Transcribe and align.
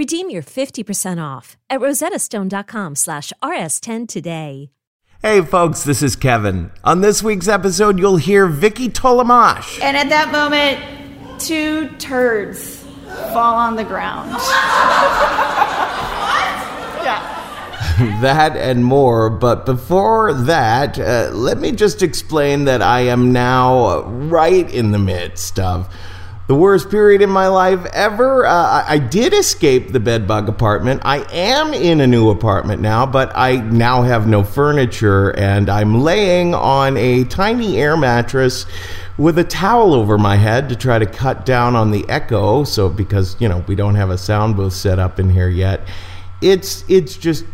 Redeem 0.00 0.30
your 0.30 0.42
50% 0.42 1.22
off 1.22 1.58
at 1.68 1.78
rosettastone.com 1.78 2.94
slash 2.94 3.34
rs10 3.42 4.08
today. 4.08 4.70
Hey 5.20 5.42
folks, 5.42 5.84
this 5.84 6.00
is 6.00 6.16
Kevin. 6.16 6.70
On 6.82 7.02
this 7.02 7.22
week's 7.22 7.48
episode, 7.48 7.98
you'll 7.98 8.16
hear 8.16 8.46
Vicky 8.46 8.88
Tolamash. 8.88 9.78
And 9.82 9.98
at 9.98 10.08
that 10.08 10.32
moment, 10.32 11.38
two 11.38 11.90
turds 11.98 12.82
fall 13.34 13.56
on 13.56 13.76
the 13.76 13.84
ground. 13.84 14.30
What? 14.30 14.40
Yeah. 17.04 18.18
that 18.22 18.56
and 18.56 18.82
more. 18.82 19.28
But 19.28 19.66
before 19.66 20.32
that, 20.32 20.98
uh, 20.98 21.28
let 21.34 21.58
me 21.58 21.72
just 21.72 22.02
explain 22.02 22.64
that 22.64 22.80
I 22.80 23.00
am 23.00 23.32
now 23.32 24.04
right 24.04 24.72
in 24.72 24.92
the 24.92 24.98
midst 24.98 25.58
of 25.58 25.94
the 26.50 26.56
worst 26.56 26.90
period 26.90 27.22
in 27.22 27.30
my 27.30 27.46
life 27.46 27.86
ever. 27.92 28.44
Uh, 28.44 28.50
I, 28.52 28.94
I 28.94 28.98
did 28.98 29.32
escape 29.32 29.92
the 29.92 30.00
bedbug 30.00 30.48
apartment. 30.48 31.00
I 31.04 31.18
am 31.32 31.72
in 31.72 32.00
a 32.00 32.08
new 32.08 32.28
apartment 32.28 32.82
now, 32.82 33.06
but 33.06 33.30
I 33.36 33.58
now 33.58 34.02
have 34.02 34.26
no 34.26 34.42
furniture 34.42 35.30
and 35.38 35.70
I'm 35.70 36.00
laying 36.00 36.52
on 36.56 36.96
a 36.96 37.22
tiny 37.22 37.78
air 37.78 37.96
mattress 37.96 38.66
with 39.16 39.38
a 39.38 39.44
towel 39.44 39.94
over 39.94 40.18
my 40.18 40.34
head 40.34 40.68
to 40.70 40.74
try 40.74 40.98
to 40.98 41.06
cut 41.06 41.46
down 41.46 41.76
on 41.76 41.92
the 41.92 42.04
echo. 42.08 42.64
So, 42.64 42.88
because, 42.88 43.36
you 43.38 43.48
know, 43.48 43.64
we 43.68 43.76
don't 43.76 43.94
have 43.94 44.10
a 44.10 44.18
sound 44.18 44.56
booth 44.56 44.72
set 44.72 44.98
up 44.98 45.20
in 45.20 45.30
here 45.30 45.48
yet, 45.48 45.82
it's, 46.42 46.84
it's 46.88 47.16
just 47.16 47.44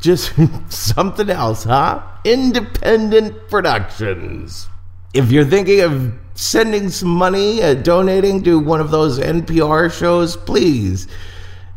just 0.00 0.32
something 0.68 1.28
else, 1.28 1.64
huh? 1.64 2.04
Independent 2.22 3.48
Productions. 3.48 4.68
If 5.12 5.32
you're 5.32 5.44
thinking 5.44 5.80
of 5.80 6.14
sending 6.34 6.88
some 6.88 7.08
money, 7.08 7.62
uh, 7.62 7.74
donating 7.74 8.42
to 8.42 8.58
one 8.58 8.80
of 8.80 8.90
those 8.90 9.18
NPR 9.18 9.92
shows, 9.92 10.36
please 10.36 11.08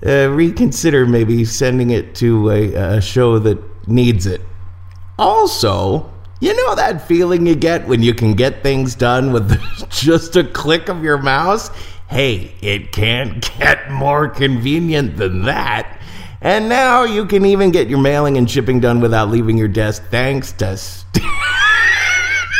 uh, 0.05 0.29
reconsider 0.29 1.05
maybe 1.05 1.43
sending 1.45 1.91
it 1.91 2.15
to 2.15 2.49
a, 2.49 2.73
a 2.73 3.01
show 3.01 3.39
that 3.39 3.59
needs 3.87 4.25
it. 4.25 4.41
Also, 5.17 6.11
you 6.39 6.55
know 6.55 6.75
that 6.75 7.07
feeling 7.07 7.47
you 7.47 7.55
get 7.55 7.87
when 7.87 8.03
you 8.03 8.13
can 8.13 8.33
get 8.33 8.61
things 8.61 8.93
done 8.93 9.31
with 9.31 9.59
just 9.89 10.35
a 10.35 10.43
click 10.43 10.89
of 10.89 11.03
your 11.03 11.17
mouse? 11.17 11.69
Hey, 12.09 12.53
it 12.61 12.91
can't 12.91 13.41
get 13.57 13.89
more 13.91 14.29
convenient 14.29 15.17
than 15.17 15.43
that. 15.43 15.99
And 16.41 16.69
now 16.69 17.03
you 17.03 17.25
can 17.25 17.45
even 17.45 17.71
get 17.71 17.89
your 17.89 17.99
mailing 17.99 18.37
and 18.37 18.49
shipping 18.49 18.79
done 18.79 19.01
without 19.01 19.29
leaving 19.29 19.57
your 19.57 19.67
desk 19.67 20.03
thanks 20.09 20.51
to 20.53 20.77
st- 20.77 21.25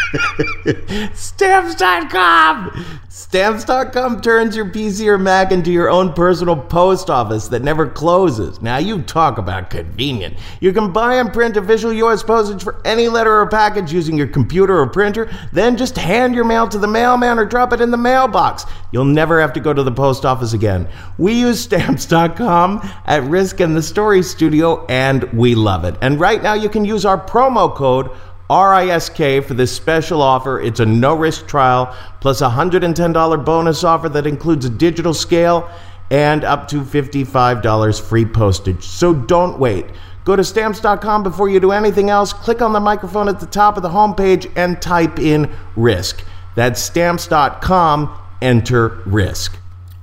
Stamps.com. 1.14 3.00
Stamps.com 3.10 4.22
turns 4.22 4.56
your 4.56 4.68
PC 4.68 5.08
or 5.08 5.18
Mac 5.18 5.52
into 5.52 5.72
your 5.72 5.90
own 5.90 6.14
personal 6.14 6.56
post 6.56 7.10
office 7.10 7.48
that 7.50 7.64
never 7.64 7.90
closes. 7.90 8.62
Now, 8.62 8.78
you 8.78 9.02
talk 9.02 9.38
about 9.38 9.70
convenient. 9.70 10.38
You 10.62 10.72
can 10.72 10.94
buy 10.94 11.16
and 11.16 11.34
print 11.34 11.58
official 11.58 11.92
U.S. 11.92 12.24
postage 12.24 12.64
for 12.64 12.80
any 12.86 13.08
letter 13.08 13.40
or 13.40 13.48
package 13.48 13.92
using 13.92 14.18
your 14.18 14.28
computer 14.28 14.80
or 14.80 14.88
printer, 14.88 15.30
then 15.52 15.76
just 15.78 15.98
hand 15.98 16.36
your 16.36 16.46
mail 16.46 16.68
to 16.70 16.78
the 16.78 16.88
mailman 16.88 17.40
or 17.40 17.46
drop 17.46 17.74
it 17.74 17.82
in 17.82 17.92
the 17.92 17.98
mailbox. 17.98 18.66
You'll 18.92 19.06
never 19.06 19.42
have 19.42 19.54
to 19.54 19.60
go 19.60 19.74
to 19.74 19.84
the 19.84 19.92
post 19.92 20.24
office 20.24 20.54
again. 20.54 20.88
We 21.18 21.34
use 21.34 21.60
Stamps.com 21.60 22.88
at 23.06 23.24
Risk 23.24 23.60
and 23.60 23.76
the 23.76 23.84
Story 23.84 24.24
Studio, 24.24 24.86
and 24.86 25.24
we 25.34 25.56
love 25.56 25.84
it. 25.84 25.96
And 26.02 26.20
right 26.20 26.42
now, 26.42 26.54
you 26.54 26.70
can 26.70 26.86
use 26.86 27.04
our 27.04 27.20
promo 27.20 27.74
code 27.74 28.10
RISK 28.50 29.44
for 29.46 29.54
this 29.54 29.76
special 29.76 30.22
offer. 30.22 30.60
It's 30.60 30.80
a 30.80 30.86
no 30.86 31.16
risk 31.16 31.48
trial 31.48 31.96
plus 32.22 32.42
a 32.42 32.50
$110 32.50 33.46
bonus 33.46 33.84
offer 33.84 34.10
that 34.10 34.26
includes 34.26 34.66
a 34.66 34.70
digital 34.70 35.14
scale 35.14 35.70
and 36.10 36.44
up 36.44 36.68
to 36.70 36.82
$55 36.82 38.02
free 38.02 38.26
postage. 38.26 38.84
So 38.84 39.14
don't 39.14 39.60
wait. 39.60 39.86
Go 40.24 40.36
to 40.36 40.44
stamps.com 40.44 41.24
before 41.24 41.50
you 41.50 41.60
do 41.60 41.72
anything 41.72 42.10
else. 42.10 42.34
Click 42.34 42.62
on 42.62 42.74
the 42.74 42.80
microphone 42.80 43.30
at 43.30 43.40
the 43.40 43.46
top 43.46 43.78
of 43.78 43.84
the 43.84 43.90
homepage 43.90 44.52
and 44.56 44.82
type 44.82 45.20
in 45.20 45.50
risk. 45.76 46.24
That's 46.56 46.82
stamps.com. 46.82 48.18
Enter 48.42 49.02
risk. 49.06 49.58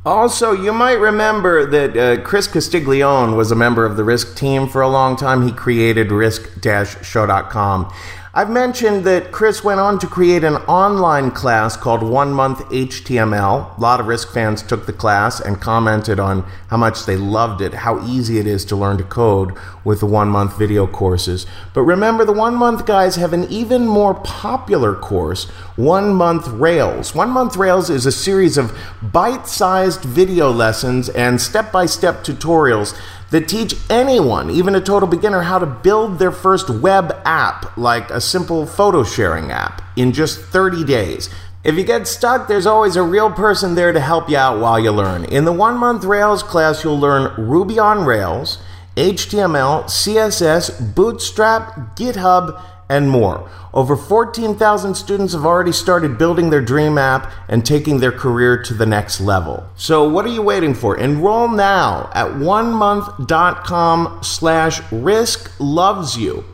Also, 0.06 0.52
you 0.52 0.72
might 0.72 0.98
remember 0.98 1.64
that 1.64 1.96
uh, 1.96 2.22
Chris 2.22 2.46
Castiglione 2.46 3.34
was 3.34 3.50
a 3.50 3.54
member 3.54 3.86
of 3.86 3.96
the 3.96 4.04
Risk 4.04 4.36
team 4.36 4.68
for 4.68 4.82
a 4.82 4.88
long 4.88 5.16
time. 5.16 5.46
He 5.46 5.52
created 5.52 6.12
risk-show.com. 6.12 7.92
I've 8.36 8.50
mentioned 8.50 9.04
that 9.04 9.30
Chris 9.30 9.62
went 9.62 9.78
on 9.78 10.00
to 10.00 10.08
create 10.08 10.42
an 10.42 10.56
online 10.66 11.30
class 11.30 11.76
called 11.76 12.02
One 12.02 12.32
Month 12.32 12.68
HTML. 12.70 13.78
A 13.78 13.80
lot 13.80 14.00
of 14.00 14.08
Risk 14.08 14.32
fans 14.32 14.60
took 14.60 14.86
the 14.86 14.92
class 14.92 15.38
and 15.38 15.60
commented 15.60 16.18
on 16.18 16.44
how 16.66 16.76
much 16.76 17.06
they 17.06 17.16
loved 17.16 17.60
it, 17.60 17.72
how 17.72 18.04
easy 18.04 18.40
it 18.40 18.48
is 18.48 18.64
to 18.64 18.74
learn 18.74 18.98
to 18.98 19.04
code 19.04 19.56
with 19.84 20.00
the 20.00 20.06
one 20.06 20.30
month 20.30 20.58
video 20.58 20.84
courses. 20.84 21.46
But 21.74 21.82
remember, 21.82 22.24
the 22.24 22.32
one 22.32 22.56
month 22.56 22.86
guys 22.86 23.14
have 23.14 23.32
an 23.32 23.44
even 23.44 23.86
more 23.86 24.14
popular 24.14 24.96
course, 24.96 25.44
One 25.76 26.12
Month 26.12 26.48
Rails. 26.48 27.14
One 27.14 27.30
Month 27.30 27.56
Rails 27.56 27.88
is 27.88 28.04
a 28.04 28.10
series 28.10 28.58
of 28.58 28.76
bite 29.00 29.46
sized 29.46 30.02
video 30.02 30.50
lessons 30.50 31.08
and 31.08 31.40
step 31.40 31.70
by 31.70 31.86
step 31.86 32.24
tutorials 32.24 32.98
that 33.30 33.48
teach 33.48 33.74
anyone, 33.90 34.50
even 34.50 34.74
a 34.74 34.80
total 34.80 35.08
beginner, 35.08 35.42
how 35.42 35.58
to 35.58 35.66
build 35.66 36.18
their 36.18 36.32
first 36.32 36.70
web 36.70 37.20
app, 37.24 37.76
like 37.76 38.10
a 38.10 38.20
simple 38.20 38.66
photo 38.66 39.02
sharing 39.02 39.50
app, 39.50 39.82
in 39.96 40.12
just 40.12 40.40
30 40.40 40.84
days. 40.84 41.30
If 41.64 41.76
you 41.76 41.84
get 41.84 42.06
stuck, 42.06 42.46
there's 42.46 42.66
always 42.66 42.94
a 42.94 43.02
real 43.02 43.30
person 43.30 43.74
there 43.74 43.92
to 43.92 44.00
help 44.00 44.28
you 44.28 44.36
out 44.36 44.60
while 44.60 44.78
you 44.78 44.90
learn. 44.90 45.24
In 45.24 45.46
the 45.46 45.52
one 45.52 45.78
month 45.78 46.04
Rails 46.04 46.42
class, 46.42 46.84
you'll 46.84 47.00
learn 47.00 47.34
Ruby 47.38 47.78
on 47.78 48.04
Rails, 48.04 48.58
HTML, 48.96 49.84
CSS, 49.84 50.94
Bootstrap, 50.94 51.96
GitHub, 51.96 52.62
and 52.88 53.10
more. 53.10 53.48
Over 53.72 53.96
14,000 53.96 54.94
students 54.94 55.32
have 55.32 55.44
already 55.44 55.72
started 55.72 56.18
building 56.18 56.50
their 56.50 56.60
dream 56.60 56.98
app 56.98 57.32
and 57.48 57.64
taking 57.64 57.98
their 57.98 58.12
career 58.12 58.62
to 58.62 58.74
the 58.74 58.86
next 58.86 59.20
level. 59.20 59.68
So 59.76 60.08
what 60.08 60.24
are 60.24 60.32
you 60.32 60.42
waiting 60.42 60.74
for? 60.74 60.96
Enroll 60.96 61.48
now 61.48 62.10
at 62.14 62.28
onemonth.com 62.28 64.20
slash 64.22 64.80
risk 64.92 65.50
loves 65.58 66.16
you. 66.16 66.44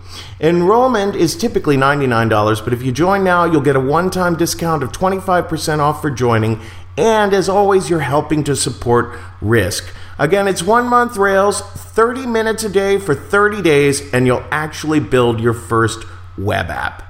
Enrollment 0.41 1.15
is 1.15 1.37
typically 1.37 1.77
$99, 1.77 2.65
but 2.65 2.73
if 2.73 2.83
you 2.83 2.93
join 2.93 3.23
now, 3.23 3.45
you'll 3.45 3.61
get 3.61 3.77
a 3.77 3.81
one-time 3.81 4.37
discount 4.37 4.83
of 4.83 4.91
25% 4.91 5.79
off 5.79 6.01
for 6.01 6.11
joining, 6.11 6.61
and 6.97 7.33
as 7.33 7.49
always, 7.49 7.91
you're 7.91 8.01
helping 8.01 8.43
to 8.45 8.57
support 8.57 9.17
Risk. 9.41 9.85
Again, 10.19 10.49
it's 10.49 10.63
one 10.63 10.87
month 10.87 11.17
Rails, 11.17 11.63
30 11.63 12.27
minutes 12.27 12.65
a 12.65 12.69
day 12.69 12.99
for 12.99 13.15
30 13.15 13.63
days, 13.63 14.13
and 14.13 14.27
you'll 14.27 14.45
actually 14.51 15.01
build 15.01 15.41
your 15.41 15.55
first 15.55 16.05
web 16.39 16.71
app. 16.71 17.03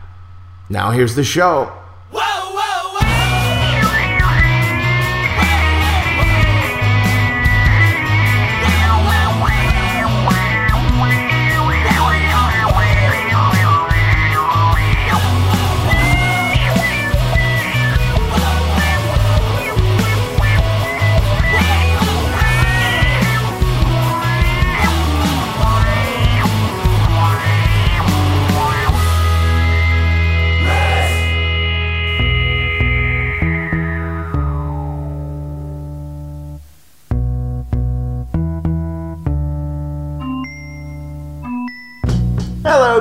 Now, 0.69 0.91
here's 0.91 1.15
the 1.15 1.25
show. 1.25 1.73
Whoa. 2.13 2.40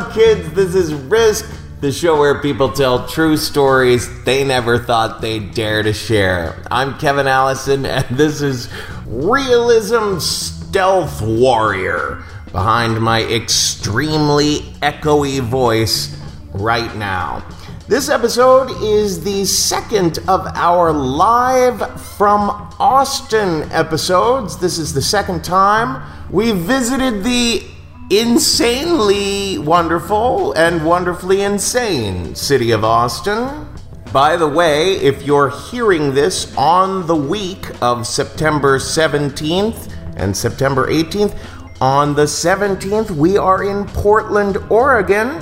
Kids. 0.06 0.52
This 0.54 0.76
is 0.76 0.94
Risk, 0.94 1.50
the 1.82 1.92
show 1.92 2.20
where 2.20 2.42
people 2.42 2.72
tell 2.72 3.08
true 3.08 3.38
stories 3.38 4.08
they 4.24 4.44
never 4.44 4.78
thought 4.78 5.22
they'd 5.22 5.54
dare 5.54 5.84
to 5.84 5.94
share. 5.94 6.62
I'm 6.70 6.98
Kevin 6.98 7.28
Allison, 7.28 7.86
and 7.88 8.06
this 8.10 8.42
is 8.42 8.70
Realism 9.06 10.20
Stealth 10.20 11.22
Warrior 11.22 12.24
behind 12.52 13.02
my 13.02 13.24
extremely 13.24 14.60
echoey 14.82 15.40
voice 15.40 16.18
right 16.54 16.96
now. 16.96 17.46
This 17.88 18.10
episode 18.10 18.70
is 18.84 19.24
the 19.24 19.46
second 19.46 20.20
of 20.28 20.46
our 20.54 20.94
live 20.94 22.02
from 22.18 22.52
Austin 22.80 23.64
episodes. 23.72 24.60
This 24.60 24.78
is 24.78 24.94
the 24.94 25.02
second 25.02 25.44
time 25.44 26.04
we 26.30 26.52
visited 26.52 27.24
the 27.24 27.64
insanely 28.10 29.60
wonderful 29.60 30.54
and 30.54 30.84
wonderfully 30.84 31.42
insane 31.42 32.34
city 32.34 32.72
of 32.72 32.84
Austin. 32.84 33.68
By 34.12 34.36
the 34.36 34.48
way, 34.48 34.96
if 34.96 35.22
you're 35.22 35.52
hearing 35.70 36.16
this 36.16 36.56
on 36.58 37.06
the 37.06 37.16
week 37.16 37.68
of 37.84 38.08
September 38.08 38.80
17th 38.80 39.94
and 40.16 40.36
September 40.36 40.88
18th, 40.88 41.38
on 41.82 42.16
the 42.16 42.24
17th, 42.24 43.12
we 43.12 43.38
are 43.38 43.64
in 43.64 43.86
Portland, 43.86 44.58
Oregon. 44.70 45.42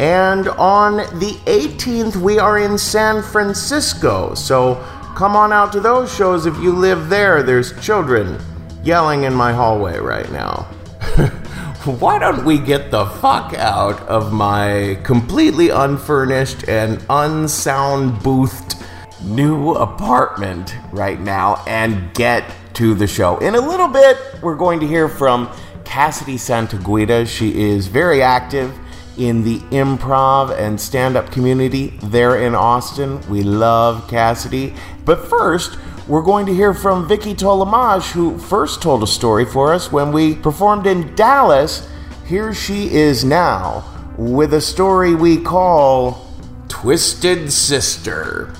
And 0.00 0.48
on 0.48 0.96
the 1.18 1.38
18th, 1.46 2.16
we 2.16 2.38
are 2.38 2.58
in 2.58 2.76
San 2.76 3.22
Francisco. 3.22 4.34
So 4.34 4.74
come 5.16 5.34
on 5.34 5.52
out 5.52 5.72
to 5.72 5.80
those 5.80 6.12
shows 6.14 6.46
if 6.46 6.56
you 6.58 6.72
live 6.72 7.08
there. 7.08 7.42
There's 7.42 7.80
children 7.80 8.38
yelling 8.82 9.22
in 9.22 9.34
my 9.34 9.52
hallway 9.52 9.98
right 9.98 10.30
now. 10.30 10.68
why 11.84 12.18
don't 12.18 12.44
we 12.44 12.58
get 12.58 12.90
the 12.90 13.06
fuck 13.06 13.54
out 13.54 14.00
of 14.08 14.32
my 14.32 14.98
completely 15.04 15.68
unfurnished 15.68 16.68
and 16.68 17.04
unsound 17.08 18.20
boothed 18.20 18.74
new 19.22 19.74
apartment 19.74 20.74
right 20.90 21.20
now 21.20 21.62
and 21.68 22.12
get 22.14 22.44
to 22.74 22.94
the 22.94 23.06
show? 23.06 23.38
In 23.38 23.54
a 23.54 23.60
little 23.60 23.86
bit, 23.86 24.18
we're 24.42 24.56
going 24.56 24.80
to 24.80 24.88
hear 24.88 25.08
from 25.08 25.48
Cassidy 25.84 26.36
Santaguida. 26.36 27.24
She 27.26 27.70
is 27.70 27.86
very 27.86 28.22
active 28.22 28.76
in 29.16 29.44
the 29.44 29.60
improv 29.70 30.58
and 30.58 30.80
stand 30.80 31.16
up 31.16 31.30
community 31.30 31.96
there 32.02 32.38
in 32.44 32.56
Austin. 32.56 33.20
We 33.28 33.44
love 33.44 34.08
Cassidy. 34.08 34.74
But 35.04 35.28
first, 35.28 35.78
we're 36.08 36.22
going 36.22 36.46
to 36.46 36.54
hear 36.54 36.72
from 36.72 37.06
Vicky 37.06 37.34
Tolamaj, 37.34 38.12
who 38.12 38.38
first 38.38 38.80
told 38.80 39.02
a 39.02 39.06
story 39.06 39.44
for 39.44 39.74
us 39.74 39.92
when 39.92 40.10
we 40.10 40.34
performed 40.34 40.86
in 40.86 41.14
Dallas. 41.14 41.86
Here 42.24 42.54
she 42.54 42.90
is 42.90 43.24
now 43.24 43.84
with 44.16 44.54
a 44.54 44.60
story 44.60 45.14
we 45.14 45.36
call 45.36 46.26
Twisted 46.68 47.52
Sister. 47.52 48.54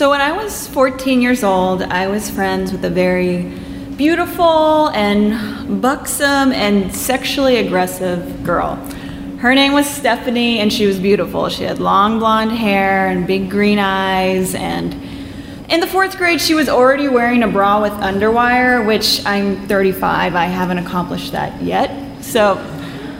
So 0.00 0.08
when 0.08 0.22
I 0.22 0.32
was 0.32 0.66
14 0.68 1.20
years 1.20 1.44
old, 1.44 1.82
I 1.82 2.06
was 2.06 2.30
friends 2.30 2.72
with 2.72 2.82
a 2.86 2.88
very 2.88 3.42
beautiful 3.98 4.88
and 4.94 5.82
buxom 5.82 6.54
and 6.54 6.90
sexually 6.96 7.58
aggressive 7.58 8.42
girl. 8.42 8.76
Her 9.40 9.54
name 9.54 9.74
was 9.74 9.86
Stephanie, 9.86 10.60
and 10.60 10.72
she 10.72 10.86
was 10.86 10.98
beautiful. 10.98 11.50
She 11.50 11.64
had 11.64 11.80
long 11.80 12.18
blonde 12.18 12.52
hair 12.52 13.08
and 13.08 13.26
big 13.26 13.50
green 13.50 13.78
eyes. 13.78 14.54
And 14.54 14.94
in 15.68 15.80
the 15.80 15.86
fourth 15.86 16.16
grade, 16.16 16.40
she 16.40 16.54
was 16.54 16.70
already 16.70 17.08
wearing 17.08 17.42
a 17.42 17.48
bra 17.48 17.82
with 17.82 17.92
underwire, 17.92 18.86
which 18.86 19.20
I'm 19.26 19.68
35. 19.68 20.34
I 20.34 20.46
haven't 20.46 20.78
accomplished 20.78 21.32
that 21.32 21.60
yet. 21.60 22.24
So 22.24 22.52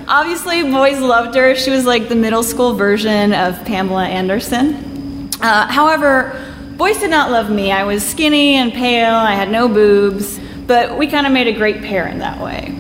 obviously, 0.09 0.63
boys 0.63 0.99
loved 0.99 1.35
her. 1.35 1.55
She 1.57 1.71
was 1.71 1.85
like 1.85 2.09
the 2.09 2.17
middle 2.17 2.43
school 2.43 2.73
version 2.73 3.35
of 3.35 3.63
Pamela 3.67 4.07
Anderson. 4.07 5.29
Uh, 5.43 5.67
however, 5.67 6.50
Boys 6.81 6.97
did 6.97 7.11
not 7.11 7.31
love 7.31 7.51
me. 7.51 7.71
I 7.71 7.85
was 7.85 8.03
skinny 8.03 8.55
and 8.55 8.73
pale, 8.73 9.15
I 9.15 9.35
had 9.35 9.51
no 9.51 9.69
boobs, 9.69 10.41
but 10.67 10.97
we 10.97 11.09
kind 11.09 11.27
of 11.27 11.33
made 11.35 11.47
a 11.47 11.53
great 11.53 11.83
pair 11.83 12.09
in 12.09 12.21
that 12.21 12.41
way. 12.41 12.75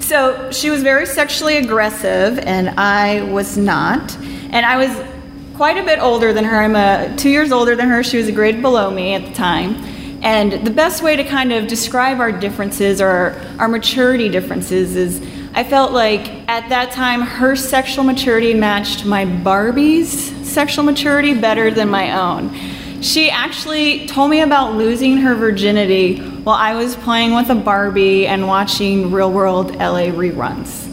So 0.00 0.50
she 0.50 0.70
was 0.70 0.82
very 0.82 1.04
sexually 1.04 1.58
aggressive, 1.58 2.38
and 2.38 2.70
I 2.80 3.20
was 3.24 3.58
not. 3.58 4.16
And 4.52 4.64
I 4.64 4.78
was 4.78 5.06
quite 5.54 5.76
a 5.76 5.82
bit 5.84 5.98
older 5.98 6.32
than 6.32 6.44
her. 6.44 6.62
I'm 6.62 6.74
a, 6.74 7.14
two 7.18 7.28
years 7.28 7.52
older 7.52 7.76
than 7.76 7.90
her. 7.90 8.02
She 8.02 8.16
was 8.16 8.26
a 8.26 8.32
grade 8.32 8.62
below 8.62 8.90
me 8.90 9.12
at 9.12 9.26
the 9.26 9.34
time. 9.34 9.74
And 10.22 10.66
the 10.66 10.70
best 10.70 11.02
way 11.02 11.14
to 11.16 11.22
kind 11.22 11.52
of 11.52 11.66
describe 11.66 12.20
our 12.20 12.32
differences 12.32 13.02
or 13.02 13.38
our 13.58 13.68
maturity 13.68 14.30
differences 14.30 14.96
is 14.96 15.20
I 15.52 15.62
felt 15.62 15.92
like 15.92 16.26
at 16.48 16.70
that 16.70 16.92
time 16.92 17.20
her 17.20 17.54
sexual 17.54 18.04
maturity 18.04 18.54
matched 18.54 19.04
my 19.04 19.26
Barbie's 19.26 20.10
sexual 20.50 20.84
maturity 20.84 21.38
better 21.38 21.70
than 21.70 21.90
my 21.90 22.18
own. 22.18 22.58
She 23.02 23.30
actually 23.30 24.06
told 24.06 24.30
me 24.30 24.42
about 24.42 24.76
losing 24.76 25.16
her 25.18 25.34
virginity 25.34 26.18
while 26.18 26.54
I 26.54 26.74
was 26.76 26.94
playing 26.94 27.34
with 27.34 27.50
a 27.50 27.54
Barbie 27.56 28.28
and 28.28 28.46
watching 28.46 29.10
real 29.10 29.32
world 29.32 29.74
LA 29.74 30.06
reruns. 30.12 30.88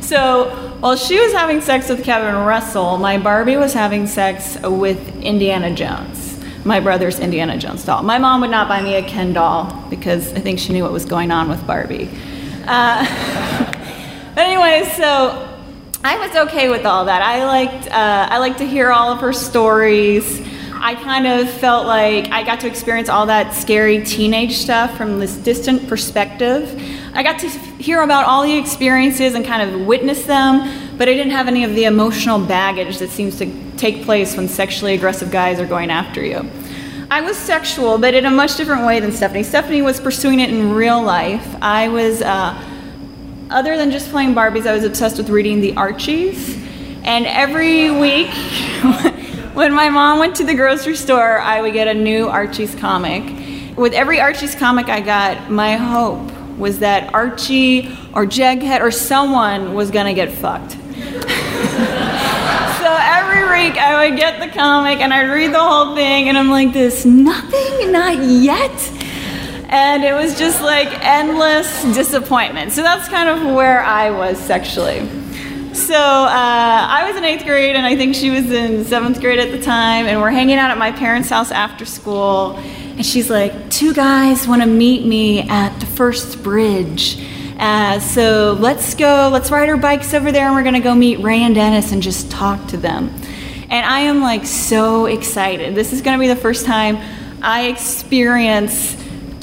so 0.02 0.48
while 0.78 0.94
she 0.94 1.18
was 1.18 1.32
having 1.32 1.60
sex 1.60 1.88
with 1.88 2.04
Kevin 2.04 2.36
Russell, 2.44 2.98
my 2.98 3.18
Barbie 3.18 3.56
was 3.56 3.72
having 3.72 4.06
sex 4.06 4.56
with 4.62 5.22
Indiana 5.24 5.74
Jones, 5.74 6.38
my 6.64 6.78
brother's 6.78 7.18
Indiana 7.18 7.58
Jones 7.58 7.84
doll. 7.84 8.04
My 8.04 8.18
mom 8.18 8.40
would 8.42 8.50
not 8.50 8.68
buy 8.68 8.80
me 8.80 8.94
a 8.94 9.02
Ken 9.02 9.32
doll 9.32 9.86
because 9.90 10.32
I 10.34 10.38
think 10.38 10.60
she 10.60 10.72
knew 10.72 10.84
what 10.84 10.92
was 10.92 11.04
going 11.04 11.32
on 11.32 11.48
with 11.48 11.66
Barbie. 11.66 12.08
Uh, 12.64 13.04
anyway, 14.36 14.88
so 14.94 15.47
I 16.04 16.16
was 16.16 16.36
okay 16.48 16.68
with 16.68 16.86
all 16.86 17.06
that. 17.06 17.22
I 17.22 17.44
liked 17.44 17.88
uh, 17.88 18.28
I 18.30 18.38
liked 18.38 18.58
to 18.58 18.66
hear 18.66 18.92
all 18.92 19.10
of 19.10 19.20
her 19.20 19.32
stories. 19.32 20.40
I 20.74 20.94
kind 20.94 21.26
of 21.26 21.50
felt 21.50 21.88
like 21.88 22.30
I 22.30 22.44
got 22.44 22.60
to 22.60 22.68
experience 22.68 23.08
all 23.08 23.26
that 23.26 23.52
scary 23.52 24.04
teenage 24.04 24.58
stuff 24.58 24.96
from 24.96 25.18
this 25.18 25.34
distant 25.34 25.88
perspective. 25.88 26.80
I 27.14 27.24
got 27.24 27.40
to 27.40 27.48
hear 27.48 28.02
about 28.02 28.26
all 28.26 28.44
the 28.44 28.56
experiences 28.56 29.34
and 29.34 29.44
kind 29.44 29.68
of 29.68 29.86
witness 29.86 30.24
them, 30.24 30.96
but 30.96 31.08
I 31.08 31.14
didn't 31.14 31.32
have 31.32 31.48
any 31.48 31.64
of 31.64 31.74
the 31.74 31.86
emotional 31.86 32.38
baggage 32.38 32.98
that 32.98 33.10
seems 33.10 33.36
to 33.38 33.52
take 33.76 34.04
place 34.04 34.36
when 34.36 34.46
sexually 34.46 34.94
aggressive 34.94 35.32
guys 35.32 35.58
are 35.58 35.66
going 35.66 35.90
after 35.90 36.24
you. 36.24 36.48
I 37.10 37.22
was 37.22 37.36
sexual, 37.36 37.98
but 37.98 38.14
in 38.14 38.24
a 38.24 38.30
much 38.30 38.56
different 38.56 38.86
way 38.86 39.00
than 39.00 39.10
Stephanie. 39.10 39.42
Stephanie 39.42 39.82
was 39.82 39.98
pursuing 39.98 40.38
it 40.38 40.50
in 40.50 40.74
real 40.74 41.02
life. 41.02 41.56
I 41.60 41.88
was. 41.88 42.22
Uh, 42.22 42.67
other 43.50 43.76
than 43.76 43.90
just 43.90 44.10
playing 44.10 44.34
Barbies, 44.34 44.66
I 44.66 44.72
was 44.72 44.84
obsessed 44.84 45.16
with 45.16 45.30
reading 45.30 45.60
the 45.60 45.74
Archies. 45.76 46.56
And 47.04 47.26
every 47.26 47.90
week, 47.90 48.28
when 49.54 49.72
my 49.72 49.88
mom 49.88 50.18
went 50.18 50.36
to 50.36 50.44
the 50.44 50.54
grocery 50.54 50.96
store, 50.96 51.38
I 51.38 51.60
would 51.62 51.72
get 51.72 51.88
a 51.88 51.94
new 51.94 52.28
Archie's 52.28 52.74
comic. 52.74 53.76
With 53.76 53.94
every 53.94 54.20
Archie's 54.20 54.54
comic 54.54 54.88
I 54.88 55.00
got, 55.00 55.50
my 55.50 55.76
hope 55.76 56.30
was 56.58 56.80
that 56.80 57.14
Archie 57.14 57.88
or 58.14 58.26
Jughead 58.26 58.80
or 58.80 58.90
someone 58.90 59.74
was 59.74 59.90
gonna 59.90 60.14
get 60.14 60.30
fucked. 60.32 60.72
so 60.72 60.78
every 63.00 63.42
week 63.44 63.78
I 63.78 64.08
would 64.08 64.18
get 64.18 64.40
the 64.40 64.48
comic 64.48 65.00
and 65.00 65.14
I'd 65.14 65.30
read 65.30 65.54
the 65.54 65.60
whole 65.60 65.94
thing, 65.94 66.28
and 66.28 66.36
I'm 66.36 66.50
like, 66.50 66.72
this 66.72 67.04
nothing, 67.06 67.92
not 67.92 68.18
yet 68.22 68.97
and 69.68 70.02
it 70.02 70.14
was 70.14 70.38
just 70.38 70.62
like 70.62 70.88
endless 71.04 71.82
disappointment. 71.94 72.72
So 72.72 72.82
that's 72.82 73.08
kind 73.08 73.28
of 73.28 73.54
where 73.54 73.82
I 73.82 74.10
was 74.10 74.38
sexually. 74.38 75.06
So 75.74 75.94
uh, 75.94 76.28
I 76.28 77.06
was 77.06 77.16
in 77.16 77.24
eighth 77.24 77.44
grade, 77.44 77.76
and 77.76 77.86
I 77.86 77.94
think 77.94 78.14
she 78.14 78.30
was 78.30 78.50
in 78.50 78.84
seventh 78.84 79.20
grade 79.20 79.38
at 79.38 79.52
the 79.52 79.62
time, 79.62 80.06
and 80.06 80.20
we're 80.20 80.30
hanging 80.30 80.56
out 80.56 80.70
at 80.70 80.78
my 80.78 80.90
parents' 80.90 81.28
house 81.28 81.50
after 81.50 81.84
school. 81.84 82.56
And 82.56 83.04
she's 83.04 83.30
like, 83.30 83.70
Two 83.70 83.94
guys 83.94 84.48
want 84.48 84.62
to 84.62 84.66
meet 84.66 85.06
me 85.06 85.42
at 85.48 85.78
the 85.78 85.86
first 85.86 86.42
bridge. 86.42 87.24
Uh, 87.58 88.00
so 88.00 88.56
let's 88.58 88.94
go, 88.94 89.28
let's 89.32 89.50
ride 89.50 89.68
our 89.68 89.76
bikes 89.76 90.14
over 90.14 90.32
there, 90.32 90.46
and 90.46 90.54
we're 90.54 90.62
going 90.62 90.74
to 90.74 90.80
go 90.80 90.94
meet 90.94 91.20
Ray 91.20 91.42
and 91.42 91.54
Dennis 91.54 91.92
and 91.92 92.02
just 92.02 92.30
talk 92.30 92.66
to 92.68 92.76
them. 92.76 93.14
And 93.70 93.84
I 93.84 94.00
am 94.00 94.22
like 94.22 94.46
so 94.46 95.06
excited. 95.06 95.74
This 95.74 95.92
is 95.92 96.00
going 96.00 96.16
to 96.16 96.20
be 96.20 96.28
the 96.28 96.36
first 96.36 96.64
time 96.64 96.96
I 97.42 97.68
experience 97.68 98.96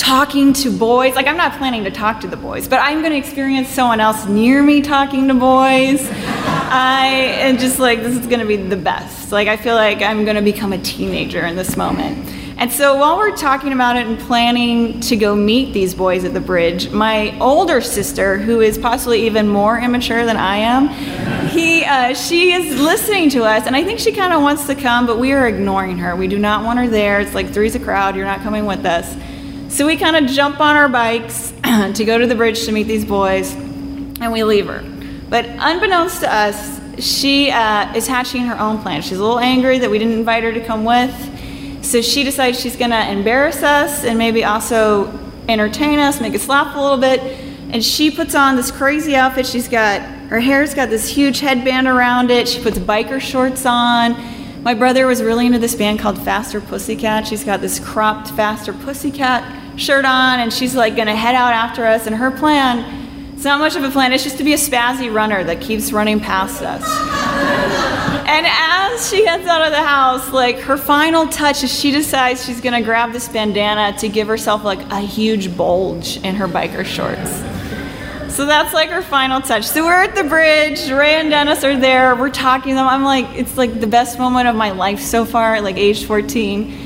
talking 0.06 0.54
to 0.54 0.70
boys. 0.70 1.16
Like, 1.16 1.26
I'm 1.26 1.36
not 1.36 1.54
planning 1.54 1.84
to 1.86 1.90
talk 1.90 2.22
to 2.22 2.28
the 2.28 2.38
boys, 2.38 2.68
but 2.68 2.78
I'm 2.80 3.00
going 3.00 3.12
to 3.12 3.18
experience 3.18 3.70
someone 3.70 4.00
else 4.00 4.28
near 4.28 4.62
me 4.62 4.84
talking 4.84 5.28
to 5.30 5.34
boys. 5.34 6.08
I 6.12 7.08
am 7.40 7.58
just 7.58 7.80
like, 7.80 8.02
this 8.04 8.16
is 8.16 8.28
going 8.28 8.40
to 8.40 8.46
be 8.46 8.56
the 8.56 8.78
best. 8.78 9.32
Like, 9.32 9.48
I 9.48 9.58
feel 9.58 9.74
like 9.74 10.04
I'm 10.04 10.24
going 10.24 10.36
to 10.36 10.44
become 10.44 10.74
a 10.74 10.78
teenager 10.78 11.44
in 11.48 11.56
this 11.56 11.76
moment. 11.76 12.24
And 12.60 12.72
so 12.72 12.96
while 12.96 13.18
we're 13.18 13.36
talking 13.36 13.74
about 13.74 13.98
it 13.98 14.06
and 14.06 14.20
planning 14.20 15.00
to 15.02 15.16
go 15.16 15.36
meet 15.36 15.74
these 15.74 15.96
boys 15.96 16.24
at 16.24 16.36
the 16.36 16.40
bridge, 16.40 16.92
my 16.92 17.36
older 17.40 17.82
sister, 17.82 18.38
who 18.38 18.62
is 18.62 18.78
possibly 18.78 19.26
even 19.26 19.48
more 19.48 19.80
immature 19.80 20.24
than 20.24 20.38
I 20.38 20.58
am, 20.58 20.88
he, 21.50 21.84
uh, 21.84 22.14
she 22.14 22.54
is 22.54 22.80
listening 22.80 23.32
to 23.32 23.44
us, 23.44 23.66
and 23.66 23.76
I 23.76 23.84
think 23.84 23.98
she 23.98 24.12
kind 24.12 24.34
of 24.34 24.44
wants 24.44 24.68
to 24.68 24.76
come, 24.76 25.08
but 25.08 25.18
we 25.18 25.32
are 25.32 25.48
ignoring 25.48 25.98
her. 25.98 26.16
We 26.16 26.28
do 26.28 26.38
not 26.38 26.64
want 26.64 26.78
her 26.78 26.88
there. 26.88 27.20
It's 27.22 27.34
like 27.34 27.50
three's 27.50 27.74
a 27.74 27.80
crowd. 27.80 28.16
You're 28.16 28.26
not 28.26 28.42
coming 28.42 28.68
with 28.68 28.86
us. 28.86 29.18
So 29.75 29.86
we 29.86 29.98
kind 29.98 30.15
of 30.15 30.32
jump 30.32 30.62
on 30.62 30.77
our 30.77 30.88
bikes 30.88 31.51
to 31.63 32.05
go 32.05 32.17
to 32.17 32.25
the 32.25 32.34
bridge 32.34 32.63
to 32.63 32.72
meet 32.72 32.88
these 32.88 33.03
boys, 33.03 33.53
and 33.53 34.32
we 34.32 34.41
leave 34.46 34.67
her. 34.67 34.82
But 35.29 35.48
unbeknownst 35.48 36.22
to 36.22 36.34
us, 36.34 36.79
she 36.98 37.51
uh, 37.51 37.94
is 37.94 38.08
hatching 38.08 38.44
her 38.44 38.58
own 38.58 38.82
plan. 38.82 39.01
She's 39.01 39.17
a 39.17 39.22
little 39.22 39.39
angry 39.39 39.79
that 39.79 39.91
we 39.91 40.00
didn't 40.00 40.13
invite 40.13 40.44
her 40.44 40.53
to 40.53 40.65
come 40.65 40.86
with. 40.86 41.84
So 41.84 42.01
she 42.01 42.24
decides 42.24 42.58
she's 42.58 42.77
going 42.77 42.91
to 42.91 43.12
embarrass 43.12 43.63
us 43.63 44.05
and 44.05 44.17
maybe 44.17 44.46
also 44.46 45.12
entertain 45.50 46.00
us, 46.00 46.22
make 46.22 46.36
us 46.36 46.48
laugh 46.48 46.74
a 46.74 46.79
little 46.79 46.98
bit. 46.98 47.20
And 47.74 47.84
she 47.84 48.10
puts 48.10 48.34
on 48.34 48.55
this 48.55 48.72
crazy 48.72 49.17
outfit. 49.17 49.46
She's 49.46 49.67
got 49.67 50.00
her 50.29 50.39
hair's 50.39 50.74
got 50.74 50.88
this 50.88 51.10
huge 51.10 51.41
headband 51.41 51.88
around 51.88 52.32
it. 52.32 52.48
She 52.48 52.63
puts 52.63 52.79
biker 52.79 53.20
shorts 53.20 53.65
on. 53.65 54.13
My 54.63 54.74
brother 54.74 55.05
was 55.05 55.22
really 55.22 55.46
into 55.46 55.60
this 55.60 55.75
band 55.75 56.00
called 56.00 56.17
Faster 56.24 56.62
Pussycat. 56.62 57.27
She's 57.27 57.44
got 57.44 57.60
this 57.60 57.77
cropped 57.77 58.29
Faster 58.29 58.72
Pussycat 58.72 59.65
shirt 59.77 60.05
on, 60.05 60.39
and 60.39 60.51
she's 60.51 60.75
like 60.75 60.96
gonna 60.96 61.15
head 61.15 61.36
out 61.36 61.53
after 61.53 61.86
us. 61.86 62.08
And 62.08 62.15
her 62.15 62.32
plan, 62.32 63.34
it's 63.34 63.44
not 63.44 63.60
much 63.60 63.75
of 63.75 63.84
a 63.84 63.89
plan, 63.89 64.13
it's 64.13 64.24
just 64.24 64.38
to 64.38 64.44
be 64.44 64.53
a 64.53 64.58
spazzy 64.58 65.13
runner 65.13 65.44
that 65.44 65.62
keeps 65.62 65.91
running 65.91 66.20
past 66.20 66.62
us. 66.62 66.84
And 68.27 68.48
as 68.48 69.10
she 69.10 69.24
gets 69.24 69.48
out 69.48 69.62
of 69.62 69.72
the 69.72 69.84
house, 69.84 70.32
like 70.34 70.60
her 70.60 70.77
final 70.77 71.27
touch 71.27 71.63
is 71.63 71.74
she 71.74 71.91
decides 71.91 72.46
she's 72.46 72.60
gonna 72.60 72.82
grab 72.82 73.12
this 73.13 73.29
bandana 73.29 73.98
to 74.00 74.10
give 74.10 74.27
herself 74.27 74.63
like 74.63 74.82
a 74.91 75.00
huge 75.00 75.55
bulge 75.55 76.17
in 76.17 76.36
her 76.36 76.48
biker 76.48 76.84
shorts. 76.84 77.44
So 78.36 78.46
that's 78.46 78.74
like 78.74 78.89
her 78.89 79.01
final 79.01 79.39
touch. 79.39 79.65
So 79.65 79.86
we're 79.86 80.03
at 80.03 80.13
the 80.13 80.25
bridge. 80.25 80.89
Ray 80.91 81.15
and 81.15 81.29
Dennis 81.29 81.63
are 81.63 81.77
there. 81.77 82.15
We're 82.15 82.29
talking 82.29 82.72
to 82.72 82.75
them. 82.75 82.88
I'm 82.88 83.03
like, 83.03 83.25
it's 83.34 83.55
like 83.55 83.79
the 83.79 83.88
best 83.88 84.20
moment 84.20 84.50
of 84.50 84.55
my 84.55 84.72
life 84.72 85.00
so 85.00 85.24
far, 85.24 85.62
like 85.62 85.77
age 85.77 86.03
14. 86.03 86.85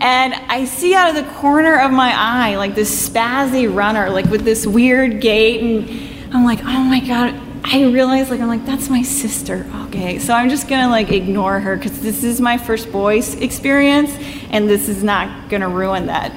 And 0.00 0.34
I 0.34 0.64
see 0.64 0.94
out 0.94 1.10
of 1.10 1.24
the 1.24 1.30
corner 1.34 1.78
of 1.78 1.90
my 1.92 2.12
eye, 2.16 2.56
like 2.56 2.74
this 2.74 3.08
spazzy 3.08 3.72
runner, 3.72 4.08
like 4.10 4.24
with 4.26 4.44
this 4.44 4.66
weird 4.66 5.20
gait. 5.20 5.60
And 5.60 6.34
I'm 6.34 6.44
like, 6.44 6.60
oh 6.64 6.82
my 6.84 7.00
God, 7.00 7.38
I 7.62 7.84
realize, 7.84 8.30
like 8.30 8.40
I'm 8.40 8.48
like 8.48 8.64
that's 8.64 8.88
my 8.88 9.02
sister. 9.02 9.70
Okay, 9.86 10.18
so 10.18 10.32
I'm 10.32 10.48
just 10.48 10.68
gonna 10.68 10.88
like 10.88 11.12
ignore 11.12 11.60
her 11.60 11.76
because 11.76 12.00
this 12.00 12.24
is 12.24 12.40
my 12.40 12.56
first 12.56 12.90
boys 12.90 13.34
experience, 13.34 14.16
and 14.50 14.68
this 14.68 14.88
is 14.88 15.04
not 15.04 15.50
gonna 15.50 15.68
ruin 15.68 16.06
that. 16.06 16.32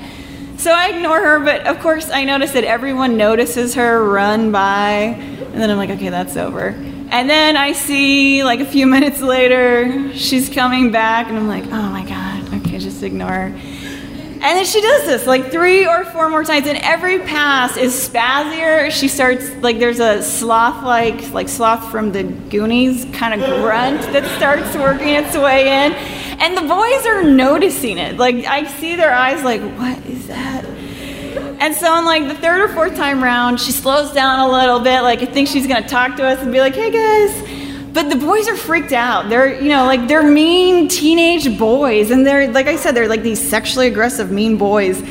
So 0.58 0.72
I 0.72 0.90
ignore 0.90 1.22
her, 1.22 1.40
but 1.40 1.66
of 1.66 1.80
course 1.80 2.10
I 2.10 2.26
notice 2.26 2.52
that 2.52 2.66
everyone 2.66 3.16
notices 3.16 3.76
her 3.76 4.04
run 4.10 4.52
by, 4.52 5.16
and 5.18 5.56
then 5.56 5.70
I'm 5.70 5.78
like, 5.78 5.92
okay, 5.92 6.10
that's 6.10 6.36
over. 6.36 6.68
And 6.68 7.30
then 7.30 7.56
I 7.56 7.72
see 7.72 8.44
like 8.44 8.60
a 8.60 8.66
few 8.66 8.88
minutes 8.88 9.22
later, 9.22 10.14
she's 10.14 10.50
coming 10.50 10.92
back, 10.92 11.28
and 11.30 11.38
I'm 11.38 11.48
like, 11.48 11.66
oh 11.66 11.90
my 11.90 12.04
god, 12.04 12.23
okay, 12.76 12.84
just 12.84 13.04
ignore 13.04 13.32
her. 13.32 13.60
And 14.46 14.58
then 14.58 14.66
she 14.66 14.82
does 14.82 15.06
this 15.06 15.26
like 15.26 15.52
three 15.52 15.88
or 15.88 16.04
four 16.04 16.30
more 16.30 16.44
times, 16.44 16.68
and 16.68 16.78
every 16.80 17.20
pass 17.20 17.78
is 17.78 17.94
spazzier. 17.94 18.92
She 18.92 19.08
starts 19.08 19.50
like 19.62 19.80
there's 19.80 20.02
a 20.02 20.22
sloth 20.22 20.84
like 20.84 21.32
like 21.32 21.48
sloth 21.48 21.90
from 21.90 22.12
the 22.12 22.24
Goonies 22.24 23.06
kind 23.14 23.42
of 23.42 23.62
grunt 23.62 24.02
that 24.12 24.26
starts 24.38 24.76
working 24.76 25.16
its 25.16 25.38
way 25.38 25.86
in, 25.86 25.94
and 25.94 26.58
the 26.58 26.62
boys 26.62 27.06
are 27.06 27.24
noticing 27.24 27.98
it. 27.98 28.18
Like 28.18 28.44
I 28.46 28.66
see 28.66 28.98
their 28.98 29.14
eyes 29.14 29.46
like, 29.46 29.62
what 29.78 29.98
is 30.08 30.28
that? 30.28 30.66
And 31.62 31.74
so 31.74 31.94
on 31.94 32.04
like 32.04 32.28
the 32.28 32.36
third 32.36 32.60
or 32.60 32.74
fourth 32.74 32.98
time 32.98 33.24
round, 33.24 33.62
she 33.62 33.72
slows 33.72 34.12
down 34.12 34.42
a 34.42 34.52
little 34.52 34.82
bit, 34.82 35.04
like 35.04 35.22
I 35.22 35.26
think 35.26 35.48
she's 35.48 35.68
gonna 35.68 35.88
talk 35.88 36.18
to 36.18 36.26
us 36.26 36.40
and 36.40 36.52
be 36.52 36.60
like, 36.60 36.76
hey 36.76 36.92
guys. 36.92 37.63
But 37.94 38.10
the 38.10 38.16
boys 38.16 38.48
are 38.48 38.56
freaked 38.56 38.92
out. 38.92 39.30
They're, 39.30 39.62
you 39.62 39.70
know, 39.70 39.86
like 39.86 40.08
they're 40.08 40.24
mean 40.24 40.88
teenage 40.88 41.58
boys. 41.58 42.10
And 42.10 42.26
they're, 42.26 42.52
like 42.52 42.68
I 42.68 42.76
said, 42.76 42.96
they're 42.96 43.08
like 43.08 43.22
these 43.22 43.40
sexually 43.40 43.88
aggressive, 43.88 44.32
mean 44.32 44.58
boys. 44.58 45.02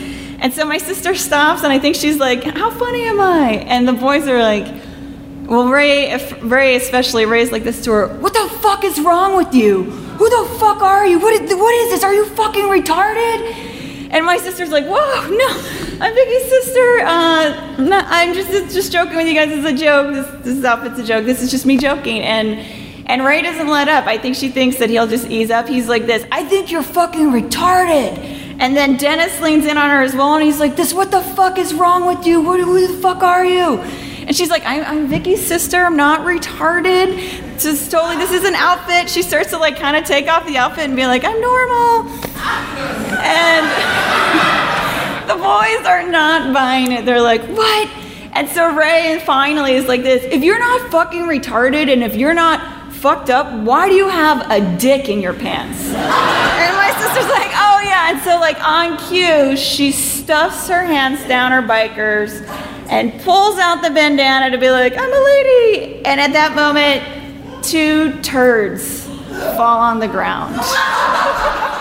And 0.40 0.52
so 0.52 0.64
my 0.64 0.78
sister 0.78 1.14
stops 1.14 1.62
and 1.62 1.72
I 1.72 1.78
think 1.78 1.94
she's 1.94 2.18
like, 2.18 2.42
How 2.42 2.70
funny 2.70 3.04
am 3.04 3.20
I? 3.20 3.64
And 3.68 3.86
the 3.86 3.92
boys 3.92 4.26
are 4.26 4.42
like, 4.42 4.66
Well, 5.48 5.68
Ray, 5.68 6.16
Ray 6.40 6.74
especially, 6.74 7.24
Ray's 7.24 7.52
like 7.52 7.62
this 7.62 7.84
to 7.84 7.92
her, 7.92 8.08
What 8.18 8.34
the 8.34 8.48
fuck 8.60 8.82
is 8.82 9.00
wrong 9.00 9.36
with 9.36 9.54
you? 9.54 9.84
Who 9.84 10.28
the 10.28 10.58
fuck 10.58 10.82
are 10.82 11.06
you? 11.06 11.20
What 11.20 11.40
is, 11.40 11.54
what 11.54 11.74
is 11.74 11.90
this? 11.90 12.04
Are 12.04 12.12
you 12.12 12.26
fucking 12.26 12.64
retarded? 12.64 13.72
And 14.12 14.26
my 14.26 14.36
sister's 14.36 14.70
like, 14.70 14.84
whoa, 14.84 15.28
no, 15.30 15.91
I'm 16.02 16.12
Vicky's 16.16 16.48
sister. 16.48 16.98
Uh, 17.04 17.76
no, 17.78 18.02
I'm 18.04 18.34
just 18.34 18.74
just 18.74 18.90
joking 18.90 19.14
with 19.14 19.28
you 19.28 19.34
guys. 19.34 19.52
It's 19.52 19.64
a 19.64 19.72
joke. 19.72 20.12
This, 20.12 20.56
this 20.56 20.64
outfit's 20.64 20.98
a 20.98 21.04
joke. 21.04 21.24
This 21.24 21.40
is 21.40 21.48
just 21.48 21.64
me 21.64 21.78
joking. 21.78 22.22
And 22.22 22.58
and 23.08 23.24
Ray 23.24 23.40
doesn't 23.40 23.68
let 23.68 23.86
up. 23.86 24.08
I 24.08 24.18
think 24.18 24.34
she 24.34 24.48
thinks 24.48 24.78
that 24.78 24.90
he'll 24.90 25.06
just 25.06 25.28
ease 25.28 25.52
up. 25.52 25.68
He's 25.68 25.88
like 25.88 26.06
this. 26.06 26.26
I 26.32 26.42
think 26.42 26.72
you're 26.72 26.82
fucking 26.82 27.30
retarded. 27.30 28.18
And 28.58 28.76
then 28.76 28.96
Dennis 28.96 29.40
leans 29.40 29.64
in 29.64 29.78
on 29.78 29.90
her 29.90 30.02
as 30.02 30.12
well, 30.16 30.34
and 30.34 30.42
he's 30.42 30.58
like, 30.58 30.74
"This, 30.74 30.92
what 30.92 31.12
the 31.12 31.20
fuck 31.20 31.56
is 31.56 31.72
wrong 31.72 32.04
with 32.04 32.26
you? 32.26 32.42
Who 32.42 32.84
the 32.84 33.00
fuck 33.00 33.22
are 33.22 33.44
you?" 33.44 33.78
And 34.26 34.36
she's 34.36 34.50
like, 34.50 34.62
I'm, 34.64 34.84
I'm 34.84 35.06
Vicky's 35.08 35.44
sister. 35.44 35.84
I'm 35.84 35.96
not 35.96 36.20
retarded. 36.20 37.60
Just 37.60 37.90
totally, 37.92 38.16
this 38.16 38.32
is 38.32 38.44
an 38.44 38.54
outfit. 38.54 39.08
She 39.08 39.22
starts 39.22 39.50
to 39.50 39.58
like 39.58 39.76
kind 39.76 39.96
of 39.96 40.04
take 40.04 40.28
off 40.28 40.46
the 40.46 40.58
outfit 40.58 40.84
and 40.84 40.96
be 40.96 41.06
like, 41.06 41.24
I'm 41.24 41.40
normal. 41.40 42.08
And 43.18 44.78
the 45.26 45.34
boys 45.34 45.86
are 45.86 46.08
not 46.08 46.52
buying 46.52 46.92
it. 46.92 47.04
They're 47.04 47.20
like, 47.20 47.42
what? 47.42 47.88
And 48.34 48.48
so 48.48 48.74
Ray 48.74 49.20
finally 49.24 49.72
is 49.72 49.86
like 49.86 50.02
this 50.02 50.24
if 50.24 50.42
you're 50.42 50.58
not 50.58 50.90
fucking 50.90 51.22
retarded 51.22 51.92
and 51.92 52.02
if 52.02 52.16
you're 52.16 52.34
not 52.34 52.92
fucked 52.94 53.30
up, 53.30 53.52
why 53.64 53.88
do 53.88 53.94
you 53.94 54.08
have 54.08 54.48
a 54.50 54.78
dick 54.78 55.08
in 55.08 55.20
your 55.20 55.34
pants? 55.34 55.86
and 55.86 56.76
my 56.76 56.94
sister's 56.98 57.28
like, 57.30 57.50
oh 57.52 57.82
yeah. 57.84 58.10
And 58.12 58.22
so, 58.22 58.38
like, 58.38 58.62
on 58.62 58.96
cue, 59.08 59.56
she 59.56 59.90
stuffs 59.90 60.68
her 60.68 60.84
hands 60.84 61.26
down 61.26 61.50
her 61.50 61.62
bikers 61.62 62.46
and 62.88 63.12
pulls 63.22 63.58
out 63.58 63.82
the 63.82 63.90
bandana 63.90 64.50
to 64.50 64.58
be 64.58 64.70
like, 64.70 64.96
I'm 64.96 65.12
a 65.12 65.24
lady. 65.24 66.04
And 66.04 66.20
at 66.20 66.32
that 66.32 66.54
moment, 66.54 67.64
two 67.64 68.20
turds 68.22 69.04
fall 69.56 69.78
on 69.78 69.98
the 69.98 70.08
ground. 70.08 70.60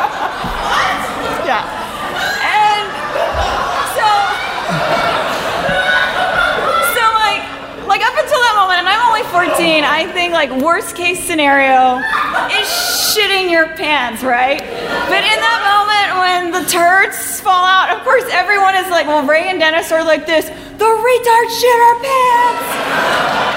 16, 9.61 9.83
I 9.85 10.11
think 10.11 10.33
like 10.33 10.49
worst 10.49 10.95
case 10.95 11.21
scenario 11.21 12.01
is 12.49 12.65
shitting 13.13 13.51
your 13.51 13.69
pants, 13.77 14.23
right? 14.23 14.57
But 14.57 15.21
in 15.21 15.37
that 15.37 15.61
moment 15.61 16.09
when 16.17 16.41
the 16.49 16.65
turds 16.65 17.39
fall 17.39 17.61
out, 17.61 17.93
of 17.93 18.01
course 18.01 18.25
everyone 18.33 18.73
is 18.73 18.89
like, 18.89 19.05
well, 19.05 19.21
Ray 19.21 19.53
and 19.53 19.59
Dennis 19.59 19.91
are 19.91 20.03
like 20.03 20.25
this, 20.25 20.49
the 20.49 20.89
retard 20.89 21.47
shit 21.53 21.77
our 21.77 21.97
pants. 22.01 22.65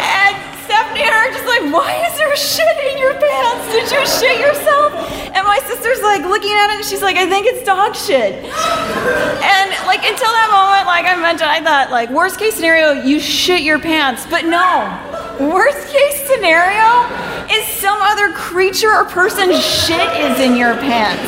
And 0.05 0.33
Stephanie 0.69 1.09
and 1.09 1.15
I 1.17 1.25
are 1.25 1.33
just 1.33 1.49
like, 1.49 1.65
why 1.73 1.89
is 2.05 2.13
there 2.21 2.37
shit 2.37 2.77
in 2.93 3.01
your 3.01 3.17
pants? 3.17 3.65
Did 3.73 3.89
you 3.89 4.05
shit 4.05 4.37
yourself? 4.45 4.93
And 5.33 5.41
my 5.49 5.57
sister's 5.65 6.05
like 6.05 6.21
looking 6.29 6.53
at 6.53 6.69
it, 6.77 6.85
she's 6.85 7.01
like, 7.01 7.17
I 7.17 7.25
think 7.25 7.47
it's 7.49 7.65
dog 7.65 7.97
shit. 7.97 8.45
And 8.45 9.69
like 9.89 10.05
until 10.05 10.29
that 10.37 10.53
moment, 10.53 10.85
like 10.85 11.09
I 11.09 11.17
mentioned, 11.17 11.49
I 11.49 11.65
thought 11.65 11.89
like 11.91 12.11
worst 12.11 12.39
case 12.39 12.57
scenario, 12.57 12.93
you 12.93 13.19
shit 13.19 13.63
your 13.63 13.79
pants. 13.79 14.27
But 14.29 14.45
no. 14.45 15.14
Worst 15.41 15.89
case 15.93 16.29
scenario 16.29 17.11
is 17.51 17.67
some 17.67 17.99
other 18.01 18.33
creature 18.35 18.91
or 18.91 19.05
person 19.05 19.51
shit 19.59 20.09
is 20.23 20.39
in 20.39 20.55
your 20.57 20.75
pants. 20.79 21.27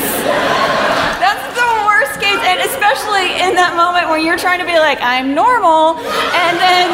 That's 1.19 1.43
the 1.59 1.71
worst 1.83 2.21
case, 2.23 2.39
and 2.47 2.63
especially 2.63 3.35
in 3.43 3.59
that 3.59 3.75
moment 3.75 4.09
when 4.09 4.25
you're 4.25 4.39
trying 4.39 4.61
to 4.61 4.65
be 4.65 4.79
like, 4.79 4.99
I'm 5.03 5.35
normal, 5.35 5.99
and 5.99 6.55
then 6.55 6.87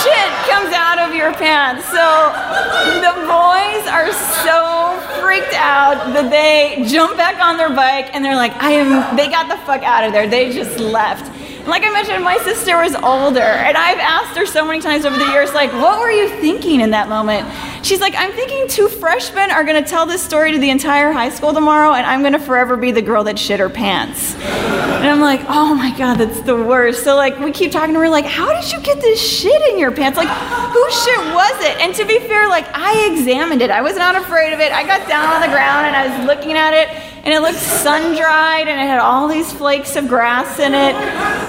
shit 0.00 0.30
comes 0.48 0.72
out 0.72 1.04
of 1.04 1.14
your 1.14 1.36
pants. 1.36 1.84
So 1.92 2.00
the 2.00 3.12
boys 3.28 3.84
are 3.92 4.08
so 4.40 4.96
freaked 5.20 5.52
out 5.52 6.16
that 6.16 6.32
they 6.32 6.88
jump 6.88 7.18
back 7.18 7.44
on 7.44 7.58
their 7.58 7.76
bike 7.76 8.14
and 8.14 8.24
they're 8.24 8.36
like, 8.36 8.56
I 8.56 8.72
am, 8.72 9.16
they 9.16 9.28
got 9.28 9.48
the 9.48 9.60
fuck 9.68 9.82
out 9.82 10.04
of 10.04 10.12
there. 10.14 10.26
They 10.26 10.50
just 10.50 10.80
left. 10.80 11.28
Like 11.66 11.84
I 11.84 11.92
mentioned, 11.92 12.24
my 12.24 12.38
sister 12.38 12.76
was 12.76 12.94
older, 12.96 13.40
and 13.40 13.76
I've 13.76 13.98
asked 13.98 14.36
her 14.36 14.46
so 14.46 14.64
many 14.64 14.80
times 14.80 15.04
over 15.04 15.16
the 15.16 15.30
years, 15.30 15.54
like, 15.54 15.72
what 15.72 16.00
were 16.00 16.10
you 16.10 16.28
thinking 16.28 16.80
in 16.80 16.90
that 16.90 17.08
moment? 17.08 17.46
She's 17.84 18.00
like, 18.00 18.14
I'm 18.16 18.32
thinking 18.32 18.66
two 18.68 18.88
freshmen 18.88 19.50
are 19.50 19.64
to 19.64 19.82
tell 19.82 20.04
this 20.04 20.22
story 20.22 20.52
to 20.52 20.58
the 20.58 20.70
entire 20.70 21.12
high 21.12 21.30
school 21.30 21.52
tomorrow, 21.52 21.92
and 21.92 22.04
I'm 22.04 22.22
to 22.32 22.38
forever 22.38 22.76
be 22.76 22.90
the 22.90 23.02
girl 23.02 23.24
that 23.24 23.38
shit 23.38 23.60
her 23.60 23.68
pants. 23.68 24.34
And 24.34 25.08
I'm 25.08 25.20
like, 25.20 25.40
oh 25.48 25.74
my 25.74 25.96
God, 25.96 26.16
that's 26.16 26.40
the 26.40 26.56
worst. 26.56 27.04
So, 27.04 27.16
like, 27.16 27.38
we 27.38 27.52
keep 27.52 27.70
talking 27.72 27.94
to 27.94 28.00
her, 28.00 28.08
like, 28.08 28.24
how 28.24 28.52
did 28.60 28.70
you 28.72 28.80
get 28.80 29.00
this 29.00 29.20
shit 29.20 29.60
in 29.70 29.78
your 29.78 29.92
pants? 29.92 30.16
Like, 30.16 30.28
whose 30.28 31.04
shit 31.04 31.18
was 31.32 31.64
it? 31.64 31.80
And 31.80 31.94
to 31.94 32.04
be 32.04 32.18
fair, 32.20 32.48
like, 32.48 32.66
I 32.74 33.08
examined 33.12 33.62
it. 33.62 33.70
I 33.70 33.82
was 33.82 33.96
not 33.96 34.16
afraid 34.16 34.52
of 34.52 34.60
it. 34.60 34.72
I 34.72 34.84
got 34.84 35.08
down 35.08 35.26
on 35.26 35.40
the 35.40 35.48
ground 35.48 35.86
and 35.86 35.96
I 35.96 36.18
was 36.18 36.26
looking 36.26 36.56
at 36.56 36.74
it, 36.74 36.88
and 37.24 37.32
it 37.32 37.40
looked 37.40 37.58
sun 37.58 38.16
dried, 38.16 38.66
and 38.68 38.80
it 38.80 38.86
had 38.86 38.98
all 38.98 39.28
these 39.28 39.52
flakes 39.52 39.94
of 39.96 40.08
grass 40.08 40.58
in 40.58 40.74
it. 40.74 40.94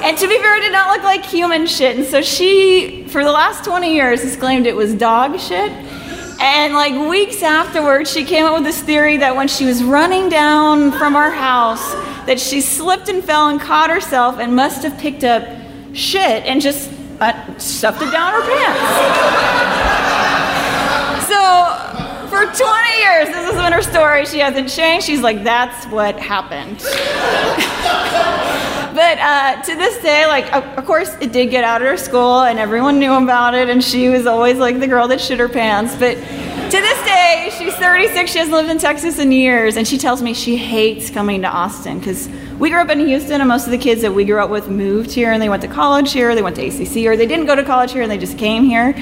And 0.03 0.17
to 0.17 0.27
be 0.27 0.37
fair, 0.37 0.57
it 0.57 0.61
did 0.61 0.73
not 0.73 0.89
look 0.89 1.03
like 1.03 1.25
human 1.25 1.65
shit. 1.65 1.95
And 1.95 2.05
so 2.05 2.21
she, 2.21 3.05
for 3.07 3.23
the 3.23 3.31
last 3.31 3.63
20 3.63 3.95
years, 3.95 4.21
has 4.23 4.35
claimed 4.35 4.67
it 4.67 4.75
was 4.75 4.93
dog 4.93 5.39
shit. 5.39 5.71
And 6.41 6.73
like 6.73 7.09
weeks 7.09 7.41
afterwards, 7.41 8.11
she 8.11 8.25
came 8.25 8.43
up 8.43 8.53
with 8.55 8.65
this 8.65 8.81
theory 8.81 9.15
that 9.17 9.33
when 9.33 9.47
she 9.47 9.63
was 9.63 9.81
running 9.81 10.27
down 10.27 10.91
from 10.91 11.15
our 11.15 11.31
house, 11.31 11.93
that 12.25 12.37
she 12.37 12.59
slipped 12.59 13.07
and 13.07 13.23
fell 13.23 13.47
and 13.47 13.61
caught 13.61 13.89
herself 13.89 14.39
and 14.39 14.53
must 14.53 14.83
have 14.83 14.97
picked 14.97 15.23
up 15.23 15.47
shit 15.93 16.43
and 16.43 16.59
just 16.59 16.91
uh, 17.21 17.57
stuffed 17.57 18.01
it 18.01 18.11
down 18.11 18.33
her 18.33 18.41
pants. 18.41 18.79
so 21.29 22.02
for 22.33 22.45
20 22.45 22.97
years, 22.97 23.27
this 23.27 23.45
has 23.45 23.53
been 23.53 23.71
her 23.71 23.83
story. 23.83 24.25
She 24.25 24.39
hasn't 24.39 24.67
changed. 24.67 25.05
She's 25.05 25.21
like, 25.21 25.43
that's 25.43 25.85
what 25.85 26.19
happened. 26.19 26.79
but 28.95 29.19
uh, 29.19 29.61
to 29.61 29.75
this 29.75 30.01
day, 30.01 30.25
like, 30.25 30.51
of 30.51 30.83
course, 30.83 31.13
it 31.21 31.31
did 31.31 31.51
get 31.51 31.63
out 31.63 31.83
at 31.83 31.87
her 31.87 31.95
school, 31.95 32.41
and 32.41 32.57
everyone 32.57 32.97
knew 32.97 33.13
about 33.13 33.53
it, 33.53 33.69
and 33.69 33.83
she 33.83 34.09
was 34.09 34.25
always 34.25 34.57
like 34.57 34.79
the 34.79 34.87
girl 34.87 35.07
that 35.09 35.21
shit 35.21 35.37
her 35.37 35.47
pants. 35.47 35.95
But 35.95 36.15
to 36.15 36.81
this 36.81 37.05
day, 37.05 37.51
she's 37.55 37.75
36. 37.75 38.31
She 38.31 38.39
hasn't 38.39 38.55
lived 38.55 38.71
in 38.71 38.79
Texas 38.79 39.19
in 39.19 39.31
years, 39.31 39.77
and 39.77 39.87
she 39.87 39.99
tells 39.99 40.23
me 40.23 40.33
she 40.33 40.57
hates 40.57 41.11
coming 41.11 41.43
to 41.43 41.47
Austin 41.47 41.99
because 41.99 42.27
we 42.57 42.71
grew 42.71 42.79
up 42.79 42.89
in 42.89 42.99
Houston, 42.99 43.41
and 43.41 43.47
most 43.47 43.65
of 43.65 43.71
the 43.71 43.77
kids 43.77 44.01
that 44.01 44.11
we 44.11 44.25
grew 44.25 44.39
up 44.39 44.49
with 44.49 44.69
moved 44.69 45.11
here, 45.11 45.31
and 45.31 45.39
they 45.39 45.49
went 45.49 45.61
to 45.61 45.67
college 45.67 46.11
here, 46.11 46.33
they 46.33 46.41
went 46.41 46.55
to 46.55 46.65
ACC, 46.65 47.05
or 47.05 47.15
they 47.15 47.27
didn't 47.27 47.45
go 47.45 47.55
to 47.55 47.63
college 47.63 47.91
here, 47.91 48.01
and 48.01 48.09
they 48.09 48.17
just 48.17 48.39
came 48.39 48.63
here. 48.63 48.95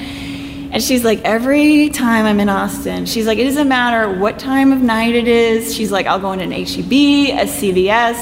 And 0.72 0.82
she's 0.82 1.04
like, 1.04 1.20
every 1.22 1.90
time 1.90 2.24
I'm 2.24 2.40
in 2.40 2.48
Austin, 2.48 3.04
she's 3.06 3.26
like, 3.26 3.38
it 3.38 3.44
doesn't 3.44 3.68
matter 3.68 4.18
what 4.18 4.38
time 4.38 4.72
of 4.72 4.80
night 4.80 5.14
it 5.14 5.28
is. 5.28 5.74
She's 5.74 5.92
like, 5.92 6.06
I'll 6.06 6.18
go 6.18 6.32
into 6.32 6.46
an 6.46 6.50
HEB, 6.50 6.90
a 7.38 7.44
CVS, 7.44 8.16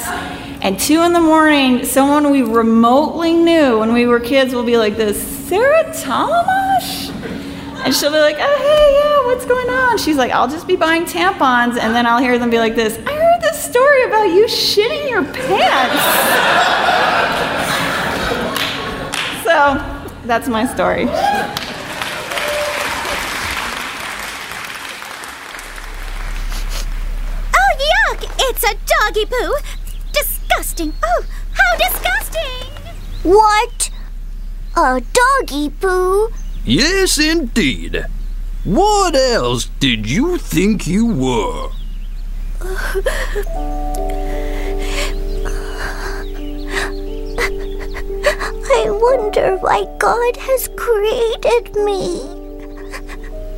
and 0.62 0.78
two 0.78 1.00
in 1.02 1.12
the 1.12 1.20
morning, 1.20 1.84
someone 1.84 2.30
we 2.30 2.42
remotely 2.42 3.32
knew 3.32 3.78
when 3.78 3.92
we 3.92 4.04
were 4.06 4.20
kids 4.20 4.52
will 4.52 4.64
be 4.64 4.76
like 4.76 4.96
this, 4.96 5.22
Sarah 5.48 5.84
Talamash? 5.84 7.10
And 7.84 7.94
she'll 7.94 8.10
be 8.10 8.18
like, 8.18 8.36
oh, 8.38 8.58
hey, 8.58 8.98
yeah, 9.00 9.26
what's 9.26 9.46
going 9.46 9.70
on? 9.70 9.96
She's 9.96 10.16
like, 10.16 10.32
I'll 10.32 10.48
just 10.48 10.66
be 10.66 10.76
buying 10.76 11.04
tampons. 11.04 11.78
And 11.78 11.94
then 11.94 12.04
I'll 12.04 12.18
hear 12.20 12.38
them 12.38 12.50
be 12.50 12.58
like 12.58 12.74
this, 12.74 12.98
I 13.06 13.14
heard 13.14 13.40
this 13.40 13.62
story 13.62 14.02
about 14.04 14.24
you 14.24 14.44
shitting 14.46 15.08
your 15.08 15.24
pants. 15.24 16.02
so 19.44 19.78
that's 20.26 20.46
my 20.48 20.66
story. 20.66 21.06
Oh, 27.54 27.72
yuck! 27.80 28.49
It's 28.62 28.72
a 28.72 28.76
doggy 28.84 29.24
poo 29.24 29.54
disgusting. 30.12 30.92
Oh, 31.02 31.24
how 31.52 31.76
disgusting! 31.78 32.68
What? 33.22 33.90
A 34.76 35.00
doggy 35.00 35.70
poo? 35.70 36.28
Yes, 36.66 37.16
indeed. 37.16 38.04
What 38.64 39.16
else 39.16 39.70
did 39.80 40.10
you 40.10 40.36
think 40.36 40.86
you 40.86 41.06
were? 41.06 41.70
I 48.72 48.90
wonder 48.90 49.56
why 49.56 49.86
God 49.98 50.36
has 50.36 50.68
created 50.76 51.74
me. 51.76 52.28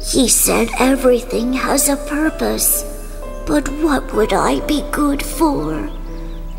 He 0.01 0.29
said 0.29 0.69
everything 0.79 1.55
has 1.55 1.89
a 1.89 1.97
purpose, 1.97 2.85
but 3.47 3.69
what 3.83 4.13
would 4.15 4.33
I 4.33 4.61
be 4.67 4.83
good 4.91 5.23
for? 5.23 5.91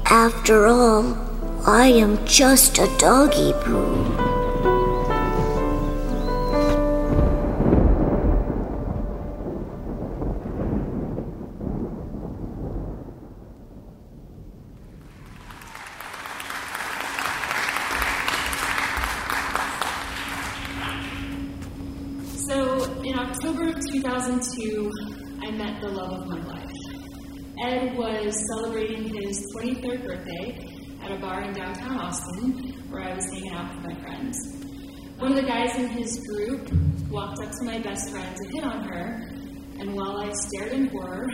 After 0.06 0.68
all, 0.68 1.18
I 1.66 1.88
am 1.88 2.26
just 2.26 2.78
a 2.78 2.88
doggy 2.98 3.54
poo. 3.64 4.43
Was 28.34 28.48
celebrating 28.48 29.04
his 29.04 29.46
23rd 29.56 30.08
birthday 30.08 30.58
at 31.04 31.12
a 31.12 31.18
bar 31.18 31.44
in 31.44 31.54
downtown 31.54 32.00
Austin 32.00 32.74
where 32.90 33.04
I 33.04 33.14
was 33.14 33.26
hanging 33.26 33.52
out 33.52 33.76
with 33.76 33.86
my 33.86 34.02
friends. 34.02 34.36
One 35.20 35.34
of 35.34 35.36
the 35.36 35.44
guys 35.44 35.78
in 35.78 35.88
his 35.90 36.18
group 36.28 36.68
walked 37.12 37.38
up 37.44 37.52
to 37.52 37.64
my 37.64 37.78
best 37.78 38.10
friend 38.10 38.36
to 38.36 38.50
hit 38.50 38.64
on 38.64 38.86
her, 38.86 39.30
and 39.78 39.94
while 39.94 40.18
I 40.18 40.32
stared 40.32 40.72
in 40.72 40.88
horror, 40.88 41.30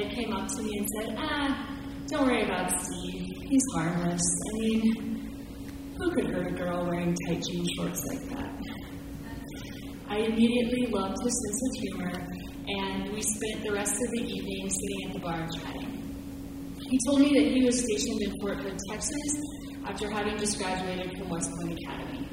Ed 0.00 0.12
came 0.12 0.32
up 0.32 0.46
to 0.46 0.62
me 0.62 0.78
and 0.78 0.88
said, 0.96 1.16
Ah, 1.18 1.76
don't 2.06 2.24
worry 2.28 2.44
about 2.44 2.80
Steve. 2.80 3.26
He's 3.48 3.64
harmless. 3.74 4.22
I 4.54 4.58
mean, 4.58 5.96
who 5.98 6.14
could 6.14 6.26
hurt 6.26 6.46
a 6.46 6.54
girl 6.54 6.86
wearing 6.86 7.16
tight 7.26 7.42
jean 7.42 7.66
shorts 7.76 8.06
like 8.06 8.28
that? 8.28 8.54
I 10.08 10.18
immediately 10.18 10.86
loved 10.92 11.16
his 11.24 11.34
sense 11.42 11.60
of 11.66 11.82
humor 11.82 12.26
and 12.68 13.12
we 13.12 13.20
spent 13.20 13.64
the 13.64 13.72
rest 13.72 13.94
of 13.94 14.10
the 14.12 14.20
evening 14.20 14.70
sitting 14.70 15.08
at 15.08 15.12
the 15.14 15.20
bar 15.20 15.48
chatting. 15.56 15.99
He 16.90 16.98
told 17.06 17.20
me 17.20 17.28
that 17.38 17.52
he 17.52 17.64
was 17.64 17.78
stationed 17.78 18.20
in 18.20 18.40
Fort 18.40 18.58
Hood, 18.58 18.76
Texas, 18.90 19.40
after 19.86 20.10
having 20.10 20.36
just 20.38 20.58
graduated 20.58 21.16
from 21.16 21.28
West 21.28 21.48
Point 21.52 21.78
Academy. 21.78 22.28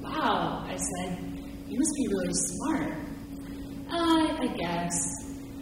Wow, 0.00 0.66
I 0.66 0.76
said, 0.76 1.16
you 1.68 1.78
must 1.78 1.94
be 1.94 2.08
really 2.08 2.34
smart. 2.34 2.92
Uh, 3.88 4.34
I 4.42 4.46
guess. 4.58 4.98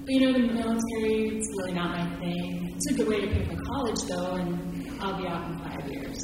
But 0.01 0.15
you 0.15 0.21
know, 0.21 0.33
the 0.33 0.55
military 0.55 1.37
is 1.37 1.47
really 1.59 1.75
not 1.75 1.91
my 1.91 2.17
thing. 2.21 2.73
It's 2.75 2.91
a 2.93 2.95
good 2.95 3.07
way 3.07 3.21
to 3.21 3.27
pay 3.27 3.45
for 3.45 3.63
college, 3.63 4.01
though, 4.09 4.35
and 4.37 4.91
I'll 4.99 5.21
be 5.21 5.29
out 5.29 5.51
in 5.51 5.59
five 5.59 5.87
years. 5.91 6.19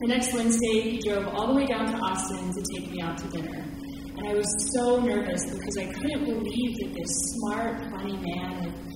The 0.00 0.06
next 0.08 0.32
Wednesday, 0.32 0.80
he 0.80 0.98
drove 0.98 1.28
all 1.28 1.48
the 1.48 1.54
way 1.56 1.66
down 1.66 1.92
to 1.92 1.98
Austin 1.98 2.54
to 2.54 2.62
take 2.74 2.90
me 2.90 3.02
out 3.02 3.18
to 3.18 3.28
dinner. 3.28 3.66
And 4.16 4.28
I 4.28 4.32
was 4.32 4.48
so 4.72 4.98
nervous 4.98 5.44
because 5.44 5.76
I 5.76 5.92
couldn't 5.92 6.24
believe 6.24 6.76
that 6.78 6.94
this 6.94 7.12
smart, 7.36 7.84
funny 7.92 8.16
man 8.16 8.89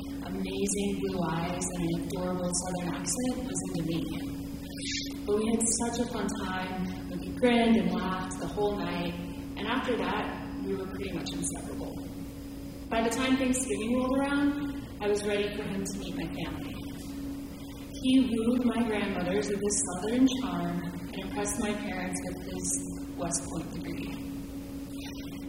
amazing 0.44 1.00
blue 1.00 1.20
eyes 1.30 1.64
and 1.74 1.88
an 1.88 2.02
adorable 2.02 2.50
southern 2.52 2.94
accent 2.94 3.48
was 3.48 3.86
me. 3.86 4.02
But 5.24 5.36
we 5.38 5.46
had 5.50 5.62
such 5.80 6.00
a 6.00 6.12
fun 6.12 6.26
time. 6.44 7.08
We 7.10 7.28
grinned 7.28 7.76
and 7.76 7.90
laughed 7.92 8.38
the 8.40 8.48
whole 8.48 8.76
night. 8.76 9.14
And 9.56 9.66
after 9.66 9.96
that, 9.96 10.46
we 10.66 10.74
were 10.74 10.86
pretty 10.86 11.12
much 11.12 11.32
inseparable. 11.32 11.96
By 12.90 13.02
the 13.02 13.10
time 13.10 13.38
Thanksgiving 13.38 13.96
rolled 13.96 14.18
around, 14.18 14.86
I 15.00 15.08
was 15.08 15.24
ready 15.24 15.48
for 15.56 15.62
him 15.62 15.82
to 15.82 15.98
meet 15.98 16.14
my 16.14 16.26
family. 16.26 16.74
He 18.02 18.28
wooed 18.30 18.66
my 18.66 18.82
grandmothers 18.82 19.48
with 19.48 19.60
his 19.62 19.82
southern 19.86 20.28
charm 20.42 20.82
and 20.82 21.18
impressed 21.20 21.58
my 21.60 21.72
parents 21.72 22.20
with 22.26 22.52
his 22.52 23.16
West 23.16 23.42
Point 23.48 23.72
degree. 23.72 24.12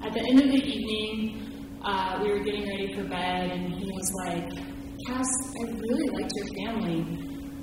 At 0.06 0.14
the 0.14 0.22
end 0.22 0.42
of 0.42 0.52
the 0.52 0.64
evening, 0.64 1.80
uh, 1.84 2.20
we 2.24 2.32
were 2.32 2.40
getting 2.40 2.66
ready 2.66 2.96
for 2.96 3.04
bed, 3.04 3.52
and 3.52 3.74
he 3.74 3.92
was 3.92 4.12
like, 4.26 4.75
Cass, 5.08 5.28
I 5.60 5.72
really 5.72 6.10
liked 6.10 6.32
your 6.36 6.66
family. 6.66 7.06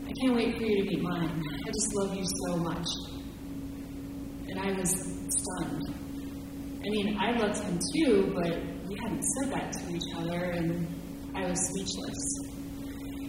I 0.07 0.13
can't 0.21 0.37
wait 0.37 0.57
for 0.57 0.63
you 0.63 0.85
to 0.85 0.91
meet 0.91 1.03
mine. 1.03 1.43
I 1.67 1.67
just 1.67 1.95
love 1.95 2.15
you 2.15 2.25
so 2.47 2.57
much. 2.59 2.87
And 4.49 4.61
I 4.61 4.73
was 4.79 4.91
stunned. 5.29 5.83
I 6.85 6.89
mean, 6.89 7.19
I 7.21 7.33
loved 7.33 7.59
him 7.59 7.81
too, 7.95 8.33
but 8.33 8.53
we 8.87 8.97
hadn't 9.03 9.23
said 9.23 9.53
that 9.55 9.73
to 9.73 9.93
each 9.93 10.15
other, 10.17 10.51
and 10.53 10.87
I 11.35 11.49
was 11.49 11.59
speechless. 11.71 12.53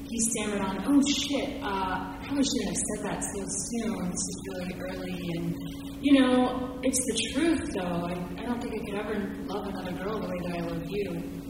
He 0.07 0.19
stammered 0.19 0.61
on, 0.61 0.83
Oh 0.85 1.01
shit, 1.09 1.63
uh, 1.63 1.65
I 1.65 2.17
probably 2.21 2.43
shouldn't 2.43 2.67
have 2.67 2.83
said 2.85 3.05
that 3.05 3.23
so 3.23 3.41
soon. 3.47 4.11
This 4.11 4.25
is 4.29 4.41
really 4.53 4.75
early, 4.91 5.29
and 5.37 5.55
you 6.01 6.19
know, 6.19 6.77
it's 6.83 6.99
the 7.05 7.31
truth, 7.33 7.73
though. 7.73 8.05
I, 8.05 8.13
I 8.13 8.45
don't 8.45 8.61
think 8.61 8.75
I 8.75 8.85
could 8.85 8.99
ever 8.99 9.35
love 9.45 9.67
another 9.69 9.93
girl 10.03 10.19
the 10.19 10.27
way 10.27 10.37
that 10.49 10.57
I 10.57 10.65
love 10.67 10.83
you. 10.87 11.42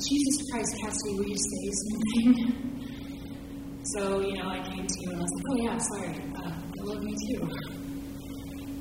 Jesus 0.00 0.50
Christ, 0.50 0.76
Cassie, 0.80 1.14
will 1.14 1.28
you 1.28 1.36
say 1.36 1.64
something? 1.82 2.34
so, 3.94 4.20
you 4.20 4.34
know, 4.34 4.48
I 4.48 4.62
came 4.64 4.86
to 4.86 4.94
you 5.00 5.10
and 5.10 5.18
I 5.18 5.22
was 5.22 5.32
like, 5.36 5.44
oh, 5.50 5.56
yeah, 5.62 5.78
sorry. 5.78 6.14
Uh, 6.36 6.52
I 6.52 6.82
love 6.84 7.02
you 7.02 7.16
too. 7.28 7.48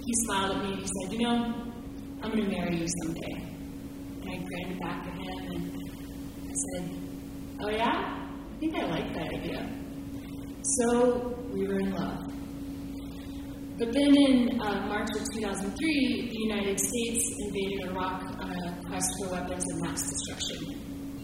He 0.09 0.13
smiled 0.25 0.55
at 0.55 0.63
me 0.63 0.71
and 0.71 0.79
he 0.81 0.87
said, 0.87 1.13
you 1.13 1.19
know, 1.19 1.69
I'm 2.23 2.31
going 2.31 2.43
to 2.43 2.49
marry 2.49 2.77
you 2.77 2.87
someday. 3.03 3.49
And 4.21 4.29
I 4.29 4.37
grinned 4.43 4.79
back 4.79 5.05
at 5.05 5.13
him 5.13 5.55
and 5.55 5.71
I 6.49 6.53
said, 6.65 7.09
Oh, 7.61 7.69
yeah? 7.69 7.85
I 7.85 8.57
think 8.59 8.75
I 8.75 8.85
like 8.87 9.13
that 9.13 9.27
idea. 9.33 9.69
So 10.63 11.35
we 11.53 11.67
were 11.67 11.79
in 11.79 11.91
love. 11.91 12.25
But 13.77 13.93
then 13.93 14.15
in 14.15 14.59
uh, 14.61 14.87
March 14.87 15.09
of 15.15 15.23
2003, 15.35 16.29
the 16.31 16.39
United 16.39 16.79
States 16.79 17.29
invaded 17.39 17.91
Iraq 17.91 18.23
on 18.41 18.51
a 18.51 18.81
quest 18.87 19.09
for 19.19 19.31
weapons 19.33 19.63
of 19.73 19.81
mass 19.81 20.01
destruction. 20.09 20.78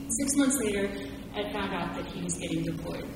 Six 0.08 0.36
months 0.36 0.58
later, 0.64 0.88
Ed 1.36 1.52
found 1.52 1.74
out 1.74 1.96
that 1.96 2.06
he 2.06 2.22
was 2.22 2.36
getting 2.36 2.64
deployed. 2.64 3.08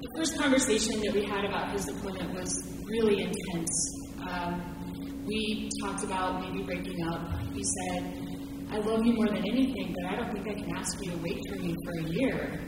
The 0.00 0.08
first 0.18 0.36
conversation 0.36 1.00
that 1.00 1.14
we 1.14 1.22
had 1.24 1.44
about 1.44 1.70
his 1.70 1.86
deployment 1.86 2.34
was 2.34 2.50
really 2.88 3.22
intense. 3.22 3.70
Um, 4.28 5.22
we 5.24 5.70
talked 5.80 6.02
about 6.02 6.42
maybe 6.42 6.64
breaking 6.64 7.06
up. 7.06 7.38
He 7.54 7.62
said, 7.62 8.18
I 8.70 8.78
love 8.78 9.06
you 9.06 9.12
more 9.14 9.28
than 9.28 9.46
anything, 9.46 9.94
but 9.94 10.12
I 10.12 10.16
don't 10.16 10.32
think 10.32 10.48
I 10.48 10.54
can 10.54 10.76
ask 10.76 10.92
you 11.04 11.12
to 11.12 11.18
wait 11.18 11.38
for 11.48 11.56
me 11.56 11.74
for 11.84 12.06
a 12.06 12.10
year. 12.10 12.60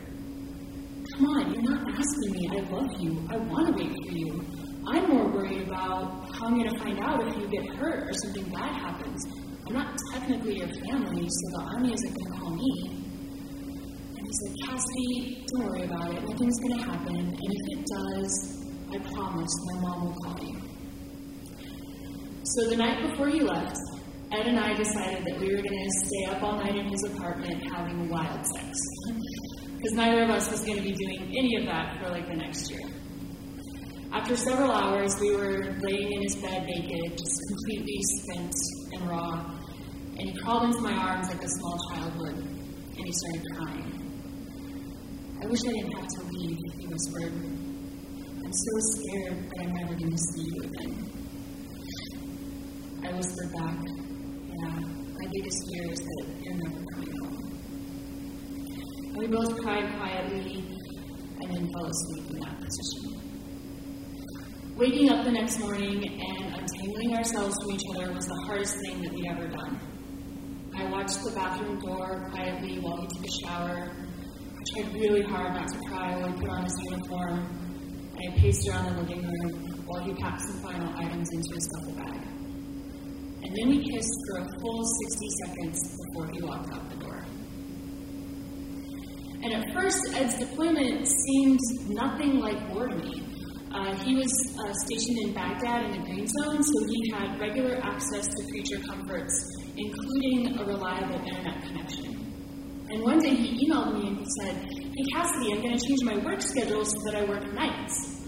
Come 1.16 1.26
on, 1.26 1.52
you're 1.52 1.62
not 1.62 1.98
asking 1.98 2.32
me. 2.32 2.48
I 2.52 2.60
love 2.70 3.00
you. 3.00 3.28
I 3.30 3.36
want 3.36 3.66
to 3.66 3.84
wait 3.84 3.92
for 4.06 4.12
you. 4.12 4.44
I'm 4.86 5.08
more 5.08 5.28
worried 5.32 5.66
about 5.66 6.30
how 6.34 6.46
I'm 6.46 6.54
going 6.54 6.70
to 6.70 6.78
find 6.78 7.00
out 7.00 7.26
if 7.26 7.36
you 7.36 7.48
get 7.48 7.66
hurt 7.76 8.08
or 8.08 8.12
something 8.12 8.44
bad 8.52 8.74
happens. 8.80 9.20
I'm 9.66 9.74
not 9.74 9.96
technically 10.12 10.58
your 10.58 10.68
family, 10.68 11.26
so 11.28 11.58
the 11.58 11.62
army 11.74 11.92
isn't 11.92 12.14
going 12.14 12.32
to 12.32 12.38
call 12.38 12.50
me. 12.54 13.03
Said, 14.34 14.56
Cassidy, 14.66 15.44
don't 15.46 15.68
worry 15.68 15.84
about 15.84 16.12
it. 16.12 16.20
Nothing's 16.28 16.58
going 16.58 16.76
to 16.76 16.84
happen. 16.84 17.16
And 17.16 17.38
if 17.38 17.78
it 17.78 17.86
does, 17.86 18.64
I 18.92 18.98
promise 19.14 19.50
my 19.66 19.80
mom 19.80 20.06
will 20.06 20.14
call 20.24 20.36
you. 20.42 20.58
So 22.42 22.68
the 22.68 22.76
night 22.76 23.08
before 23.08 23.28
he 23.28 23.40
left, 23.40 23.76
Ed 24.32 24.48
and 24.48 24.58
I 24.58 24.74
decided 24.74 25.24
that 25.24 25.38
we 25.38 25.54
were 25.54 25.62
going 25.62 25.78
to 25.78 25.90
stay 26.06 26.24
up 26.34 26.42
all 26.42 26.56
night 26.56 26.74
in 26.74 26.88
his 26.88 27.04
apartment 27.04 27.62
having 27.72 28.08
wild 28.08 28.44
sex. 28.44 28.76
Because 29.76 29.92
neither 29.92 30.24
of 30.24 30.30
us 30.30 30.50
was 30.50 30.64
going 30.64 30.78
to 30.78 30.82
be 30.82 30.94
doing 30.94 31.32
any 31.38 31.54
of 31.60 31.66
that 31.66 32.02
for 32.02 32.10
like 32.10 32.26
the 32.26 32.34
next 32.34 32.68
year. 32.72 32.88
After 34.12 34.36
several 34.36 34.72
hours, 34.72 35.14
we 35.20 35.36
were 35.36 35.76
laying 35.80 36.12
in 36.12 36.22
his 36.22 36.34
bed 36.42 36.66
naked, 36.66 37.18
just 37.18 37.40
completely 37.50 38.00
spent 38.02 38.52
and 38.94 39.08
raw. 39.08 39.60
And 40.18 40.30
he 40.30 40.36
crawled 40.38 40.64
into 40.64 40.80
my 40.80 40.92
arms 40.92 41.28
like 41.28 41.42
a 41.42 41.48
small 41.48 41.78
child 41.90 42.18
would, 42.18 42.36
and 42.36 43.06
he 43.06 43.12
started 43.12 43.42
crying. 43.56 43.93
I 45.42 45.46
wish 45.46 45.60
I 45.66 45.72
didn't 45.72 45.92
have 45.92 46.06
to 46.06 46.22
leave, 46.32 46.58
he 46.78 46.86
whispered. 46.86 47.32
I'm 48.44 48.52
so 48.52 48.72
scared 48.92 49.50
that 49.50 49.60
I'm 49.60 49.72
never 49.74 49.94
going 49.94 50.10
to 50.10 50.18
see 50.18 50.44
you 50.44 50.62
again. 50.62 51.10
I 53.04 53.12
whispered 53.12 53.52
back, 53.52 53.78
Yeah, 54.48 54.68
my 54.70 55.26
biggest 55.32 55.58
fear 55.68 55.92
is 55.92 55.98
that 55.98 56.24
you're 56.40 56.54
never 56.54 56.80
coming 56.92 57.12
home. 57.20 57.38
And 59.08 59.16
we 59.18 59.26
both 59.26 59.60
cried 59.60 59.96
quietly 59.98 60.64
and 61.40 61.54
then 61.54 61.68
fell 61.72 61.86
asleep 61.86 62.30
in 62.30 62.40
that 62.40 62.60
position. 62.60 63.24
Waking 64.76 65.10
up 65.10 65.24
the 65.24 65.32
next 65.32 65.58
morning 65.60 66.02
and 66.04 66.54
untangling 66.54 67.16
ourselves 67.16 67.54
from 67.60 67.72
each 67.72 67.84
other 67.94 68.12
was 68.12 68.26
the 68.26 68.42
hardest 68.46 68.76
thing 68.80 69.02
that 69.02 69.12
we'd 69.12 69.26
ever 69.28 69.46
done. 69.48 69.78
I 70.76 70.90
watched 70.90 71.22
the 71.22 71.30
bathroom 71.30 71.78
door 71.80 72.28
quietly 72.32 72.78
while 72.80 73.00
he 73.00 73.06
took 73.06 73.24
a 73.24 73.46
shower. 73.46 74.03
Tried 74.72 74.94
really 74.94 75.20
hard 75.20 75.52
not 75.52 75.68
to 75.68 75.78
cry 75.88 76.16
while 76.16 76.32
he 76.32 76.40
put 76.40 76.48
on 76.48 76.64
his 76.64 76.72
uniform, 76.84 77.38
and 78.16 78.32
I 78.32 78.38
paced 78.38 78.66
around 78.66 78.96
the 78.96 79.02
living 79.02 79.22
room 79.22 79.84
while 79.84 80.02
he 80.02 80.14
packed 80.14 80.40
some 80.40 80.62
final 80.62 80.90
items 80.96 81.28
into 81.32 81.54
his 81.54 81.68
duffel 81.68 81.94
bag. 81.96 82.26
And 83.42 83.54
then 83.54 83.68
we 83.68 83.84
kissed 83.84 84.14
for 84.26 84.40
a 84.40 84.46
full 84.60 84.84
60 85.10 85.28
seconds 85.44 85.78
before 86.00 86.30
he 86.32 86.42
walked 86.42 86.72
out 86.72 86.88
the 86.88 86.96
door. 86.96 87.24
And 89.42 89.52
at 89.52 89.74
first, 89.74 90.00
Ed's 90.14 90.38
deployment 90.38 91.06
seemed 91.06 91.60
nothing 91.88 92.38
like 92.38 92.56
war 92.72 92.88
to 92.88 92.96
me. 92.96 93.22
Uh, 93.70 93.94
he 93.96 94.14
was 94.14 94.32
uh, 94.64 94.72
stationed 94.86 95.18
in 95.18 95.34
Baghdad 95.34 95.84
in 95.84 95.90
the 95.92 96.06
Green 96.06 96.26
Zone, 96.26 96.62
so 96.62 96.86
he 96.86 97.12
had 97.12 97.38
regular 97.38 97.78
access 97.82 98.26
to 98.26 98.50
creature 98.50 98.80
comforts, 98.86 99.34
including 99.76 100.58
a 100.58 100.64
reliable 100.64 101.20
internet 101.28 101.62
connection. 101.64 102.23
And 102.94 103.02
one 103.02 103.18
day 103.18 103.34
he 103.34 103.66
emailed 103.66 103.98
me 103.98 104.06
and 104.06 104.18
he 104.18 104.26
said, 104.38 104.54
Hey 104.54 105.04
Cassidy, 105.12 105.52
I'm 105.52 105.62
going 105.62 105.76
to 105.76 105.84
change 105.84 105.98
my 106.04 106.16
work 106.24 106.40
schedule 106.40 106.84
so 106.84 106.96
that 107.06 107.16
I 107.16 107.24
work 107.24 107.52
nights. 107.52 108.22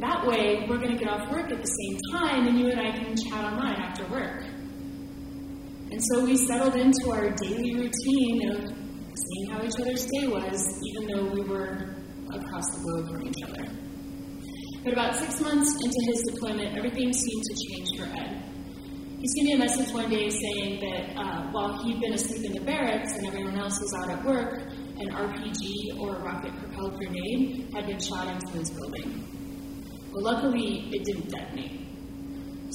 That 0.00 0.26
way, 0.26 0.66
we're 0.68 0.76
going 0.76 0.92
to 0.92 0.98
get 0.98 1.08
off 1.08 1.30
work 1.30 1.50
at 1.50 1.62
the 1.62 1.66
same 1.66 1.98
time, 2.12 2.46
and 2.46 2.58
you 2.58 2.68
and 2.68 2.78
I 2.78 2.90
can 2.92 3.16
chat 3.16 3.42
online 3.42 3.80
after 3.80 4.06
work. 4.08 4.44
And 5.90 5.98
so 6.10 6.24
we 6.26 6.36
settled 6.36 6.76
into 6.76 7.10
our 7.10 7.30
daily 7.30 7.74
routine 7.74 8.50
of 8.50 8.76
seeing 9.16 9.50
how 9.50 9.64
each 9.64 9.80
other's 9.80 10.04
day 10.04 10.26
was, 10.26 10.60
even 10.90 11.08
though 11.08 11.32
we 11.32 11.40
were 11.48 11.96
across 12.34 12.68
the 12.74 12.80
globe 12.82 13.08
from 13.08 13.26
each 13.26 13.42
other. 13.48 13.64
But 14.84 14.92
about 14.92 15.16
six 15.16 15.40
months 15.40 15.72
into 15.82 16.00
his 16.04 16.32
deployment, 16.32 16.76
everything 16.76 17.14
seemed 17.14 17.44
to 17.44 17.66
change 17.66 17.88
for 17.98 18.04
Ed. 18.20 18.51
He 19.22 19.28
sent 19.28 19.46
me 19.46 19.52
a 19.52 19.58
message 19.58 19.94
one 19.94 20.10
day 20.10 20.28
saying 20.28 20.80
that 20.80 21.16
uh, 21.16 21.46
while 21.52 21.80
he'd 21.84 22.00
been 22.00 22.12
asleep 22.12 22.44
in 22.44 22.54
the 22.54 22.60
barracks 22.60 23.12
and 23.12 23.24
everyone 23.28 23.56
else 23.56 23.78
was 23.80 23.94
out 23.94 24.10
at 24.10 24.24
work, 24.24 24.62
an 24.98 25.10
RPG 25.14 26.00
or 26.00 26.16
a 26.16 26.22
rocket 26.24 26.52
propelled 26.58 26.98
grenade 26.98 27.70
had 27.72 27.86
been 27.86 28.00
shot 28.00 28.26
into 28.26 28.58
his 28.58 28.68
building. 28.70 29.22
Well, 30.10 30.24
luckily, 30.24 30.88
it 30.90 31.04
didn't 31.04 31.30
detonate. 31.30 31.86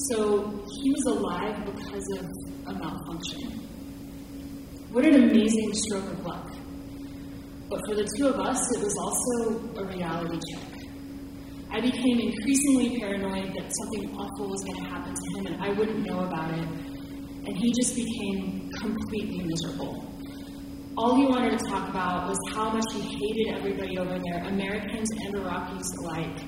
So 0.08 0.64
he 0.82 0.90
was 0.90 1.06
alive 1.18 1.66
because 1.66 2.08
of 2.18 2.26
a 2.68 2.80
malfunction. 2.80 3.60
What 4.94 5.06
an 5.06 5.16
amazing 5.16 5.74
stroke 5.74 6.14
of 6.14 6.26
luck. 6.26 6.50
But 7.70 7.82
for 7.90 7.96
the 7.96 8.10
two 8.18 8.28
of 8.28 8.40
us, 8.40 8.72
it 8.72 8.82
was 8.82 8.96
also 9.02 9.84
a 9.84 9.86
reality 9.86 10.40
check. 10.54 10.77
I 11.72 11.82
became 11.82 12.20
increasingly 12.20 12.98
paranoid 13.00 13.54
that 13.54 13.72
something 13.76 14.16
awful 14.18 14.50
was 14.50 14.64
going 14.64 14.84
to 14.84 14.90
happen 14.90 15.14
to 15.14 15.40
him 15.40 15.54
and 15.54 15.64
I 15.64 15.70
wouldn't 15.74 16.06
know 16.06 16.20
about 16.22 16.52
it. 16.52 16.68
And 17.46 17.58
he 17.58 17.72
just 17.74 17.96
became 17.96 18.70
completely 18.80 19.44
miserable. 19.44 20.04
All 20.98 21.16
he 21.16 21.26
wanted 21.28 21.60
to 21.60 21.66
talk 21.70 21.90
about 21.90 22.28
was 22.28 22.38
how 22.54 22.72
much 22.72 22.86
he 22.94 23.02
hated 23.02 23.54
everybody 23.56 24.00
over 24.00 24.18
there, 24.18 24.44
Americans 24.46 25.10
and 25.12 25.36
Iraqis 25.36 25.86
alike. 26.02 26.40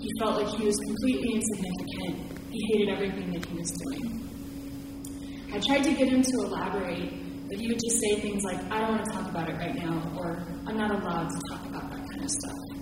He 0.00 0.10
felt 0.18 0.42
like 0.42 0.48
he 0.58 0.66
was 0.66 0.76
completely 0.76 1.34
insignificant. 1.34 2.40
He 2.50 2.60
hated 2.72 2.88
everything 2.88 3.32
that 3.32 3.44
he 3.46 3.56
was 3.56 3.70
doing. 3.70 4.24
I 5.52 5.60
tried 5.60 5.84
to 5.84 5.92
get 5.94 6.08
him 6.08 6.22
to 6.22 6.36
elaborate, 6.38 7.48
but 7.48 7.60
he 7.60 7.68
would 7.68 7.78
just 7.78 8.00
say 8.00 8.20
things 8.20 8.42
like, 8.42 8.60
I 8.72 8.80
don't 8.80 8.90
want 8.96 9.04
to 9.04 9.12
talk 9.12 9.30
about 9.30 9.48
it 9.48 9.54
right 9.54 9.74
now, 9.76 10.12
or 10.18 10.44
I'm 10.66 10.76
not 10.76 10.90
allowed 10.90 11.28
to 11.30 11.40
talk 11.50 11.64
about 11.66 11.90
that 11.90 12.02
kind 12.10 12.24
of 12.24 12.30
stuff. 12.30 12.73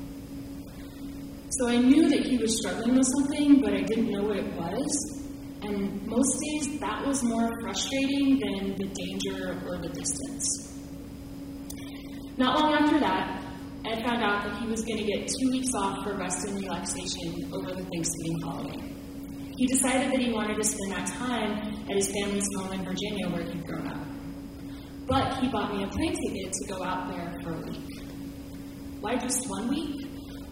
So 1.59 1.69
I 1.69 1.77
knew 1.77 2.09
that 2.09 2.25
he 2.25 2.39
was 2.39 2.59
struggling 2.59 2.97
with 2.97 3.07
something, 3.07 3.61
but 3.61 3.75
I 3.75 3.83
didn't 3.83 4.11
know 4.11 4.23
what 4.23 4.39
it 4.39 4.53
was. 4.55 5.23
And 5.63 6.07
most 6.07 6.41
days 6.41 6.81
that 6.81 7.07
was 7.07 7.23
more 7.23 7.51
frustrating 7.61 8.41
than 8.41 8.75
the 8.77 8.87
danger 8.89 9.61
or 9.69 9.77
the 9.77 9.91
distance. 9.91 10.81
Not 12.39 12.59
long 12.59 12.73
after 12.73 12.99
that, 13.01 13.45
Ed 13.85 14.03
found 14.03 14.23
out 14.23 14.45
that 14.45 14.63
he 14.63 14.67
was 14.67 14.83
going 14.83 14.99
to 14.99 15.05
get 15.05 15.29
two 15.29 15.51
weeks 15.51 15.75
off 15.75 16.03
for 16.05 16.17
rest 16.17 16.49
and 16.49 16.59
relaxation 16.59 17.53
over 17.53 17.75
the 17.75 17.85
Thanksgiving 17.85 18.41
holiday. 18.45 18.95
He 19.59 19.67
decided 19.67 20.11
that 20.11 20.21
he 20.21 20.33
wanted 20.33 20.57
to 20.57 20.65
spend 20.65 20.93
that 20.93 21.07
time 21.07 21.85
at 21.91 21.97
his 21.97 22.11
family's 22.13 22.47
home 22.57 22.73
in 22.73 22.83
Virginia 22.83 23.29
where 23.29 23.45
he'd 23.45 23.67
grown 23.67 23.89
up. 23.89 24.01
But 25.07 25.39
he 25.41 25.49
bought 25.49 25.75
me 25.75 25.85
a 25.85 25.89
plane 25.89 26.15
ticket 26.15 26.53
to 26.53 26.73
go 26.73 26.83
out 26.83 27.13
there 27.13 27.39
for 27.45 27.53
a 27.53 27.61
week. 27.61 28.01
Why 29.01 29.17
just 29.17 29.47
one 29.51 29.69
week? 29.69 30.02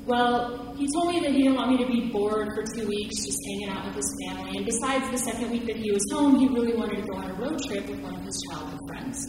Well, 0.07 0.75
he 0.77 0.89
told 0.95 1.13
me 1.13 1.21
that 1.21 1.31
he 1.31 1.43
didn't 1.43 1.57
want 1.57 1.71
me 1.71 1.79
to 1.79 1.87
be 1.87 2.11
bored 2.11 2.49
for 2.55 2.65
two 2.75 2.89
weeks 2.89 3.25
just 3.25 3.39
hanging 3.47 3.69
out 3.69 3.87
with 3.87 3.97
his 3.97 4.17
family. 4.27 4.57
And 4.57 4.67
besides 4.67 5.11
the 5.11 5.19
second 5.19 5.51
week 5.51 5.67
that 5.67 5.77
he 5.77 5.93
was 5.93 6.03
home, 6.11 6.39
he 6.41 6.49
really 6.49 6.75
wanted 6.75 6.97
to 6.97 7.03
go 7.03 7.19
on 7.19 7.31
a 7.31 7.35
road 7.35 7.61
trip 7.69 7.87
with 7.87 8.01
one 8.01 8.15
of 8.15 8.23
his 8.25 8.43
childhood 8.51 8.81
friends. 8.89 9.27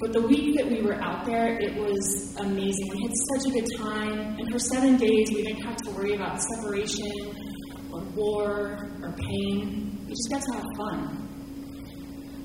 But 0.00 0.12
the 0.12 0.22
week 0.22 0.56
that 0.56 0.68
we 0.68 0.82
were 0.82 0.94
out 0.94 1.24
there, 1.26 1.58
it 1.60 1.76
was 1.76 2.34
amazing. 2.38 2.88
We 2.90 3.02
had 3.02 3.12
such 3.34 3.50
a 3.50 3.60
good 3.60 3.68
time. 3.78 4.38
And 4.38 4.50
for 4.50 4.58
seven 4.58 4.96
days, 4.96 5.30
we 5.30 5.44
didn't 5.44 5.62
have 5.62 5.76
to 5.76 5.90
worry 5.90 6.14
about 6.14 6.42
separation 6.42 7.12
or 7.92 8.00
war 8.16 8.90
or 9.02 9.12
pain. 9.12 9.98
We 10.08 10.14
just 10.14 10.30
got 10.30 10.42
to 10.42 10.52
have 10.54 10.64
fun. 10.76 11.28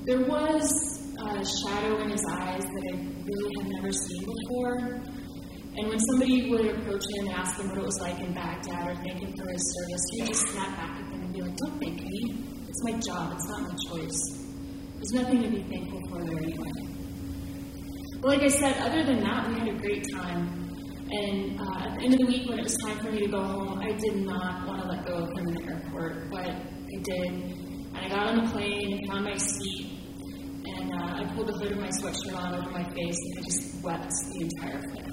There 0.04 0.20
was 0.20 1.02
a 1.18 1.44
shadow 1.44 1.98
in 2.02 2.10
his 2.10 2.24
eyes 2.30 2.62
that 2.62 2.84
I 2.92 2.96
really 3.24 3.54
had 3.58 3.72
never 3.72 3.90
seen 3.90 4.24
before. 4.24 5.02
And 5.78 5.88
when 5.88 5.98
somebody 5.98 6.50
would 6.50 6.66
approach 6.66 7.04
him 7.04 7.26
and 7.26 7.36
ask 7.36 7.60
him 7.60 7.68
what 7.68 7.78
it 7.78 7.84
was 7.84 7.98
like 8.00 8.18
in 8.20 8.32
Baghdad 8.32 8.88
or 8.88 8.94
thank 9.04 9.20
him 9.20 9.32
for 9.36 9.50
his 9.50 9.60
service, 9.76 10.04
he 10.12 10.20
would 10.22 10.28
just 10.28 10.48
snap 10.48 10.76
back 10.76 11.00
at 11.00 11.10
them 11.12 11.20
and 11.20 11.32
be 11.32 11.42
like, 11.42 11.56
Don't 11.56 11.78
thank 11.80 12.00
me. 12.00 12.44
It's 12.68 12.82
my 12.84 12.92
job. 13.00 13.32
It's 13.36 13.48
not 13.48 13.60
my 13.62 13.76
choice. 13.90 14.20
There's 14.96 15.12
nothing 15.12 15.42
to 15.42 15.50
be 15.50 15.62
thankful 15.68 16.00
for 16.08 16.24
there 16.24 16.38
anyway. 16.38 16.72
But 18.22 18.28
like 18.28 18.42
I 18.42 18.48
said, 18.48 18.78
other 18.78 19.04
than 19.04 19.20
that, 19.20 19.48
we 19.48 19.54
had 19.58 19.68
a 19.68 19.78
great 19.78 20.04
time. 20.12 20.66
And 21.10 21.60
uh, 21.60 21.84
at 21.86 21.94
the 21.98 22.04
end 22.04 22.14
of 22.14 22.20
the 22.20 22.26
week, 22.26 22.48
when 22.48 22.58
it 22.58 22.64
was 22.64 22.76
time 22.86 22.98
for 22.98 23.12
me 23.12 23.20
to 23.20 23.28
go 23.28 23.42
home, 23.42 23.78
I 23.78 23.92
did 23.92 24.16
not 24.24 24.66
want 24.66 24.82
to 24.82 24.88
let 24.88 25.06
go 25.06 25.14
of 25.14 25.28
him 25.38 25.46
in 25.48 25.54
the 25.54 25.64
airport, 25.72 26.30
but 26.30 26.48
I 26.48 26.96
did. 27.04 27.28
And 27.94 27.96
I 27.96 28.08
got 28.08 28.28
on 28.28 28.44
the 28.44 28.50
plane 28.50 28.92
and 28.98 29.06
found 29.08 29.24
my 29.24 29.36
seat. 29.36 29.92
and 30.66 30.92
uh, 30.92 31.22
I 31.22 31.34
pulled 31.34 31.46
the 31.48 31.52
hood 31.52 31.72
of 31.72 31.78
my 31.78 31.88
sweatshirt 32.00 32.36
on 32.36 32.54
over 32.54 32.70
my 32.70 32.84
face, 32.84 33.16
and 33.26 33.38
I 33.38 33.42
just 33.44 33.84
wept 33.84 34.10
the 34.32 34.40
entire 34.42 34.80
flight. 34.80 35.05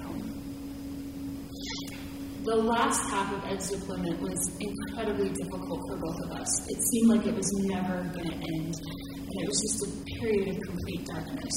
The 2.44 2.56
last 2.56 3.08
half 3.08 3.32
of 3.32 3.42
Ed's 3.50 3.70
deployment 3.70 4.20
was 4.20 4.36
incredibly 4.60 5.30
difficult 5.30 5.80
for 5.88 5.96
both 5.96 6.20
of 6.28 6.32
us. 6.36 6.68
It 6.68 6.76
seemed 6.92 7.08
like 7.08 7.26
it 7.26 7.34
was 7.34 7.50
never 7.64 8.04
going 8.12 8.28
to 8.28 8.36
end, 8.36 8.74
and 8.76 9.34
it 9.40 9.48
was 9.48 9.60
just 9.64 9.80
a 9.80 10.04
period 10.20 10.48
of 10.52 10.60
complete 10.60 11.06
darkness. 11.06 11.56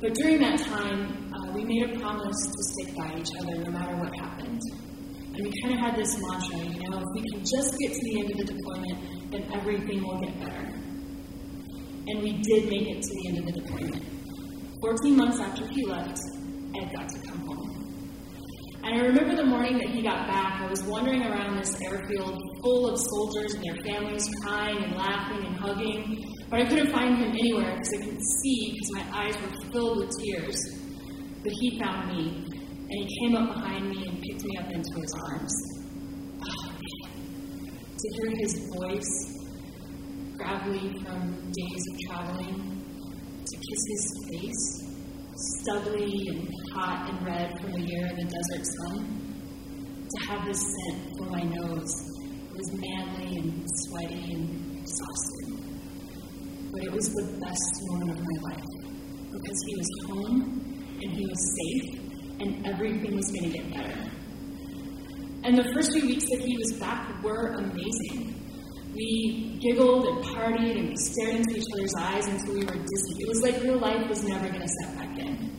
But 0.00 0.14
during 0.14 0.40
that 0.40 0.58
time, 0.58 1.32
uh, 1.32 1.52
we 1.54 1.62
made 1.62 1.94
a 1.94 2.00
promise 2.00 2.34
to 2.34 2.62
stick 2.74 2.96
by 2.96 3.14
each 3.14 3.30
other 3.38 3.62
no 3.62 3.70
matter 3.70 3.94
what 3.94 4.12
happened. 4.16 4.60
And 5.38 5.38
we 5.38 5.52
kind 5.62 5.74
of 5.74 5.78
had 5.78 5.94
this 5.94 6.18
mantra, 6.18 6.58
you 6.58 6.90
know, 6.90 6.98
if 6.98 7.06
we 7.14 7.22
can 7.30 7.44
just 7.46 7.78
get 7.78 7.92
to 7.94 8.00
the 8.02 8.18
end 8.18 8.30
of 8.32 8.38
the 8.38 8.44
deployment, 8.50 9.30
then 9.30 9.46
everything 9.54 10.02
will 10.02 10.18
get 10.18 10.34
better. 10.40 10.66
And 12.10 12.22
we 12.26 12.42
did 12.42 12.68
make 12.68 12.90
it 12.90 13.00
to 13.00 13.14
the 13.22 13.28
end 13.28 13.38
of 13.38 13.46
the 13.46 13.60
deployment. 13.60 14.02
14 14.82 15.16
months 15.16 15.38
after 15.38 15.64
he 15.68 15.86
left, 15.86 16.18
Ed 16.74 16.90
got 16.92 17.08
to 17.08 17.18
come. 17.20 17.41
And 18.92 19.00
I 19.00 19.04
remember 19.06 19.34
the 19.34 19.46
morning 19.46 19.78
that 19.78 19.88
he 19.88 20.02
got 20.02 20.26
back, 20.26 20.60
I 20.60 20.68
was 20.68 20.82
wandering 20.82 21.22
around 21.22 21.56
this 21.56 21.80
airfield 21.80 22.38
full 22.62 22.90
of 22.90 22.98
soldiers 23.00 23.54
and 23.54 23.64
their 23.64 23.82
families 23.86 24.28
crying 24.42 24.84
and 24.84 24.94
laughing 24.94 25.46
and 25.46 25.56
hugging, 25.56 26.22
but 26.50 26.60
I 26.60 26.66
couldn't 26.66 26.92
find 26.92 27.16
him 27.16 27.30
anywhere 27.30 27.72
because 27.72 27.94
I 27.94 28.04
couldn't 28.04 28.22
see 28.42 28.72
because 28.72 28.90
my 28.92 29.24
eyes 29.24 29.34
were 29.40 29.70
filled 29.72 29.96
with 29.96 30.10
tears. 30.20 30.58
But 31.42 31.52
he 31.58 31.80
found 31.80 32.14
me, 32.14 32.44
and 32.44 33.08
he 33.08 33.08
came 33.18 33.34
up 33.34 33.54
behind 33.54 33.88
me 33.88 34.08
and 34.08 34.20
picked 34.20 34.44
me 34.44 34.58
up 34.58 34.70
into 34.70 35.00
his 35.00 35.14
arms. 35.26 35.54
To 37.96 38.08
hear 38.12 38.30
his 38.40 38.68
voice, 38.76 39.12
gravelly 40.36 41.02
from 41.02 41.50
days 41.50 41.82
of 41.90 41.98
traveling, 42.10 42.84
to 43.46 43.56
kiss 43.56 43.82
his 43.88 44.04
face, 44.28 44.91
stubbly 45.34 46.28
and 46.28 46.48
hot 46.74 47.08
and 47.10 47.26
red 47.26 47.58
from 47.60 47.74
a 47.74 47.78
year 47.78 48.06
in 48.06 48.16
the 48.16 48.24
desert 48.24 48.66
sun, 48.78 49.22
to 50.10 50.26
have 50.26 50.46
this 50.46 50.60
scent 50.60 51.16
for 51.16 51.24
my 51.24 51.42
nose. 51.42 52.08
It 52.50 52.56
was 52.56 52.72
manly 52.72 53.38
and 53.38 53.66
sweaty 53.84 54.34
and 54.34 54.78
exhausted. 54.78 55.42
But 56.72 56.84
it 56.84 56.92
was 56.92 57.08
the 57.14 57.38
best 57.40 57.82
moment 57.88 58.10
of 58.10 58.18
my 58.18 58.50
life 58.50 58.64
because 59.32 59.58
he 59.66 59.76
was 59.76 59.88
home 60.06 60.98
and 61.02 61.12
he 61.12 61.26
was 61.26 61.40
safe 61.56 62.00
and 62.40 62.66
everything 62.66 63.16
was 63.16 63.30
going 63.30 63.50
to 63.50 63.58
get 63.58 63.74
better. 63.74 64.10
And 65.44 65.58
the 65.58 65.64
first 65.74 65.92
few 65.92 66.06
weeks 66.06 66.24
that 66.30 66.40
he 66.40 66.56
was 66.56 66.78
back 66.78 67.22
were 67.22 67.54
amazing. 67.58 68.41
We 68.94 69.58
giggled 69.60 70.04
and 70.06 70.24
partied 70.24 70.78
and 70.78 70.98
stared 70.98 71.36
into 71.36 71.56
each 71.56 71.64
other's 71.74 71.94
eyes 71.98 72.26
until 72.26 72.54
we 72.54 72.64
were 72.64 72.76
dizzy. 72.76 73.14
It 73.20 73.28
was 73.28 73.42
like 73.42 73.62
real 73.62 73.78
life 73.78 74.08
was 74.08 74.22
never 74.24 74.48
going 74.48 74.60
to 74.60 74.68
set 74.68 74.96
back 74.98 75.18
in. 75.18 75.52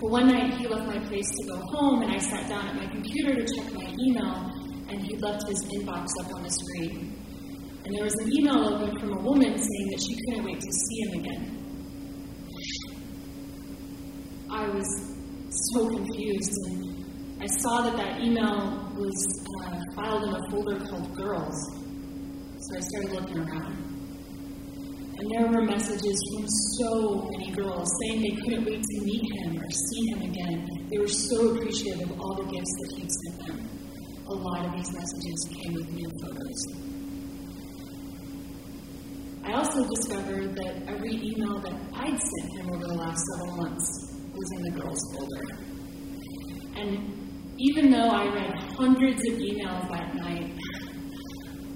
But 0.00 0.10
one 0.10 0.28
night 0.28 0.54
he 0.54 0.68
left 0.68 0.86
my 0.86 0.98
place 1.06 1.28
to 1.28 1.46
go 1.48 1.56
home 1.56 2.02
and 2.02 2.12
I 2.12 2.18
sat 2.18 2.48
down 2.48 2.68
at 2.68 2.76
my 2.76 2.86
computer 2.86 3.34
to 3.34 3.54
check 3.54 3.72
my 3.72 3.92
email 4.06 4.52
and 4.88 5.02
he 5.02 5.16
left 5.16 5.48
his 5.48 5.64
inbox 5.74 6.06
up 6.20 6.32
on 6.34 6.42
the 6.42 6.50
screen. 6.50 7.16
And 7.84 7.94
there 7.94 8.04
was 8.04 8.14
an 8.14 8.30
email 8.38 8.74
open 8.74 8.98
from 9.00 9.12
a 9.12 9.22
woman 9.22 9.58
saying 9.58 9.88
that 9.90 10.02
she 10.06 10.16
couldn't 10.26 10.44
wait 10.44 10.60
to 10.60 10.72
see 10.72 11.00
him 11.00 11.20
again. 11.20 11.56
I 14.50 14.68
was 14.68 14.86
so 15.72 15.88
confused 15.88 16.52
and 16.66 17.42
I 17.42 17.46
saw 17.46 17.82
that 17.82 17.96
that 17.96 18.20
email 18.20 18.92
was 18.96 19.44
uh, 19.64 19.80
filed 19.94 20.24
in 20.24 20.34
a 20.34 20.50
folder 20.50 20.78
called 20.86 21.14
Girls. 21.16 21.85
So 22.66 22.74
I 22.74 22.80
started 22.80 23.12
looking 23.12 23.38
around. 23.38 23.78
And 25.18 25.30
there 25.30 25.46
were 25.46 25.62
messages 25.62 26.18
from 26.34 26.46
so 26.48 27.28
many 27.30 27.52
girls 27.52 27.88
saying 28.02 28.22
they 28.22 28.42
couldn't 28.42 28.64
wait 28.64 28.82
to 28.82 29.00
meet 29.04 29.22
him 29.36 29.56
or 29.56 29.70
see 29.70 30.10
him 30.10 30.22
again. 30.22 30.66
They 30.90 30.98
were 30.98 31.06
so 31.06 31.54
appreciative 31.54 32.10
of 32.10 32.20
all 32.20 32.34
the 32.34 32.50
gifts 32.50 32.74
that 32.80 32.92
he'd 32.96 33.10
sent 33.12 33.46
them. 33.46 33.68
A 34.26 34.34
lot 34.34 34.66
of 34.66 34.72
these 34.72 34.92
messages 34.92 35.48
came 35.62 35.74
with 35.74 35.88
new 35.92 36.10
photos. 36.20 36.86
I 39.44 39.52
also 39.52 39.86
discovered 39.94 40.56
that 40.56 40.88
every 40.88 41.14
email 41.22 41.60
that 41.60 41.80
I'd 41.94 42.18
sent 42.18 42.58
him 42.58 42.74
over 42.74 42.84
the 42.84 42.94
last 42.94 43.22
several 43.32 43.56
months 43.58 44.12
was 44.34 44.50
in 44.56 44.62
the 44.62 44.80
girls' 44.80 45.14
folder. 45.14 45.46
And 46.74 47.54
even 47.58 47.90
though 47.92 48.08
I 48.08 48.26
read 48.34 48.58
hundreds 48.76 49.20
of 49.28 49.38
emails 49.38 49.88
that 49.88 50.16
night, 50.16 50.52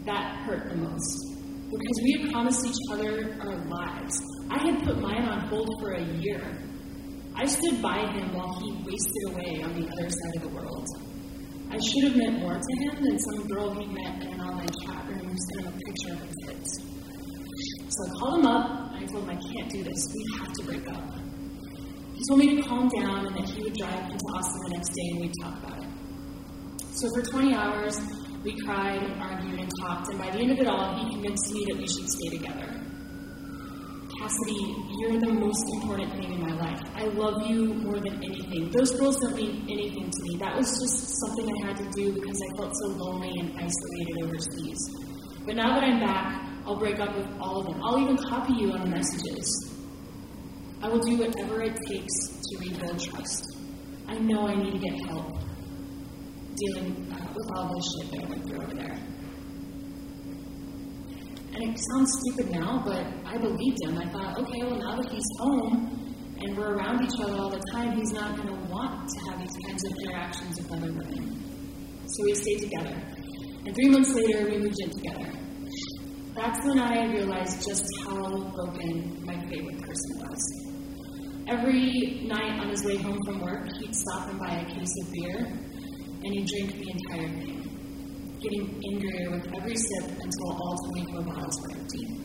that 0.07 0.45
hurt 0.47 0.69
the 0.71 0.77
most. 0.77 1.37
Because 1.71 2.01
we 2.03 2.13
had 2.21 2.31
promised 2.33 2.67
each 2.67 2.83
other 2.91 3.37
our 3.41 3.57
lives. 3.67 4.21
I 4.51 4.59
had 4.59 4.83
put 4.83 4.99
mine 5.01 5.23
on 5.23 5.49
hold 5.49 5.69
for 5.81 5.93
a 5.93 6.03
year. 6.03 6.43
I 7.35 7.47
stood 7.47 7.81
by 7.81 8.01
him 8.13 8.35
while 8.35 8.59
he 8.61 8.73
wasted 8.85 9.23
away 9.29 9.63
on 9.63 9.81
the 9.81 9.89
other 9.89 10.11
side 10.11 10.37
of 10.37 10.43
the 10.43 10.49
world. 10.49 10.87
I 11.71 11.79
should 11.79 12.11
have 12.11 12.17
meant 12.17 12.41
more 12.41 12.59
to 12.59 12.85
him 12.85 13.03
than 13.03 13.19
some 13.19 13.47
girl 13.47 13.73
he 13.73 13.87
met 13.87 14.23
in 14.23 14.33
an 14.33 14.41
online 14.41 14.69
chat 14.85 15.07
room 15.07 15.29
who 15.29 15.37
sent 15.37 15.67
him 15.67 15.73
a 15.73 15.79
picture 15.87 16.13
of 16.13 16.19
her 16.19 16.35
tits. 16.47 16.91
So 17.89 18.05
I 18.05 18.19
called 18.19 18.41
him 18.41 18.47
up 18.47 18.93
and 18.93 19.05
I 19.05 19.07
told 19.07 19.25
him 19.25 19.31
I 19.31 19.41
can't 19.41 19.71
do 19.71 19.85
this. 19.85 20.07
We 20.13 20.39
have 20.39 20.53
to 20.53 20.65
break 20.65 20.89
up. 20.89 21.05
He 22.15 22.23
told 22.29 22.41
me 22.41 22.57
to 22.57 22.63
calm 22.69 22.89
down 22.89 23.27
and 23.27 23.37
that 23.37 23.49
he 23.49 23.63
would 23.63 23.75
drive 23.75 24.11
into 24.11 24.25
Austin 24.35 24.61
the 24.65 24.71
next 24.75 24.89
day 24.91 25.09
and 25.13 25.21
we'd 25.21 25.35
talk 25.41 25.63
about 25.63 25.83
it. 25.83 25.89
So 26.93 27.09
for 27.15 27.23
20 27.23 27.55
hours, 27.55 28.01
we 28.43 28.57
cried 28.65 29.03
and 29.03 29.23
argued 29.23 29.61
and 29.61 29.71
talked, 29.81 30.09
and 30.09 30.19
by 30.19 30.31
the 30.31 30.39
end 30.39 30.53
of 30.53 30.59
it 30.59 30.67
all, 30.67 30.97
he 30.97 31.11
convinced 31.13 31.53
me 31.53 31.65
that 31.69 31.77
we 31.77 31.87
should 31.87 32.09
stay 32.09 32.39
together. 32.39 32.81
Cassidy, 34.19 34.77
you're 34.99 35.21
the 35.21 35.33
most 35.33 35.65
important 35.75 36.11
thing 36.13 36.33
in 36.33 36.41
my 36.41 36.53
life. 36.57 36.81
I 36.95 37.05
love 37.05 37.47
you 37.47 37.75
more 37.75 38.01
than 38.01 38.23
anything. 38.23 38.71
Those 38.71 38.93
girls 38.93 39.17
don't 39.19 39.35
mean 39.35 39.67
anything 39.69 40.11
to 40.11 40.23
me. 40.23 40.37
That 40.39 40.57
was 40.57 40.69
just 40.81 41.21
something 41.21 41.47
I 41.63 41.67
had 41.69 41.77
to 41.79 41.91
do 41.91 42.13
because 42.13 42.43
I 42.51 42.57
felt 42.57 42.73
so 42.83 42.89
lonely 42.97 43.33
and 43.41 43.51
isolated 43.59 44.23
overseas. 44.25 44.79
But 45.45 45.57
now 45.57 45.75
that 45.75 45.85
I'm 45.85 46.01
back, 46.01 46.43
I'll 46.67 46.77
break 46.77 46.99
up 46.99 47.17
with 47.17 47.29
all 47.41 47.61
of 47.61 47.67
them. 47.67 47.83
I'll 47.83 48.01
even 48.01 48.17
copy 48.17 48.55
you 48.55 48.73
on 48.73 48.81
the 48.83 48.91
messages. 48.91 49.77
I 50.83 50.89
will 50.89 51.01
do 51.01 51.19
whatever 51.19 51.63
it 51.63 51.77
takes 51.89 52.15
to 52.29 52.59
rebuild 52.59 53.01
trust. 53.01 53.45
I 54.07 54.19
know 54.19 54.49
I 54.49 54.55
need 54.55 54.73
to 54.73 54.79
get 54.79 54.99
help 55.09 55.41
dealing 56.61 57.13
uh, 57.13 57.33
with 57.35 57.49
all 57.57 57.75
this 57.75 57.85
shit 57.93 58.11
that 58.13 58.25
I 58.25 58.29
went 58.29 58.47
through 58.47 58.63
over 58.63 58.75
there. 58.75 58.99
And 61.53 61.65
it 61.65 61.79
sounds 61.93 62.11
stupid 62.21 62.53
now, 62.53 62.83
but 62.85 63.05
I 63.27 63.37
believed 63.37 63.79
him. 63.83 63.99
I 63.99 64.09
thought, 64.11 64.39
okay, 64.39 64.63
well, 64.63 64.77
now 64.77 64.97
that 64.97 65.11
he's 65.11 65.25
home 65.39 66.37
and 66.41 66.57
we're 66.57 66.75
around 66.75 67.03
each 67.05 67.21
other 67.21 67.37
all 67.37 67.51
the 67.51 67.63
time, 67.73 67.97
he's 67.97 68.13
not 68.13 68.37
going 68.37 68.49
to 68.49 68.71
want 68.71 69.09
to 69.09 69.31
have 69.31 69.41
these 69.41 69.57
kinds 69.67 69.85
of 69.85 69.93
interactions 70.05 70.57
with 70.59 70.73
other 70.73 70.93
women. 70.93 71.51
So 72.07 72.25
we 72.25 72.35
stayed 72.35 72.61
together. 72.61 72.97
And 73.67 73.75
three 73.75 73.89
months 73.89 74.15
later, 74.15 74.45
we 74.47 74.59
moved 74.59 74.77
in 74.79 74.91
together. 74.91 75.33
That's 76.35 76.65
when 76.65 76.79
I 76.79 77.13
realized 77.13 77.67
just 77.67 77.85
how 78.05 78.53
broken 78.55 79.23
my 79.27 79.35
favorite 79.49 79.81
person 79.83 80.11
was. 80.19 80.71
Every 81.49 82.23
night 82.27 82.61
on 82.61 82.69
his 82.71 82.85
way 82.85 82.97
home 82.97 83.19
from 83.27 83.41
work, 83.41 83.69
he'd 83.81 83.95
stop 83.95 84.29
and 84.31 84.39
buy 84.39 84.55
a 84.55 84.65
case 84.65 84.89
of 85.03 85.13
beer, 85.13 85.70
and 86.23 86.35
he'd 86.35 86.47
drink 86.47 86.73
the 86.73 86.91
entire 86.91 87.29
thing, 87.29 88.39
getting 88.41 88.83
angrier 88.93 89.31
with 89.31 89.47
every 89.57 89.77
sip 89.77 90.05
until 90.05 90.53
all 90.53 90.77
24 90.93 91.23
bottles 91.23 91.61
were 91.63 91.77
empty. 91.79 92.21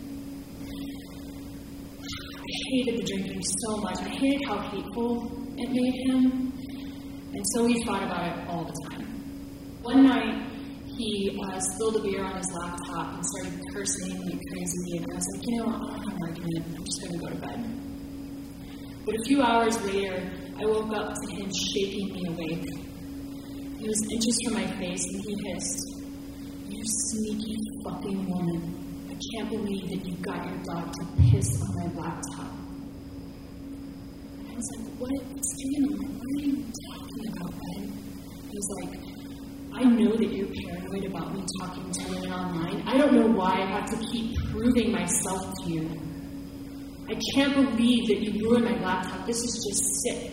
I 2.37 2.51
hated 2.69 2.99
the 2.99 3.03
drinking 3.03 3.41
so 3.41 3.77
much. 3.77 3.99
I 4.01 4.09
hated 4.09 4.45
how 4.47 4.59
hateful 4.69 5.31
it 5.57 5.69
made 5.71 5.95
him, 6.07 6.53
and 7.33 7.43
so 7.53 7.65
we 7.65 7.83
fought 7.83 8.03
about 8.03 8.25
it 8.27 8.47
all 8.47 8.65
the 8.65 8.89
time. 8.89 9.05
One 9.81 10.03
night, 10.03 10.51
he 10.97 11.39
uh, 11.43 11.59
spilled 11.59 11.97
a 11.97 11.99
beer 12.01 12.23
on 12.23 12.37
his 12.37 12.51
laptop 12.53 13.15
and 13.15 13.25
started 13.25 13.59
cursing 13.73 14.19
like 14.25 14.39
crazy, 14.51 14.97
and 14.97 15.05
I 15.11 15.15
was 15.15 15.27
like, 15.33 15.41
you 15.45 15.57
know, 15.57 15.67
I 15.67 15.71
don't 15.71 16.03
have 16.03 16.13
an 16.13 16.23
argument. 16.27 16.65
I'm 16.67 16.85
just 16.85 17.01
going 17.01 17.13
to 17.13 17.19
go 17.19 17.29
to 17.29 17.39
bed. 17.41 17.85
But 19.05 19.15
a 19.15 19.23
few 19.25 19.41
hours 19.41 19.81
later, 19.85 20.31
I 20.57 20.65
woke 20.65 20.93
up 20.95 21.13
to 21.13 21.35
him 21.35 21.51
shaking 21.73 22.13
me 22.13 22.23
awake. 22.29 22.84
He 23.77 23.87
was 23.87 24.01
inches 24.09 24.39
from 24.45 24.53
my 24.53 24.67
face 24.79 25.03
and 25.03 25.21
he 25.21 25.35
hissed, 25.51 25.83
You 26.69 26.81
sneaky 26.85 27.55
fucking 27.83 28.29
woman. 28.29 29.07
I 29.09 29.15
can't 29.31 29.49
believe 29.49 29.89
that 29.89 30.05
you 30.05 30.15
got 30.23 30.45
your 30.47 30.57
dog 30.63 30.93
to 30.93 31.05
piss 31.29 31.61
on 31.61 31.75
my 31.75 32.01
laptop. 32.01 32.51
And 34.39 34.47
I 34.47 34.55
was 34.55 34.69
like, 34.77 34.99
What? 34.99 35.11
What's 35.27 35.53
going 35.61 35.83
on? 35.91 36.07
What 36.15 36.29
are 36.31 36.45
you 36.45 36.65
talking 36.87 37.23
about, 37.35 37.51
Ben? 37.51 37.83
He 38.49 38.55
was 38.55 38.69
like, 38.79 39.15
I 39.77 39.83
know 39.83 40.15
that 40.15 40.31
you're 40.31 40.47
paranoid 40.47 41.05
about 41.05 41.33
me 41.33 41.43
talking 41.59 41.91
to 41.91 42.09
women 42.09 42.31
online. 42.31 42.81
I 42.87 42.97
don't 42.97 43.13
know 43.13 43.27
why 43.27 43.61
I 43.61 43.65
have 43.65 43.89
to 43.89 43.97
keep 44.07 44.37
proving 44.51 44.93
myself 44.93 45.53
to 45.63 45.69
you. 45.69 45.89
I 47.09 47.19
can't 47.35 47.53
believe 47.53 48.07
that 48.07 48.21
you 48.21 48.41
ruined 48.41 48.65
my 48.65 48.79
laptop. 48.79 49.27
This 49.27 49.35
is 49.35 49.65
just 49.67 49.83
sick. 50.01 50.31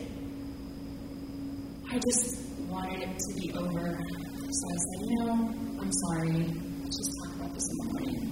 I 1.91 1.99
just 1.99 2.42
wanted 2.69 3.03
it 3.03 3.19
to 3.19 3.41
be 3.41 3.53
over. 3.53 3.99
So 4.51 4.63
I 4.69 4.79
said, 4.85 5.01
you 5.01 5.25
know, 5.25 5.33
I'm 5.81 5.93
sorry. 5.93 6.33
Let's 6.83 6.97
just 6.99 7.13
talk 7.25 7.37
about 7.37 7.55
this 7.55 7.67
in 7.71 7.77
the 7.79 7.93
morning. 7.93 8.23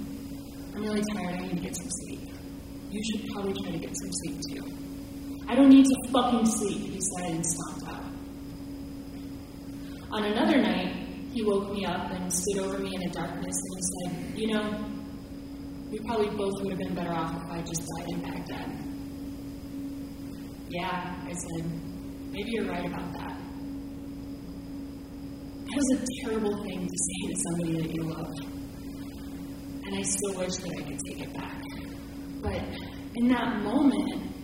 I'm 0.75 0.83
really 0.83 1.03
tired. 1.13 1.35
I 1.35 1.47
need 1.47 1.57
to 1.57 1.63
get 1.63 1.77
some 1.77 1.91
sleep. 1.91 2.21
You 2.91 3.01
should 3.05 3.29
probably 3.31 3.55
try 3.63 3.73
to 3.73 3.79
get 3.79 3.93
some 3.97 4.11
sleep 4.13 4.41
too. 4.51 4.81
I 5.49 5.55
don't 5.55 5.69
need 5.69 5.85
to 5.85 5.97
fucking 6.13 6.47
sleep, 6.47 6.93
he 6.93 7.01
said 7.01 7.31
and 7.31 7.45
stomped 7.45 7.89
out. 7.89 8.05
On 10.13 10.25
another 10.25 10.59
night, 10.59 11.07
he 11.33 11.43
woke 11.45 11.73
me 11.73 11.85
up 11.87 12.11
and 12.11 12.33
stood 12.33 12.59
over 12.59 12.79
me 12.79 12.95
in 12.95 13.01
the 13.01 13.11
darkness 13.11 13.57
and 13.57 13.77
he 13.77 13.83
said, 13.93 14.39
You 14.39 14.47
know, 14.55 14.91
we 15.91 15.99
probably 16.01 16.29
both 16.37 16.53
would 16.63 16.71
have 16.71 16.79
been 16.79 16.95
better 16.95 17.13
off 17.13 17.35
if 17.37 17.51
I 17.51 17.61
just 17.63 17.83
died 17.97 18.07
in 18.09 18.21
Baghdad. 18.21 18.91
Yeah, 20.69 21.17
I 21.27 21.33
said, 21.33 21.71
maybe 22.31 22.51
you're 22.53 22.69
right 22.69 22.87
about 22.87 23.13
that. 23.15 23.40
That 25.71 25.77
was 25.77 25.91
a 25.93 26.05
terrible 26.25 26.63
thing 26.65 26.81
to 26.89 26.99
say 26.99 27.29
to 27.29 27.35
somebody 27.47 27.73
that 27.81 27.95
you 27.95 28.03
love. 28.03 28.35
And 29.85 29.95
I 29.95 30.03
still 30.03 30.39
wish 30.39 30.57
that 30.57 30.73
I 30.77 30.83
could 30.83 30.99
take 31.07 31.21
it 31.21 31.33
back. 31.33 31.63
But 32.43 32.61
in 33.15 33.29
that 33.29 33.63
moment, 33.63 34.35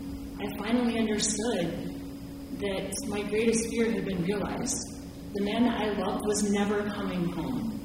I 0.41 0.47
finally 0.57 0.99
understood 1.01 1.87
that 2.61 2.93
my 3.09 3.23
greatest 3.23 3.69
fear 3.71 3.91
had 3.91 4.05
been 4.05 4.23
realized. 4.23 4.79
The 5.35 5.45
man 5.45 5.65
that 5.65 5.81
I 5.81 5.99
loved 5.99 6.25
was 6.27 6.49
never 6.53 6.89
coming 6.91 7.29
home. 7.33 7.81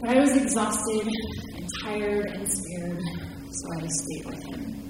But 0.00 0.10
I 0.16 0.20
was 0.20 0.36
exhausted 0.36 1.08
and 1.56 1.68
tired 1.82 2.26
and 2.34 2.46
scared, 2.46 3.02
so 3.50 3.66
I 3.82 3.88
stayed 3.88 4.26
with 4.26 4.42
him. 4.54 4.88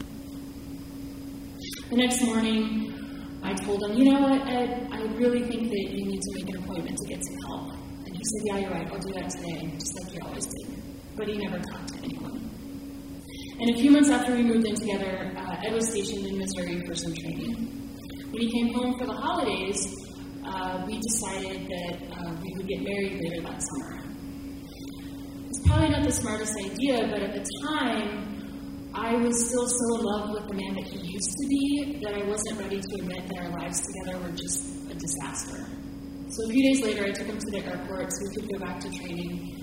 The 1.88 1.96
next 1.96 2.22
morning, 2.24 2.87
I 3.42 3.54
told 3.54 3.82
him, 3.84 3.96
you 3.96 4.12
know 4.12 4.20
what, 4.20 4.48
Ed, 4.48 4.88
I 4.90 5.02
really 5.16 5.42
think 5.44 5.68
that 5.70 5.86
you 5.90 6.04
need 6.06 6.20
to 6.20 6.30
make 6.34 6.48
an 6.54 6.62
appointment 6.62 6.96
to 6.96 7.08
get 7.08 7.20
some 7.24 7.36
help. 7.48 7.72
And 8.06 8.16
he 8.16 8.22
said, 8.24 8.42
yeah, 8.44 8.58
you're 8.58 8.70
right, 8.70 8.88
I'll 8.92 8.98
do 8.98 9.12
that 9.14 9.30
today, 9.30 9.70
just 9.78 9.92
like 10.02 10.14
you 10.14 10.20
always 10.24 10.46
did. 10.46 10.82
But 11.16 11.28
he 11.28 11.38
never 11.38 11.58
talked 11.58 11.88
to 11.88 11.98
anyone. 12.04 12.50
And 13.60 13.70
a 13.70 13.78
few 13.78 13.90
months 13.90 14.10
after 14.10 14.34
we 14.34 14.42
moved 14.42 14.66
in 14.66 14.74
together, 14.74 15.32
uh, 15.36 15.66
Ed 15.66 15.74
was 15.74 15.88
stationed 15.88 16.26
in 16.26 16.38
Missouri 16.38 16.84
for 16.86 16.94
some 16.94 17.14
training. 17.14 17.54
When 18.30 18.42
he 18.42 18.50
came 18.52 18.74
home 18.74 18.98
for 18.98 19.06
the 19.06 19.14
holidays, 19.14 19.80
uh, 20.44 20.84
we 20.86 21.00
decided 21.00 21.66
that 21.66 21.96
uh, 22.12 22.36
we 22.42 22.54
would 22.56 22.68
get 22.68 22.82
married 22.82 23.20
later 23.20 23.42
that 23.42 23.60
summer. 23.62 24.04
It's 25.46 25.66
probably 25.66 25.88
not 25.88 26.04
the 26.04 26.12
smartest 26.12 26.52
idea, 26.64 27.08
but 27.10 27.22
at 27.22 27.34
the 27.34 27.44
time, 27.66 28.37
I 28.94 29.14
was 29.16 29.48
still 29.48 29.66
so 29.66 29.98
in 29.98 30.04
love 30.04 30.30
with 30.30 30.48
the 30.48 30.54
man 30.54 30.74
that 30.76 30.84
he 30.84 30.98
used 30.98 31.30
to 31.30 31.46
be 31.48 32.00
that 32.02 32.14
I 32.14 32.26
wasn't 32.26 32.60
ready 32.60 32.80
to 32.80 32.94
admit 33.00 33.28
that 33.28 33.38
our 33.44 33.50
lives 33.60 33.80
together 33.86 34.18
were 34.22 34.32
just 34.32 34.90
a 34.90 34.94
disaster. 34.94 35.66
So 36.30 36.44
a 36.44 36.48
few 36.48 36.62
days 36.62 36.82
later, 36.82 37.04
I 37.04 37.10
took 37.10 37.26
him 37.26 37.38
to 37.38 37.50
the 37.50 37.66
airport 37.66 38.12
so 38.12 38.18
we 38.28 38.34
could 38.34 38.48
go 38.52 38.58
back 38.66 38.80
to 38.80 38.90
training, 38.90 39.56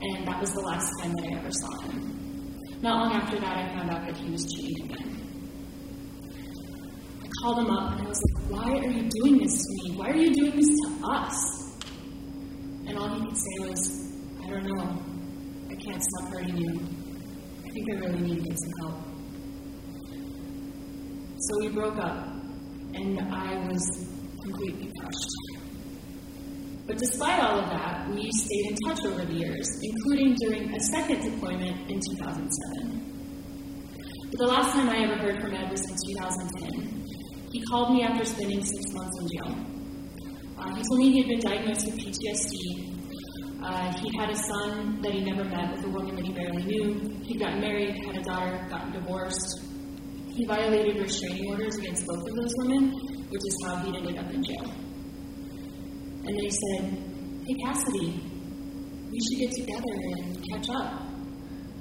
and 0.00 0.26
that 0.26 0.40
was 0.40 0.52
the 0.52 0.60
last 0.60 0.90
time 1.00 1.12
that 1.12 1.26
I 1.26 1.38
ever 1.38 1.50
saw 1.50 1.80
him. 1.82 2.20
Not 2.82 2.96
long 2.96 3.12
after 3.12 3.38
that, 3.40 3.56
I 3.56 3.74
found 3.76 3.90
out 3.90 4.06
that 4.06 4.16
he 4.16 4.30
was 4.30 4.44
cheating 4.52 4.90
again. 4.90 5.20
I 7.22 7.28
called 7.42 7.58
him 7.58 7.70
up 7.70 7.92
and 7.92 8.06
I 8.06 8.08
was 8.08 8.20
like, 8.22 8.50
Why 8.50 8.72
are 8.78 8.90
you 8.90 9.08
doing 9.08 9.38
this 9.38 9.52
to 9.52 9.88
me? 9.88 9.96
Why 9.98 10.10
are 10.10 10.16
you 10.16 10.32
doing 10.32 10.56
this 10.56 10.68
to 10.68 11.06
us? 11.06 11.36
And 12.86 12.98
all 12.98 13.14
he 13.14 13.26
could 13.26 13.36
say 13.36 13.68
was, 13.68 14.12
I 14.42 14.48
don't 14.48 14.64
know. 14.64 15.02
I 15.70 15.74
can't 15.74 16.02
stop 16.02 16.32
hurting 16.32 16.56
you. 16.56 16.99
I 17.70 17.72
think 17.72 17.88
I 17.88 17.98
really 18.00 18.20
need 18.22 18.42
to 18.42 18.48
get 18.48 18.58
some 18.58 18.72
help. 18.80 18.98
So 21.38 21.60
we 21.60 21.68
broke 21.68 21.98
up, 21.98 22.26
and 22.94 23.20
I 23.32 23.64
was 23.68 24.08
completely 24.42 24.90
crushed. 24.98 25.30
But 26.88 26.98
despite 26.98 27.38
all 27.38 27.60
of 27.60 27.70
that, 27.70 28.10
we 28.10 28.28
stayed 28.32 28.70
in 28.70 28.76
touch 28.88 29.04
over 29.06 29.24
the 29.24 29.34
years, 29.34 29.68
including 29.84 30.34
during 30.40 30.74
a 30.74 30.80
second 30.80 31.22
deployment 31.22 31.88
in 31.88 32.00
2007. 32.00 32.50
But 34.32 34.38
the 34.40 34.46
last 34.48 34.72
time 34.72 34.88
I 34.88 35.04
ever 35.04 35.14
heard 35.18 35.40
from 35.40 35.54
Ed 35.54 35.70
was 35.70 35.88
in 35.88 35.96
2010. 36.16 37.04
He 37.52 37.62
called 37.66 37.94
me 37.94 38.02
after 38.02 38.24
spending 38.24 38.64
six 38.64 38.92
months 38.94 39.16
in 39.20 39.28
jail. 39.28 39.54
Uh, 40.58 40.74
he 40.74 40.82
told 40.90 40.98
me 40.98 41.12
he 41.12 41.18
had 41.20 41.28
been 41.28 41.38
diagnosed 41.38 41.86
with 41.86 41.98
PTSD. 42.00 42.89
Uh, 43.62 43.92
he 43.92 44.08
had 44.18 44.30
a 44.30 44.36
son 44.36 45.02
that 45.02 45.12
he 45.12 45.20
never 45.20 45.44
met 45.44 45.70
with 45.70 45.84
a 45.84 45.88
woman 45.88 46.16
that 46.16 46.24
he 46.24 46.32
barely 46.32 46.64
knew. 46.64 47.20
He 47.22 47.38
got 47.38 47.58
married, 47.58 47.94
had 48.06 48.16
a 48.16 48.22
daughter, 48.22 48.66
gotten 48.70 48.92
divorced. 48.92 49.60
He 50.28 50.46
violated 50.46 50.96
restraining 50.96 51.46
orders 51.50 51.76
against 51.76 52.06
both 52.06 52.26
of 52.26 52.36
those 52.36 52.54
women, 52.58 52.90
which 53.28 53.42
is 53.44 53.56
how 53.66 53.76
he 53.76 53.96
ended 53.98 54.16
up 54.16 54.32
in 54.32 54.42
jail. 54.42 54.64
And 56.24 56.38
they 56.38 56.48
said, 56.48 57.04
Hey, 57.46 57.54
Cassidy, 57.64 58.22
we 59.10 59.18
should 59.28 59.38
get 59.40 59.52
together 59.52 59.94
and 60.16 60.48
catch 60.50 60.68
up. 60.70 61.02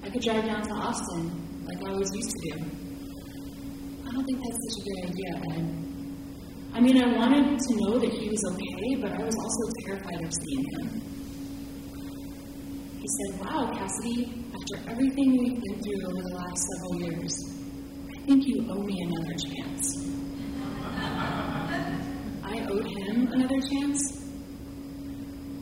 I 0.03 0.09
could 0.09 0.21
drive 0.21 0.45
down 0.45 0.61
to 0.63 0.73
Austin 0.73 1.63
like 1.63 1.77
I 1.85 1.91
always 1.91 2.11
used 2.13 2.29
to 2.29 2.49
do. 2.49 2.65
I 4.05 4.11
don't 4.11 4.25
think 4.25 4.39
that's 4.43 4.57
such 4.67 4.79
a 4.79 4.83
good 4.83 4.99
idea. 5.11 5.79
I 6.73 6.81
mean, 6.81 7.01
I 7.01 7.17
wanted 7.17 7.57
to 7.57 7.75
know 7.75 7.99
that 7.99 8.11
he 8.11 8.27
was 8.27 8.43
okay, 8.51 8.95
but 9.01 9.11
I 9.11 9.23
was 9.23 9.35
also 9.35 9.71
terrified 9.85 10.25
of 10.25 10.33
seeing 10.33 10.65
him. 10.79 11.18
Said, 13.09 13.39
Wow, 13.43 13.71
Cassidy, 13.73 14.31
after 14.53 14.91
everything 14.91 15.31
we've 15.31 15.59
been 15.59 15.81
through 15.81 16.11
over 16.11 16.21
the 16.21 16.35
last 16.35 16.63
several 16.75 17.01
years, 17.01 17.33
I 18.07 18.25
think 18.27 18.45
you 18.45 18.67
owe 18.69 18.83
me 18.83 18.95
another 19.01 19.33
chance. 19.49 20.11
I 22.43 22.67
owed 22.69 22.85
him 22.85 23.27
another 23.33 23.59
chance? 23.71 23.99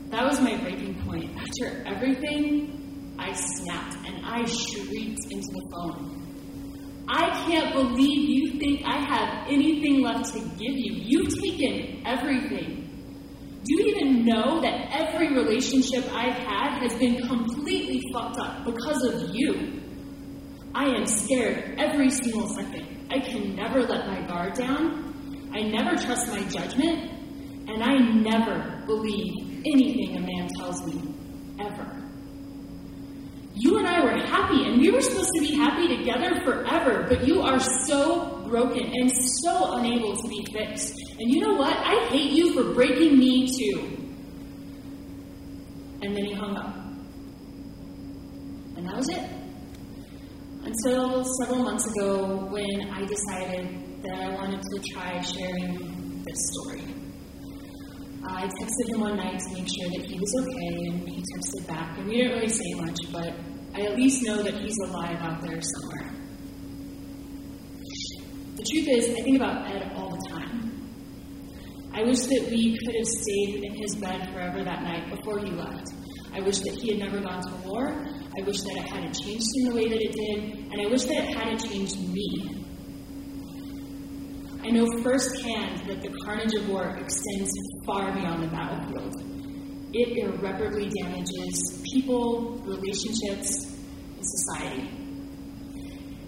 That 0.10 0.26
was 0.26 0.42
my 0.42 0.58
breaking 0.58 1.02
point. 1.06 1.32
After 1.38 1.88
everything, 1.88 3.16
I 3.18 3.32
snapped 3.32 3.96
and 4.06 4.26
I 4.26 4.44
shrieked 4.44 5.32
into 5.32 5.48
the 5.48 5.70
phone. 5.72 7.06
I 7.08 7.30
can't 7.48 7.72
believe 7.74 8.30
you 8.30 8.60
think 8.60 8.82
I 8.86 8.98
have 8.98 9.48
anything 9.48 10.02
left 10.02 10.34
to 10.34 10.40
give 10.40 10.76
you. 10.76 10.96
You've 10.96 11.34
taken 11.42 12.06
everything. 12.06 12.87
Do 13.68 13.74
you 13.74 13.96
even 13.96 14.24
know 14.24 14.62
that 14.62 14.92
every 14.94 15.34
relationship 15.34 16.06
I've 16.14 16.38
had 16.38 16.80
has 16.82 16.98
been 16.98 17.28
completely 17.28 18.02
fucked 18.14 18.40
up 18.40 18.64
because 18.64 19.04
of 19.04 19.36
you? 19.36 19.82
I 20.74 20.86
am 20.86 21.06
scared 21.06 21.76
every 21.78 22.10
single 22.10 22.48
second. 22.48 23.08
I 23.12 23.20
can 23.20 23.58
never 23.58 23.82
let 23.82 24.08
my 24.08 24.22
guard 24.26 24.54
down. 24.54 25.52
I 25.54 25.64
never 25.64 25.98
trust 25.98 26.30
my 26.30 26.44
judgment. 26.44 27.12
And 27.68 27.84
I 27.84 27.98
never 27.98 28.84
believe 28.86 29.66
anything 29.66 30.16
a 30.16 30.22
man 30.22 30.48
tells 30.58 30.86
me, 30.86 31.14
ever. 31.60 32.04
You 33.54 33.80
and 33.80 33.88
I 33.88 34.02
were 34.02 34.18
happy, 34.28 34.64
and 34.64 34.80
we 34.80 34.92
were 34.92 35.02
supposed 35.02 35.32
to 35.36 35.42
be 35.42 35.56
happy 35.56 35.90
together 35.98 36.40
forever, 36.46 37.06
but 37.10 37.28
you 37.28 37.42
are 37.42 37.60
so 37.60 38.37
broken 38.48 38.84
and 38.94 39.12
so 39.42 39.76
unable 39.76 40.16
to 40.16 40.28
be 40.28 40.46
fixed. 40.52 40.94
And 41.20 41.32
you 41.32 41.42
know 41.42 41.56
what? 41.56 41.76
I 41.76 42.08
hate 42.10 42.32
you 42.32 42.54
for 42.54 42.74
breaking 42.74 43.18
me 43.18 43.48
too. 43.48 43.98
And 46.02 46.16
then 46.16 46.26
he 46.26 46.34
hung 46.34 46.56
up. 46.56 46.76
And 48.78 48.86
that 48.88 48.96
was 48.96 49.10
it. 49.10 49.30
Until 50.64 51.24
several 51.40 51.64
months 51.64 51.86
ago 51.96 52.48
when 52.50 52.90
I 52.92 53.06
decided 53.06 54.04
that 54.04 54.20
I 54.20 54.36
wanted 54.36 54.62
to 54.62 54.80
try 54.94 55.22
sharing 55.22 56.24
this 56.24 56.38
story. 56.52 56.84
I 58.30 58.46
texted 58.46 58.90
him 58.90 59.00
one 59.02 59.16
night 59.16 59.40
to 59.40 59.54
make 59.54 59.68
sure 59.68 59.90
that 59.90 60.06
he 60.06 60.20
was 60.20 60.36
okay, 60.42 60.90
and 60.90 61.10
he 61.10 61.24
texted 61.34 61.68
back. 61.68 61.98
And 61.98 62.08
we 62.08 62.18
didn't 62.18 62.34
really 62.34 62.50
say 62.50 62.74
much, 62.76 62.98
but 63.12 63.34
I 63.74 63.86
at 63.86 63.96
least 63.96 64.24
know 64.24 64.44
that 64.44 64.54
he's 64.56 64.78
alive 64.90 65.18
out 65.22 65.42
there 65.42 65.62
somewhere. 65.62 66.17
The 68.58 68.64
truth 68.64 68.88
is, 68.88 69.10
I 69.12 69.22
think 69.22 69.36
about 69.38 69.70
Ed 69.70 69.92
all 69.96 70.10
the 70.10 70.30
time. 70.30 70.58
I 71.94 72.02
wish 72.02 72.22
that 72.22 72.48
we 72.50 72.76
could 72.76 72.96
have 72.96 73.06
stayed 73.06 73.64
in 73.64 73.76
his 73.76 73.96
bed 73.98 74.34
forever 74.34 74.64
that 74.64 74.82
night 74.82 75.12
before 75.12 75.38
he 75.38 75.52
left. 75.52 75.90
I 76.34 76.40
wish 76.42 76.60
that 76.62 76.74
he 76.74 76.90
had 76.90 76.98
never 76.98 77.20
gone 77.20 77.44
to 77.44 77.70
war. 77.70 77.88
I 77.88 78.42
wish 78.42 78.62
that 78.62 78.78
it 78.78 78.90
hadn't 78.90 79.14
changed 79.14 79.46
him 79.58 79.70
the 79.70 79.76
way 79.76 79.88
that 79.88 80.02
it 80.02 80.12
did. 80.12 80.72
And 80.72 80.82
I 80.82 80.90
wish 80.90 81.04
that 81.04 81.18
it 81.18 81.38
hadn't 81.38 81.70
changed 81.70 82.00
me. 82.10 82.66
I 84.64 84.72
know 84.72 84.88
firsthand 85.04 85.88
that 85.88 86.02
the 86.02 86.10
carnage 86.26 86.56
of 86.56 86.68
war 86.68 86.98
extends 86.98 87.52
far 87.86 88.12
beyond 88.12 88.42
the 88.42 88.48
battlefield. 88.48 89.14
It 89.94 90.18
irreparably 90.18 90.90
damages 90.90 91.84
people, 91.94 92.58
relationships, 92.66 93.78
and 94.16 94.26
society. 94.26 94.90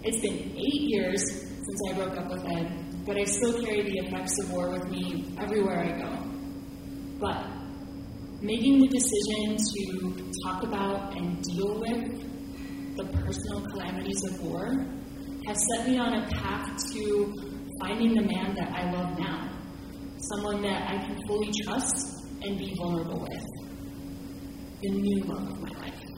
It's 0.04 0.20
been 0.20 0.54
eight 0.56 0.82
years 0.88 1.49
since 1.70 1.92
I 1.92 1.94
broke 1.94 2.18
up 2.18 2.30
with 2.30 2.44
Ed, 2.50 3.04
but 3.06 3.16
I 3.16 3.24
still 3.24 3.62
carry 3.62 3.82
the 3.82 3.98
effects 3.98 4.34
of 4.42 4.52
war 4.52 4.70
with 4.70 4.88
me 4.88 5.32
everywhere 5.38 5.84
I 5.84 5.98
go. 6.00 6.10
But 7.20 7.46
making 8.40 8.80
the 8.80 8.88
decision 8.88 9.56
to 9.56 10.32
talk 10.44 10.62
about 10.64 11.16
and 11.16 11.42
deal 11.42 11.78
with 11.78 12.96
the 12.96 13.04
personal 13.04 13.66
calamities 13.70 14.24
of 14.24 14.42
war 14.42 14.84
has 15.46 15.58
set 15.76 15.88
me 15.88 15.98
on 15.98 16.14
a 16.14 16.28
path 16.30 16.76
to 16.92 17.34
finding 17.80 18.14
the 18.14 18.22
man 18.22 18.54
that 18.56 18.72
I 18.72 18.90
love 18.90 19.18
now 19.18 19.48
someone 20.34 20.62
that 20.62 20.90
I 20.90 20.98
can 21.06 21.16
fully 21.26 21.50
trust 21.64 22.26
and 22.42 22.58
be 22.58 22.74
vulnerable 22.76 23.20
with. 23.20 23.44
The 24.82 24.90
new 24.90 25.24
love 25.24 25.50
of 25.50 25.60
my 25.60 25.78
life. 25.80 26.09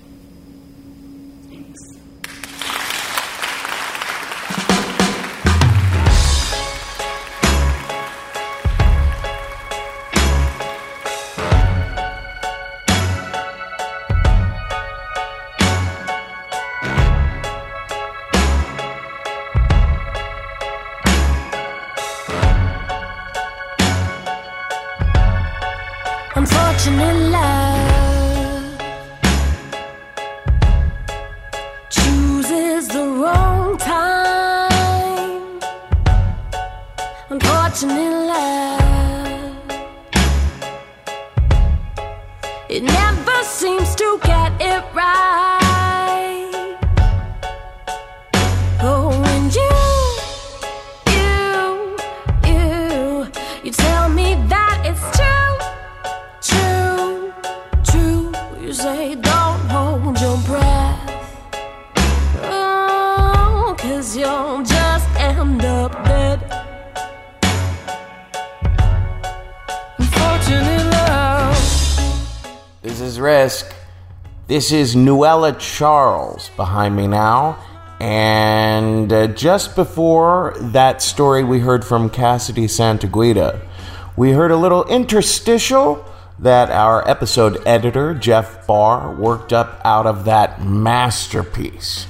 This 74.53 74.71
is 74.71 74.95
Nuella 74.95 75.59
Charles 75.59 76.51
behind 76.57 76.95
me 76.95 77.07
now. 77.07 77.59
And 77.99 79.11
uh, 79.11 79.29
just 79.29 79.75
before 79.75 80.55
that 80.61 81.01
story 81.01 81.43
we 81.43 81.61
heard 81.61 81.87
from 81.87 82.11
Cassidy 82.11 82.69
Santaguida, 82.69 83.67
we 84.15 84.33
heard 84.33 84.51
a 84.51 84.57
little 84.59 84.85
interstitial 84.89 86.05
that 86.39 86.71
our 86.71 87.09
episode 87.09 87.67
editor, 87.67 88.13
Jeff 88.13 88.67
Barr, 88.67 89.15
worked 89.15 89.55
up 89.55 89.81
out 89.87 90.05
of 90.07 90.27
that 90.27 90.63
masterpiece 90.63 92.07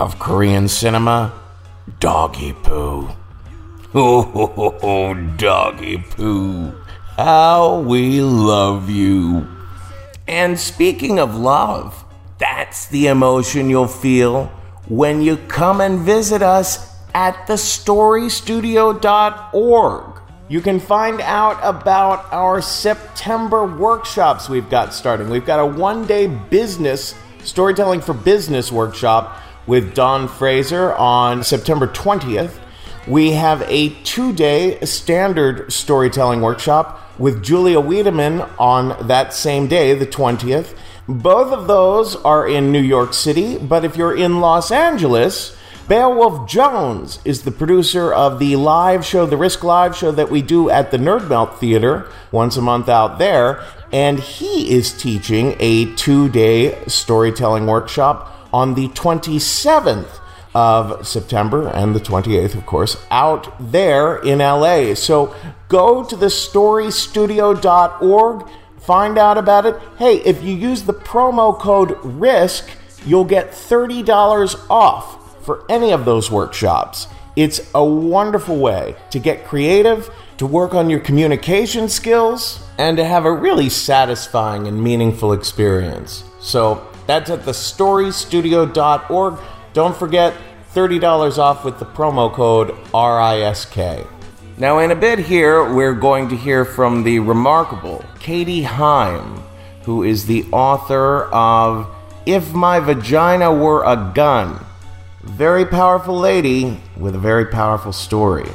of 0.00 0.18
Korean 0.18 0.68
cinema, 0.68 1.38
Doggy 2.00 2.54
Poo. 2.54 3.10
Oh, 3.94 5.12
Doggy 5.36 5.98
Poo. 5.98 6.72
How 7.18 7.80
we 7.80 8.22
love 8.22 8.88
you. 8.88 9.46
And 10.26 10.58
speaking 10.58 11.18
of 11.18 11.34
love, 11.34 12.04
that's 12.38 12.86
the 12.88 13.08
emotion 13.08 13.68
you'll 13.70 13.86
feel 13.86 14.46
when 14.88 15.20
you 15.22 15.36
come 15.36 15.80
and 15.80 16.00
visit 16.00 16.42
us 16.42 16.92
at 17.14 17.46
thestorystudio.org. 17.46 20.20
You 20.48 20.60
can 20.60 20.80
find 20.80 21.20
out 21.20 21.60
about 21.62 22.26
our 22.32 22.60
September 22.60 23.64
workshops 23.64 24.48
we've 24.48 24.68
got 24.68 24.92
starting. 24.92 25.30
We've 25.30 25.46
got 25.46 25.60
a 25.60 25.66
one 25.66 26.04
day 26.06 26.26
business, 26.26 27.14
storytelling 27.44 28.00
for 28.00 28.12
business 28.12 28.72
workshop 28.72 29.38
with 29.66 29.94
Don 29.94 30.28
Fraser 30.28 30.94
on 30.94 31.44
September 31.44 31.86
20th. 31.86 32.58
We 33.06 33.32
have 33.32 33.62
a 33.62 33.90
two 34.02 34.32
day 34.32 34.80
standard 34.80 35.72
storytelling 35.72 36.40
workshop 36.40 37.00
with 37.22 37.40
Julia 37.40 37.78
Wiedemann 37.78 38.40
on 38.58 39.06
that 39.06 39.32
same 39.32 39.68
day, 39.68 39.94
the 39.94 40.08
20th. 40.08 40.76
Both 41.06 41.52
of 41.52 41.68
those 41.68 42.16
are 42.16 42.48
in 42.48 42.72
New 42.72 42.80
York 42.80 43.14
City, 43.14 43.58
but 43.58 43.84
if 43.84 43.96
you're 43.96 44.16
in 44.16 44.40
Los 44.40 44.72
Angeles, 44.72 45.56
Beowulf 45.86 46.48
Jones 46.48 47.20
is 47.24 47.42
the 47.42 47.52
producer 47.52 48.12
of 48.12 48.40
the 48.40 48.56
live 48.56 49.04
show, 49.04 49.24
the 49.24 49.36
Risk 49.36 49.62
Live 49.62 49.96
show 49.96 50.10
that 50.10 50.32
we 50.32 50.42
do 50.42 50.68
at 50.68 50.90
the 50.90 50.96
Nerd 50.96 51.28
Melt 51.28 51.60
Theater 51.60 52.10
once 52.32 52.56
a 52.56 52.60
month 52.60 52.88
out 52.88 53.20
there, 53.20 53.62
and 53.92 54.18
he 54.18 54.72
is 54.72 54.92
teaching 54.92 55.54
a 55.60 55.94
two 55.94 56.28
day 56.28 56.76
storytelling 56.88 57.68
workshop 57.68 58.48
on 58.52 58.74
the 58.74 58.88
27th 58.88 60.18
of 60.54 61.06
September 61.06 61.68
and 61.68 61.94
the 61.94 62.00
28th, 62.00 62.54
of 62.54 62.66
course, 62.66 62.96
out 63.10 63.54
there 63.60 64.16
in 64.16 64.40
LA. 64.40 64.94
So 64.94 65.34
go 65.72 66.04
to 66.04 66.16
thestorystudio.org, 66.16 68.48
find 68.78 69.18
out 69.18 69.38
about 69.38 69.66
it. 69.66 69.76
Hey, 69.96 70.18
if 70.18 70.44
you 70.44 70.54
use 70.54 70.82
the 70.82 70.92
promo 70.92 71.58
code 71.58 71.96
RISK, 72.02 72.68
you'll 73.06 73.24
get 73.24 73.50
$30 73.50 74.70
off 74.70 75.44
for 75.44 75.64
any 75.70 75.90
of 75.90 76.04
those 76.04 76.30
workshops. 76.30 77.08
It's 77.34 77.62
a 77.74 77.82
wonderful 77.82 78.58
way 78.58 78.94
to 79.10 79.18
get 79.18 79.46
creative, 79.46 80.10
to 80.36 80.46
work 80.46 80.74
on 80.74 80.90
your 80.90 81.00
communication 81.00 81.88
skills, 81.88 82.62
and 82.76 82.98
to 82.98 83.04
have 83.04 83.24
a 83.24 83.32
really 83.32 83.70
satisfying 83.70 84.66
and 84.66 84.84
meaningful 84.84 85.32
experience. 85.32 86.24
So 86.40 86.86
that's 87.06 87.30
at 87.30 87.40
thestorystudio.org. 87.40 89.38
Don't 89.72 89.96
forget 89.96 90.34
$30 90.74 91.38
off 91.38 91.64
with 91.64 91.78
the 91.78 91.86
promo 91.86 92.30
code 92.30 92.76
RISK. 92.92 94.06
Now, 94.62 94.78
in 94.78 94.92
a 94.92 94.94
bit 94.94 95.18
here, 95.18 95.74
we're 95.74 95.92
going 95.92 96.28
to 96.28 96.36
hear 96.36 96.64
from 96.64 97.02
the 97.02 97.18
remarkable 97.18 98.04
Katie 98.20 98.62
Heim, 98.62 99.42
who 99.82 100.04
is 100.04 100.26
the 100.26 100.44
author 100.52 101.24
of 101.32 101.92
If 102.26 102.54
My 102.54 102.78
Vagina 102.78 103.52
Were 103.52 103.82
a 103.82 104.12
Gun. 104.14 104.64
Very 105.24 105.66
powerful 105.66 106.16
lady 106.16 106.80
with 106.96 107.16
a 107.16 107.18
very 107.18 107.46
powerful 107.46 107.92
story. 107.92 108.48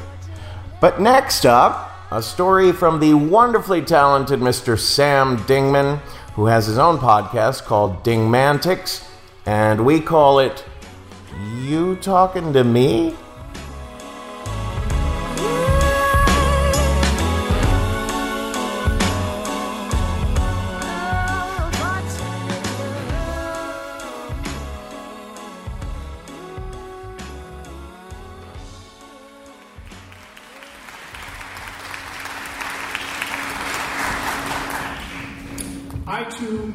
But 0.80 1.02
next 1.02 1.46
up, 1.46 1.92
a 2.10 2.24
story 2.24 2.72
from 2.72 3.02
the 3.02 3.14
wonderfully 3.14 3.82
talented 3.82 4.40
Mr. 4.40 4.80
Sam 4.80 5.36
Dingman, 5.40 5.98
who 6.36 6.46
has 6.46 6.68
his 6.68 6.78
own 6.78 7.00
podcast 7.00 7.66
called 7.66 8.06
Dingmantics, 8.06 9.06
and 9.46 9.86
we 9.86 10.00
call 10.00 10.40
it 10.40 10.64
You 11.66 11.98
Talking 11.98 12.54
to 12.54 12.64
Me? 12.64 13.14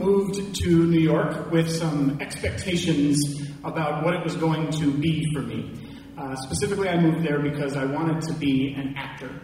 Moved 0.02 0.54
to 0.56 0.86
New 0.86 1.00
York 1.00 1.50
with 1.50 1.70
some 1.70 2.18
expectations 2.20 3.18
about 3.64 4.04
what 4.04 4.14
it 4.14 4.24
was 4.24 4.36
going 4.36 4.70
to 4.72 4.92
be 4.92 5.24
for 5.32 5.42
me. 5.42 5.72
Uh, 6.18 6.36
specifically, 6.36 6.88
I 6.88 7.00
moved 7.00 7.24
there 7.24 7.40
because 7.40 7.76
I 7.76 7.84
wanted 7.84 8.22
to 8.22 8.34
be 8.34 8.74
an 8.74 8.94
actor. 8.96 9.40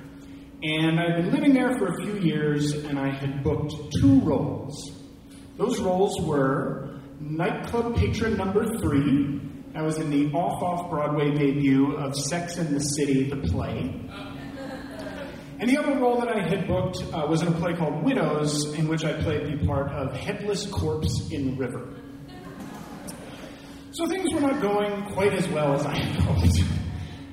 And 0.63 0.99
I'd 0.99 1.17
been 1.17 1.33
living 1.33 1.55
there 1.55 1.79
for 1.79 1.87
a 1.87 2.03
few 2.03 2.19
years, 2.19 2.73
and 2.73 2.99
I 2.99 3.11
had 3.11 3.45
booked 3.45 3.75
two 4.01 4.21
roles. 4.21 4.93
Those 5.57 5.81
roles 5.81 6.21
were 6.21 7.01
nightclub 7.21 7.97
patron 7.97 8.37
number 8.37 8.67
three. 8.79 9.41
I 9.75 9.83
was 9.83 9.99
in 9.99 10.11
the 10.11 10.33
off 10.37 10.63
off 10.63 10.91
Broadway 10.91 11.31
debut 11.31 11.97
of 11.97 12.17
Sex 12.17 12.59
and 12.59 12.75
the 12.75 12.81
City, 12.81 13.31
the 13.31 13.37
play. 13.37 13.95
And 15.61 15.69
the 15.69 15.77
other 15.77 15.99
role 15.99 16.21
that 16.21 16.29
I 16.29 16.41
had 16.49 16.69
booked 16.69 17.03
uh, 17.13 17.27
was 17.29 17.43
in 17.43 17.49
a 17.49 17.53
play 17.53 17.75
called 17.75 18.05
Widows, 18.05 18.75
in 18.75 18.87
which 18.87 19.05
I 19.05 19.21
played 19.21 19.47
the 19.47 19.67
part 19.67 19.91
of 19.91 20.15
Headless 20.15 20.67
Corpse 20.67 21.31
in 21.33 21.47
the 21.47 21.57
River. 21.57 21.97
So 23.91 24.07
things 24.07 24.33
were 24.33 24.41
not 24.41 24.63
going 24.63 25.03
quite 25.15 25.33
as 25.33 25.49
well 25.49 25.75
as 25.75 25.85
I 25.85 25.97
had 25.97 26.23
hoped. 26.23 26.61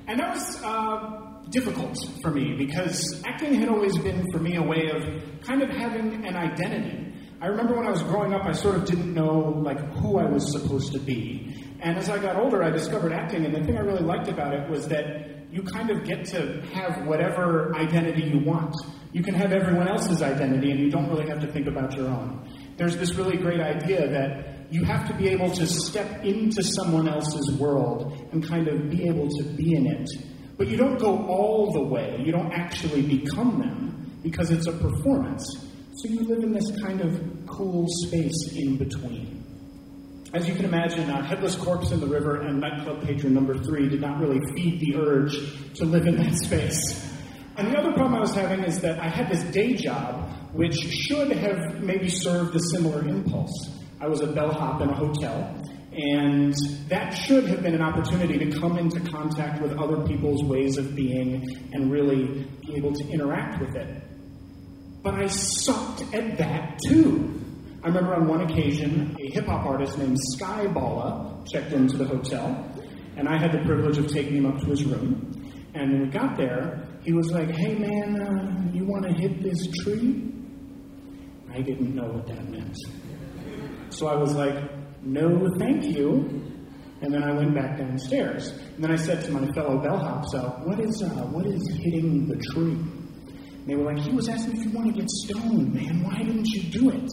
And 0.07 0.19
that 0.19 0.33
was 0.33 0.63
uh, 0.63 1.25
difficult 1.51 1.95
for 2.23 2.31
me 2.31 2.55
because 2.57 3.21
acting 3.27 3.53
had 3.53 3.69
always 3.69 3.95
been 3.99 4.25
for 4.31 4.39
me 4.39 4.55
a 4.55 4.63
way 4.63 4.89
of 4.89 5.03
kind 5.41 5.61
of 5.61 5.69
having 5.69 6.25
an 6.25 6.35
identity. 6.35 7.13
I 7.39 7.47
remember 7.47 7.75
when 7.75 7.85
I 7.85 7.91
was 7.91 8.01
growing 8.01 8.33
up, 8.33 8.45
I 8.45 8.53
sort 8.53 8.75
of 8.75 8.85
didn't 8.85 9.13
know 9.13 9.61
like 9.63 9.79
who 9.97 10.17
I 10.17 10.25
was 10.25 10.51
supposed 10.51 10.93
to 10.93 10.99
be. 10.99 11.55
And 11.81 11.97
as 11.97 12.09
I 12.09 12.17
got 12.17 12.37
older, 12.37 12.63
I 12.63 12.71
discovered 12.71 13.11
acting, 13.13 13.45
and 13.45 13.53
the 13.53 13.63
thing 13.63 13.77
I 13.77 13.81
really 13.81 14.03
liked 14.03 14.29
about 14.29 14.53
it 14.55 14.67
was 14.67 14.87
that 14.87 15.34
you 15.55 15.63
kind 15.63 15.89
of 15.89 16.03
get 16.03 16.25
to 16.25 16.61
have 16.73 17.07
whatever 17.07 17.73
identity 17.77 18.23
you 18.23 18.39
want. 18.39 18.75
You 19.13 19.23
can 19.23 19.33
have 19.35 19.53
everyone 19.53 19.87
else's 19.87 20.21
identity, 20.21 20.69
and 20.69 20.81
you 20.81 20.91
don't 20.91 21.07
really 21.07 21.29
have 21.29 21.39
to 21.39 21.47
think 21.47 21.67
about 21.67 21.95
your 21.95 22.09
own. 22.09 22.49
There's 22.75 22.97
this 22.97 23.15
really 23.15 23.37
great 23.37 23.61
idea 23.61 24.05
that 24.09 24.69
you 24.69 24.83
have 24.83 25.07
to 25.07 25.13
be 25.13 25.29
able 25.29 25.49
to 25.51 25.65
step 25.65 26.25
into 26.25 26.61
someone 26.61 27.07
else's 27.07 27.57
world 27.57 28.27
and 28.33 28.45
kind 28.45 28.67
of 28.67 28.89
be 28.89 29.07
able 29.07 29.29
to 29.29 29.43
be 29.55 29.75
in 29.75 29.87
it. 29.87 30.09
But 30.57 30.67
you 30.67 30.75
don't 30.75 30.99
go 30.99 31.25
all 31.25 31.71
the 31.71 31.83
way, 31.83 32.21
you 32.25 32.33
don't 32.33 32.51
actually 32.51 33.03
become 33.03 33.57
them 33.59 34.19
because 34.23 34.51
it's 34.51 34.67
a 34.67 34.73
performance. 34.73 35.45
So 35.93 36.09
you 36.09 36.19
live 36.23 36.43
in 36.43 36.51
this 36.51 36.69
kind 36.81 36.99
of 36.99 37.47
cool 37.47 37.85
space 37.87 38.51
in 38.57 38.77
between. 38.77 39.34
As 40.35 40.49
you 40.49 40.53
can 40.53 40.65
imagine, 40.65 41.09
uh, 41.09 41.25
Headless 41.25 41.55
Corpse 41.55 41.91
in 41.91 42.01
the 42.01 42.07
River 42.07 42.41
and 42.41 42.59
Nightclub 42.59 43.05
Patron 43.05 43.33
number 43.33 43.57
three 43.57 43.87
did 43.87 44.01
not 44.01 44.19
really 44.19 44.41
feed 44.53 44.81
the 44.81 44.97
urge 44.97 45.33
to 45.75 45.85
live 45.85 46.07
in 46.07 46.17
that 46.17 46.35
space. 46.35 47.09
And 47.55 47.71
the 47.71 47.77
other 47.77 47.93
problem 47.93 48.15
I 48.15 48.19
was 48.19 48.35
having 48.35 48.65
is 48.65 48.81
that 48.81 48.99
I 48.99 49.07
had 49.07 49.29
this 49.29 49.41
day 49.53 49.75
job 49.75 50.29
which 50.51 50.75
should 50.75 51.31
have 51.31 51.81
maybe 51.81 52.09
served 52.09 52.53
a 52.53 52.59
similar 52.73 53.07
impulse. 53.07 53.79
I 54.01 54.09
was 54.09 54.19
a 54.19 54.27
bellhop 54.27 54.81
in 54.81 54.89
a 54.89 54.93
hotel, 54.93 55.55
and 55.93 56.53
that 56.89 57.11
should 57.11 57.45
have 57.45 57.63
been 57.63 57.73
an 57.73 57.81
opportunity 57.81 58.37
to 58.37 58.59
come 58.59 58.77
into 58.77 58.99
contact 59.09 59.61
with 59.61 59.71
other 59.77 60.05
people's 60.05 60.43
ways 60.43 60.77
of 60.77 60.97
being 60.97 61.45
and 61.71 61.89
really 61.89 62.45
be 62.67 62.75
able 62.75 62.91
to 62.91 63.07
interact 63.07 63.61
with 63.61 63.73
it. 63.77 64.03
But 65.01 65.13
I 65.13 65.27
sucked 65.27 66.13
at 66.13 66.37
that 66.39 66.77
too. 66.89 67.44
I 67.85 67.89
remember 67.89 68.15
on 68.15 68.27
one 68.27 68.41
occasion, 68.41 69.15
a 69.23 69.31
hip 69.31 69.45
hop 69.45 69.63
artist 69.63 69.99
named 69.99 70.17
Sky 70.33 70.65
Balla 70.65 71.45
checked 71.45 71.71
into 71.71 71.97
the 71.97 72.05
hotel, 72.05 72.67
and 73.15 73.29
I 73.29 73.37
had 73.37 73.51
the 73.51 73.59
privilege 73.59 73.99
of 73.99 74.07
taking 74.07 74.37
him 74.37 74.47
up 74.47 74.59
to 74.61 74.65
his 74.71 74.83
room. 74.85 75.69
And 75.75 75.91
when 75.91 76.01
we 76.01 76.07
got 76.07 76.35
there, 76.35 76.83
he 77.03 77.13
was 77.13 77.29
like, 77.29 77.51
Hey 77.51 77.75
man, 77.75 78.19
uh, 78.19 78.73
you 78.73 78.85
want 78.85 79.05
to 79.05 79.13
hit 79.13 79.39
this 79.43 79.67
tree? 79.83 80.33
I 81.53 81.61
didn't 81.61 81.93
know 81.93 82.05
what 82.05 82.25
that 82.25 82.49
meant. 82.49 82.75
So 83.89 84.07
I 84.07 84.15
was 84.15 84.33
like, 84.33 84.55
No, 85.03 85.47
thank 85.59 85.83
you. 85.83 86.41
And 87.03 87.13
then 87.13 87.21
I 87.21 87.33
went 87.33 87.53
back 87.53 87.77
downstairs. 87.77 88.47
And 88.47 88.83
then 88.83 88.93
I 88.93 88.95
said 88.95 89.23
to 89.25 89.31
my 89.31 89.45
fellow 89.51 89.77
bellhops, 89.77 90.33
uh, 90.33 90.59
what, 90.63 90.79
is, 90.79 91.03
uh, 91.03 91.27
what 91.27 91.45
is 91.45 91.61
hitting 91.83 92.27
the 92.27 92.37
tree? 92.51 92.71
And 92.71 93.67
they 93.67 93.75
were 93.75 93.93
like, 93.93 93.99
He 93.99 94.11
was 94.11 94.27
asking 94.27 94.57
if 94.57 94.65
you 94.65 94.71
want 94.71 94.87
to 94.87 95.01
get 95.01 95.07
stoned, 95.07 95.71
man. 95.71 96.01
Why 96.01 96.23
didn't 96.23 96.47
you 96.47 96.63
do 96.71 96.89
it? 96.89 97.11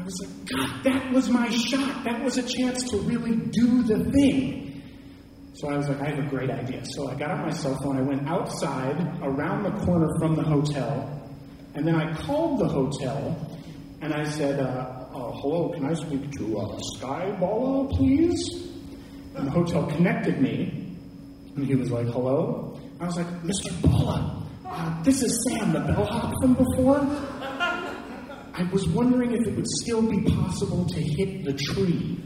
I 0.00 0.02
was 0.02 0.18
like, 0.24 0.48
God, 0.48 0.84
that 0.84 1.12
was 1.12 1.28
my 1.28 1.50
shot. 1.50 2.04
That 2.04 2.24
was 2.24 2.38
a 2.38 2.42
chance 2.42 2.88
to 2.90 2.96
really 2.98 3.36
do 3.36 3.82
the 3.82 4.10
thing. 4.10 4.82
So 5.54 5.68
I 5.68 5.76
was 5.76 5.88
like, 5.88 6.00
I 6.00 6.08
have 6.08 6.18
a 6.18 6.28
great 6.28 6.48
idea. 6.48 6.82
So 6.86 7.10
I 7.10 7.14
got 7.16 7.30
out 7.30 7.44
my 7.44 7.50
cell 7.50 7.76
phone, 7.82 7.98
I 7.98 8.02
went 8.02 8.26
outside 8.26 8.96
around 9.22 9.64
the 9.64 9.84
corner 9.84 10.08
from 10.18 10.36
the 10.36 10.42
hotel, 10.42 11.28
and 11.74 11.86
then 11.86 11.96
I 11.96 12.14
called 12.14 12.60
the 12.60 12.68
hotel 12.68 13.58
and 14.00 14.14
I 14.14 14.24
said, 14.24 14.58
uh, 14.58 14.62
uh, 14.62 15.32
Hello, 15.42 15.70
can 15.74 15.84
I 15.84 15.92
speak 15.92 16.30
to 16.38 16.58
uh, 16.58 16.78
Sky 16.96 17.36
Balla, 17.38 17.88
please? 17.94 18.70
And 19.34 19.46
the 19.46 19.50
hotel 19.50 19.84
connected 19.86 20.40
me, 20.40 20.96
and 21.56 21.66
he 21.66 21.74
was 21.74 21.90
like, 21.90 22.06
Hello? 22.06 22.80
I 23.00 23.04
was 23.04 23.16
like, 23.16 23.42
Mr. 23.42 23.70
Balla, 23.82 24.46
uh, 24.64 25.02
this 25.02 25.22
is 25.22 25.46
Sam, 25.46 25.74
the 25.74 25.80
bellhop 25.80 26.32
from 26.40 26.54
before. 26.54 27.39
I 28.60 28.64
was 28.64 28.86
wondering 28.88 29.32
if 29.32 29.46
it 29.46 29.56
would 29.56 29.66
still 29.80 30.02
be 30.02 30.20
possible 30.20 30.84
to 30.84 31.00
hit 31.00 31.46
the 31.46 31.54
tree. 31.54 32.22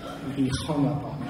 And 0.00 0.32
he 0.34 0.48
hung 0.64 0.86
up 0.86 1.02
on 1.02 1.20
me. 1.20 1.26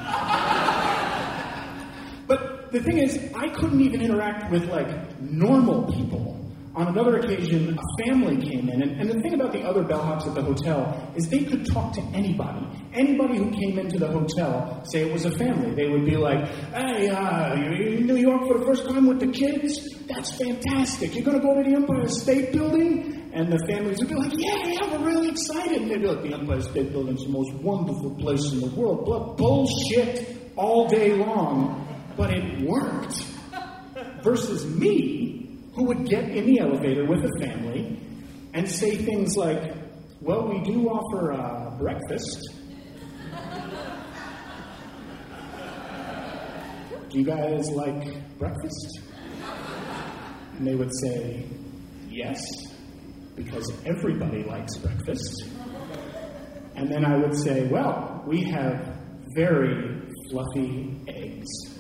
But 2.27 2.71
the 2.71 2.83
thing 2.83 2.99
is, 2.99 3.19
I 3.35 3.49
couldn't 3.49 3.81
even 3.81 4.03
interact 4.03 4.51
with 4.53 4.67
like 4.67 5.19
normal 5.23 5.91
people. 5.91 6.36
On 6.77 6.89
another 6.89 7.17
occasion, 7.17 7.79
a 7.79 8.05
family 8.05 8.37
came 8.37 8.69
in, 8.69 8.83
and, 8.83 9.01
and 9.01 9.09
the 9.09 9.21
thing 9.23 9.33
about 9.33 9.53
the 9.53 9.63
other 9.63 9.83
bellhops 9.83 10.27
at 10.27 10.35
the 10.35 10.43
hotel 10.43 11.11
is 11.17 11.29
they 11.29 11.43
could 11.45 11.65
talk 11.65 11.95
to 11.95 12.03
anybody. 12.13 12.67
Anybody 12.93 13.39
who 13.39 13.51
came 13.51 13.79
into 13.79 13.99
the 13.99 14.09
hotel, 14.09 14.83
say 14.85 15.09
it 15.09 15.13
was 15.13 15.25
a 15.25 15.31
family, 15.31 15.75
they 15.75 15.89
would 15.89 16.05
be 16.05 16.17
like, 16.17 16.47
"Hey, 16.75 17.09
uh, 17.09 17.55
you 17.55 17.97
in 17.97 18.07
New 18.07 18.17
York 18.17 18.47
for 18.47 18.59
the 18.59 18.67
first 18.67 18.87
time 18.87 19.07
with 19.07 19.21
the 19.21 19.29
kids? 19.29 19.89
That's 20.07 20.37
fantastic. 20.37 21.15
You're 21.15 21.25
going 21.25 21.41
to 21.41 21.43
go 21.43 21.55
to 21.55 21.69
the 21.69 21.75
Empire 21.75 22.09
State 22.09 22.53
Building?" 22.53 23.31
And 23.33 23.51
the 23.51 23.59
families 23.67 23.99
would 23.99 24.09
be 24.09 24.15
like, 24.15 24.33
"Yeah, 24.37 24.67
yeah, 24.67 24.99
we're 24.99 25.07
really 25.07 25.31
excited." 25.31 25.81
And 25.81 25.91
they'd 25.91 26.03
be 26.03 26.09
like, 26.09 26.23
"The 26.23 26.35
Empire 26.35 26.61
State 26.61 26.93
Building's 26.93 27.25
the 27.25 27.31
most 27.31 27.55
wonderful 27.55 28.15
place 28.17 28.53
in 28.53 28.61
the 28.61 28.69
world." 28.77 29.07
But 29.07 29.39
bullshit 29.39 30.37
all 30.57 30.89
day 30.89 31.15
long 31.15 31.87
but 32.17 32.33
it 32.33 32.61
worked. 32.67 33.25
Versus 34.23 34.67
me, 34.67 35.46
who 35.77 35.85
would 35.85 36.09
get 36.09 36.25
in 36.31 36.47
the 36.47 36.59
elevator 36.59 37.05
with 37.05 37.23
a 37.23 37.47
family 37.47 38.01
and 38.55 38.69
say 38.69 38.97
things 38.97 39.37
like, 39.37 39.75
Well, 40.23 40.49
we 40.49 40.61
do 40.63 40.89
offer 40.89 41.33
uh, 41.33 41.77
breakfast. 41.79 42.49
Do 47.11 47.19
you 47.19 47.25
guys 47.25 47.71
like 47.71 48.39
breakfast? 48.39 49.01
And 50.57 50.67
they 50.67 50.75
would 50.75 50.91
say, 51.03 51.47
Yes, 52.09 52.43
because 53.35 53.71
everybody 53.85 54.45
likes 54.45 54.79
breakfast. 54.79 55.45
And 56.75 56.91
then 56.91 57.05
I 57.05 57.19
would 57.19 57.37
say, 57.37 57.69
Well, 57.69 58.25
we 58.27 58.45
have 58.45 58.97
very 59.35 60.01
fluffy 60.31 61.03
eggs. 61.07 61.77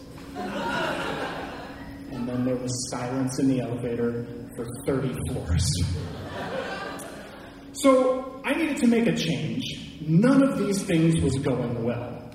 And 2.16 2.26
then 2.26 2.46
there 2.46 2.56
was 2.56 2.72
silence 2.90 3.38
in 3.38 3.48
the 3.48 3.60
elevator 3.60 4.26
for 4.56 4.66
30 4.86 5.14
floors. 5.28 5.66
So 7.74 8.40
I 8.42 8.54
needed 8.54 8.78
to 8.78 8.86
make 8.86 9.06
a 9.06 9.14
change. 9.14 10.00
None 10.00 10.42
of 10.42 10.58
these 10.58 10.82
things 10.82 11.20
was 11.20 11.34
going 11.40 11.84
well. 11.84 12.32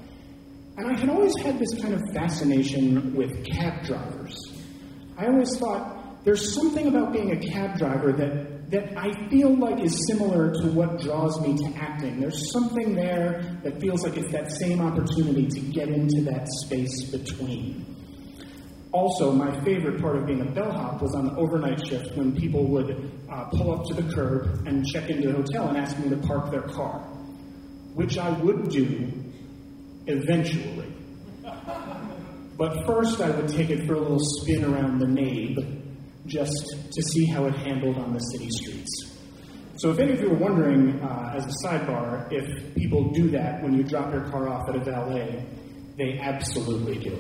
And 0.77 0.88
I 0.88 0.99
had 0.99 1.09
always 1.09 1.36
had 1.41 1.57
this 1.57 1.82
kind 1.82 1.95
of 1.95 2.01
fascination 2.13 3.15
with 3.15 3.43
cab 3.43 3.84
drivers. 3.84 4.38
I 5.17 5.25
always 5.25 5.57
thought 5.57 6.23
there's 6.23 6.53
something 6.53 6.88
about 6.88 7.11
being 7.11 7.32
a 7.32 7.39
cab 7.39 7.79
driver 7.79 8.13
that, 8.13 8.69
that 8.69 8.95
I 8.95 9.11
feel 9.29 9.57
like 9.57 9.84
is 9.84 10.07
similar 10.07 10.53
to 10.53 10.71
what 10.71 11.01
draws 11.01 11.41
me 11.41 11.57
to 11.57 11.75
acting. 11.75 12.19
There's 12.19 12.51
something 12.51 12.93
there 12.93 13.59
that 13.63 13.82
feels 13.82 14.03
like 14.03 14.17
it's 14.17 14.32
that 14.32 14.51
same 14.51 14.79
opportunity 14.79 15.47
to 15.47 15.59
get 15.59 15.89
into 15.89 16.21
that 16.32 16.47
space 16.63 17.09
between. 17.09 17.90
Also, 18.93 19.31
my 19.31 19.57
favorite 19.63 20.01
part 20.01 20.17
of 20.17 20.25
being 20.25 20.41
a 20.41 20.51
bellhop 20.51 21.01
was 21.01 21.15
on 21.15 21.25
the 21.25 21.35
overnight 21.35 21.85
shift 21.87 22.15
when 22.17 22.35
people 22.35 22.67
would 22.67 23.09
uh, 23.31 23.45
pull 23.51 23.71
up 23.71 23.85
to 23.85 23.93
the 23.93 24.13
curb 24.13 24.67
and 24.67 24.85
check 24.85 25.09
into 25.09 25.29
the 25.29 25.33
hotel 25.33 25.69
and 25.69 25.77
ask 25.77 25.97
me 25.97 26.09
to 26.09 26.17
park 26.17 26.51
their 26.51 26.63
car, 26.63 26.99
which 27.93 28.17
I 28.17 28.29
would 28.41 28.69
do 28.69 29.11
eventually. 30.07 30.93
But 32.57 32.85
first, 32.85 33.21
I 33.21 33.29
would 33.31 33.47
take 33.47 33.69
it 33.69 33.87
for 33.87 33.93
a 33.93 33.99
little 33.99 34.19
spin 34.19 34.65
around 34.65 34.99
the 34.99 35.07
nave 35.07 35.57
just 36.27 36.75
to 36.91 37.01
see 37.01 37.25
how 37.25 37.45
it 37.45 37.55
handled 37.55 37.97
on 37.97 38.13
the 38.13 38.19
city 38.19 38.49
streets. 38.51 39.17
So, 39.77 39.91
if 39.91 39.99
any 39.99 40.13
of 40.13 40.19
you 40.19 40.29
were 40.29 40.37
wondering, 40.37 40.99
uh, 41.01 41.33
as 41.37 41.45
a 41.45 41.67
sidebar, 41.67 42.27
if 42.29 42.75
people 42.75 43.11
do 43.13 43.29
that 43.31 43.63
when 43.63 43.73
you 43.73 43.83
drop 43.83 44.13
your 44.13 44.29
car 44.29 44.49
off 44.49 44.67
at 44.69 44.75
a 44.75 44.83
valet, 44.83 45.45
they 45.97 46.19
absolutely 46.19 46.99
do. 46.99 47.17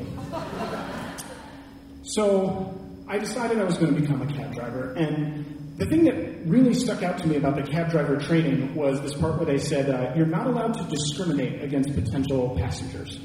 So 2.03 2.73
I 3.07 3.17
decided 3.17 3.59
I 3.59 3.63
was 3.63 3.77
going 3.77 3.93
to 3.93 4.01
become 4.01 4.21
a 4.21 4.33
cab 4.33 4.53
driver. 4.53 4.93
And 4.93 5.75
the 5.77 5.85
thing 5.85 6.03
that 6.05 6.45
really 6.45 6.73
stuck 6.73 7.03
out 7.03 7.17
to 7.19 7.27
me 7.27 7.37
about 7.37 7.55
the 7.55 7.63
cab 7.63 7.89
driver 7.89 8.17
training 8.17 8.75
was 8.75 9.01
this 9.01 9.13
part 9.13 9.37
where 9.37 9.45
they 9.45 9.57
said, 9.57 9.89
uh, 9.89 10.13
You're 10.15 10.25
not 10.25 10.47
allowed 10.47 10.73
to 10.75 10.83
discriminate 10.85 11.63
against 11.63 11.93
potential 11.93 12.55
passengers. 12.57 13.19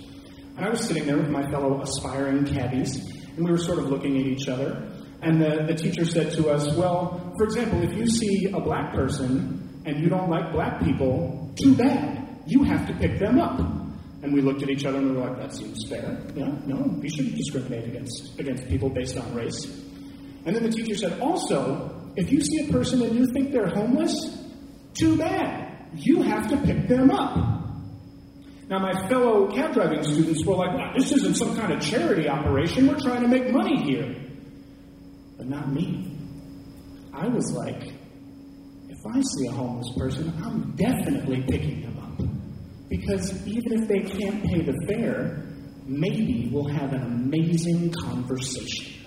And 0.56 0.64
I 0.64 0.70
was 0.70 0.80
sitting 0.80 1.06
there 1.06 1.18
with 1.18 1.28
my 1.28 1.48
fellow 1.50 1.80
aspiring 1.82 2.46
cabbies, 2.46 2.96
and 3.36 3.44
we 3.44 3.50
were 3.50 3.58
sort 3.58 3.78
of 3.78 3.86
looking 3.86 4.18
at 4.18 4.26
each 4.26 4.48
other. 4.48 4.90
And 5.22 5.40
the, 5.40 5.64
the 5.66 5.74
teacher 5.74 6.04
said 6.04 6.32
to 6.32 6.50
us, 6.50 6.74
Well, 6.74 7.34
for 7.36 7.44
example, 7.44 7.82
if 7.82 7.92
you 7.94 8.06
see 8.06 8.46
a 8.46 8.60
black 8.60 8.94
person 8.94 9.82
and 9.84 10.00
you 10.00 10.08
don't 10.08 10.28
like 10.30 10.52
black 10.52 10.82
people, 10.82 11.54
too 11.62 11.74
bad. 11.74 12.42
You 12.46 12.64
have 12.64 12.86
to 12.86 12.94
pick 12.94 13.18
them 13.18 13.38
up. 13.38 13.85
And 14.22 14.32
we 14.32 14.40
looked 14.40 14.62
at 14.62 14.70
each 14.70 14.84
other 14.84 14.98
and 14.98 15.10
we 15.10 15.16
were 15.16 15.28
like, 15.28 15.38
that 15.38 15.54
seems 15.54 15.88
fair. 15.88 16.18
Yeah, 16.34 16.50
no, 16.66 16.76
we 17.00 17.08
shouldn't 17.08 17.36
discriminate 17.36 17.84
against, 17.88 18.38
against 18.38 18.68
people 18.68 18.88
based 18.88 19.16
on 19.16 19.34
race. 19.34 19.64
And 20.44 20.54
then 20.56 20.62
the 20.62 20.70
teacher 20.70 20.94
said, 20.96 21.20
also, 21.20 22.12
if 22.16 22.32
you 22.32 22.40
see 22.40 22.68
a 22.68 22.72
person 22.72 23.02
and 23.02 23.14
you 23.14 23.26
think 23.32 23.52
they're 23.52 23.68
homeless, 23.68 24.42
too 24.94 25.16
bad. 25.16 25.88
You 25.94 26.22
have 26.22 26.48
to 26.48 26.56
pick 26.58 26.88
them 26.88 27.10
up. 27.10 27.36
Now, 28.68 28.80
my 28.80 29.08
fellow 29.08 29.48
cab 29.52 29.74
driving 29.74 30.02
students 30.02 30.44
were 30.44 30.56
like, 30.56 30.74
well, 30.74 30.92
this 30.96 31.12
isn't 31.12 31.36
some 31.36 31.56
kind 31.56 31.72
of 31.72 31.80
charity 31.80 32.28
operation. 32.28 32.88
We're 32.88 32.98
trying 32.98 33.22
to 33.22 33.28
make 33.28 33.52
money 33.52 33.82
here. 33.82 34.14
But 35.36 35.46
not 35.46 35.72
me. 35.72 36.18
I 37.12 37.28
was 37.28 37.52
like, 37.52 37.82
if 38.88 38.98
I 39.06 39.20
see 39.20 39.46
a 39.48 39.52
homeless 39.52 39.92
person, 39.96 40.32
I'm 40.44 40.72
definitely 40.72 41.42
picking 41.42 41.82
them. 41.82 41.95
Because 42.88 43.46
even 43.46 43.82
if 43.82 43.88
they 43.88 44.00
can't 44.00 44.44
pay 44.44 44.62
the 44.62 44.74
fare, 44.88 45.44
maybe 45.86 46.48
we'll 46.52 46.68
have 46.68 46.92
an 46.92 47.02
amazing 47.02 47.92
conversation. 47.92 49.04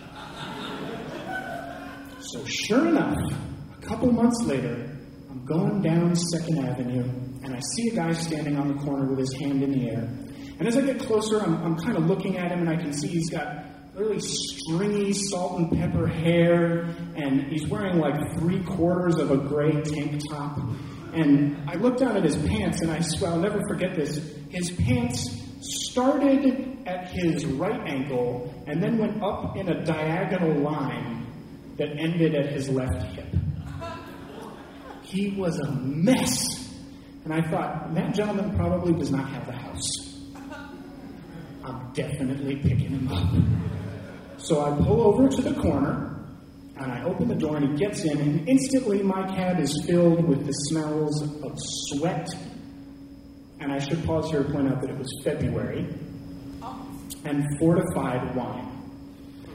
So, 2.20 2.44
sure 2.46 2.88
enough, 2.88 3.18
a 3.78 3.86
couple 3.86 4.12
months 4.12 4.44
later, 4.44 4.98
I'm 5.30 5.46
going 5.46 5.82
down 5.82 6.16
Second 6.16 6.60
Avenue, 6.60 7.04
and 7.44 7.56
I 7.56 7.60
see 7.76 7.90
a 7.90 7.96
guy 7.96 8.12
standing 8.14 8.58
on 8.58 8.68
the 8.68 8.84
corner 8.84 9.10
with 9.10 9.20
his 9.20 9.34
hand 9.40 9.64
in 9.64 9.72
the 9.72 9.90
air. 9.90 10.04
And 10.60 10.68
as 10.68 10.76
I 10.76 10.82
get 10.82 11.00
closer, 11.00 11.40
I'm, 11.42 11.56
I'm 11.64 11.78
kind 11.78 11.98
of 11.98 12.06
looking 12.06 12.38
at 12.38 12.52
him, 12.52 12.60
and 12.60 12.70
I 12.70 12.76
can 12.76 12.92
see 12.92 13.08
he's 13.08 13.30
got 13.30 13.66
really 13.96 14.20
stringy 14.20 15.14
salt 15.14 15.60
and 15.60 15.72
pepper 15.72 16.08
hair, 16.08 16.84
and 17.16 17.44
he's 17.52 17.68
wearing 17.68 17.98
like 17.98 18.16
three 18.38 18.64
quarters 18.64 19.18
of 19.18 19.32
a 19.32 19.38
gray 19.38 19.72
tank 19.82 20.22
top. 20.30 20.60
And 21.14 21.70
I 21.70 21.76
looked 21.76 22.00
down 22.00 22.18
at 22.18 22.24
his 22.24 22.38
pants, 22.38 22.82
and 22.82 22.92
I 22.92 23.00
swear 23.02 23.32
I'll 23.32 23.40
never 23.40 23.62
forget 23.68 23.96
this. 23.96 24.18
His 24.50 24.72
pants 24.72 25.30
started 25.62 26.78
at 26.86 27.10
his 27.12 27.46
right 27.46 27.82
ankle 27.88 28.54
and 28.68 28.82
then 28.82 28.98
went 28.98 29.22
up 29.22 29.58
in 29.58 29.70
a 29.70 29.84
diagonal 29.86 30.62
line 30.62 31.28
that 31.78 31.90
ended 31.98 32.36
at 32.36 32.52
his 32.52 32.70
left 32.70 33.04
hip. 33.16 33.28
He 35.04 35.32
was 35.32 35.60
a 35.60 35.72
mess. 35.72 36.46
And 37.26 37.34
I 37.34 37.42
thought, 37.50 37.94
that 37.96 38.14
gentleman 38.14 38.56
probably 38.56 38.94
does 38.94 39.12
not 39.12 39.30
have 39.30 39.48
a 39.50 39.54
house. 39.54 39.88
I'm 41.64 41.92
definitely 41.94 42.56
picking 42.58 42.90
him 42.90 43.08
up. 43.12 43.30
So 44.38 44.62
I 44.62 44.76
pull 44.84 45.02
over 45.02 45.28
to 45.28 45.42
the 45.42 45.54
corner 45.62 46.09
and 46.80 46.92
I 46.92 47.04
open 47.04 47.28
the 47.28 47.36
door 47.36 47.58
and 47.58 47.72
he 47.72 47.78
gets 47.78 48.04
in, 48.06 48.18
and 48.20 48.48
instantly 48.48 49.04
my 49.04 49.28
cab 49.36 49.60
is 49.60 49.84
filled 49.86 50.26
with 50.26 50.46
the 50.46 50.52
smells 50.52 51.22
of 51.44 51.52
sweat. 51.58 52.28
And 53.60 53.74
I 53.74 53.80
should 53.80 54.04
pause 54.06 54.32
here 54.32 54.44
to 54.44 54.50
point 54.52 54.70
out 54.70 54.82
that 54.82 54.90
it 54.90 54.98
was 54.98 55.10
February 55.24 55.86
and 57.26 57.46
fortified 57.60 58.34
wine. 58.36 58.66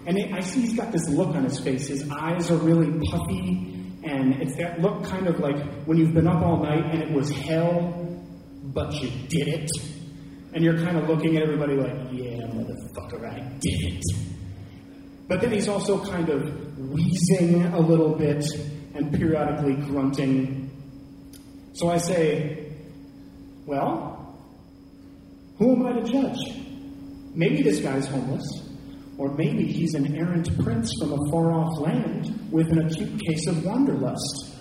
And 0.07 0.18
it, 0.18 0.33
I 0.35 0.41
see 0.41 0.61
he's 0.61 0.77
got 0.77 0.93
this 0.93 1.09
look 1.09 1.35
on 1.35 1.45
his 1.45 1.59
face. 1.59 1.87
His 1.87 2.11
eyes 2.11 2.51
are 2.51 2.57
really 2.57 2.93
puffy, 3.09 3.95
and 4.05 4.43
it's 4.43 4.57
that 4.57 4.81
look 4.83 5.05
kind 5.05 5.27
of 5.27 5.41
like 5.41 5.57
when 5.87 5.97
you've 5.97 6.12
been 6.12 6.29
up 6.29 6.43
all 6.43 6.62
night 6.62 6.85
and 6.93 7.03
it 7.03 7.11
was 7.11 7.31
hell, 7.31 8.20
but 8.62 8.93
you 8.95 9.09
did 9.29 9.49
it. 9.49 9.70
And 10.53 10.62
you're 10.62 10.77
kind 10.77 10.99
of 10.99 11.09
looking 11.09 11.37
at 11.37 11.43
everybody 11.43 11.75
like, 11.75 12.12
yeah, 12.12 12.47
motherfucker, 12.53 13.25
I 13.25 13.41
did 13.61 13.95
it. 13.95 14.03
But 15.27 15.41
then 15.41 15.51
he's 15.51 15.68
also 15.68 16.05
kind 16.05 16.29
of 16.29 16.64
wheezing 16.77 17.64
a 17.66 17.81
little 17.81 18.14
bit 18.14 18.45
and 18.95 19.12
periodically 19.12 19.75
grunting. 19.75 20.70
So 21.75 21.91
I 21.91 21.99
say, 21.99 22.72
Well, 23.66 24.14
who 25.59 25.77
am 25.77 25.87
I 25.87 26.01
to 26.01 26.03
judge? 26.03 26.39
Maybe 27.35 27.62
this 27.62 27.81
guy's 27.81 28.07
homeless, 28.07 28.45
or 29.18 29.35
maybe 29.35 29.64
he's 29.66 29.95
an 29.95 30.16
errant 30.16 30.57
prince 30.62 30.93
from 31.01 31.12
a 31.12 31.31
far 31.31 31.53
off 31.53 31.79
land 31.81 32.49
with 32.51 32.70
an 32.70 32.87
acute 32.87 33.20
case 33.27 33.47
of 33.49 33.64
wanderlust. 33.64 34.55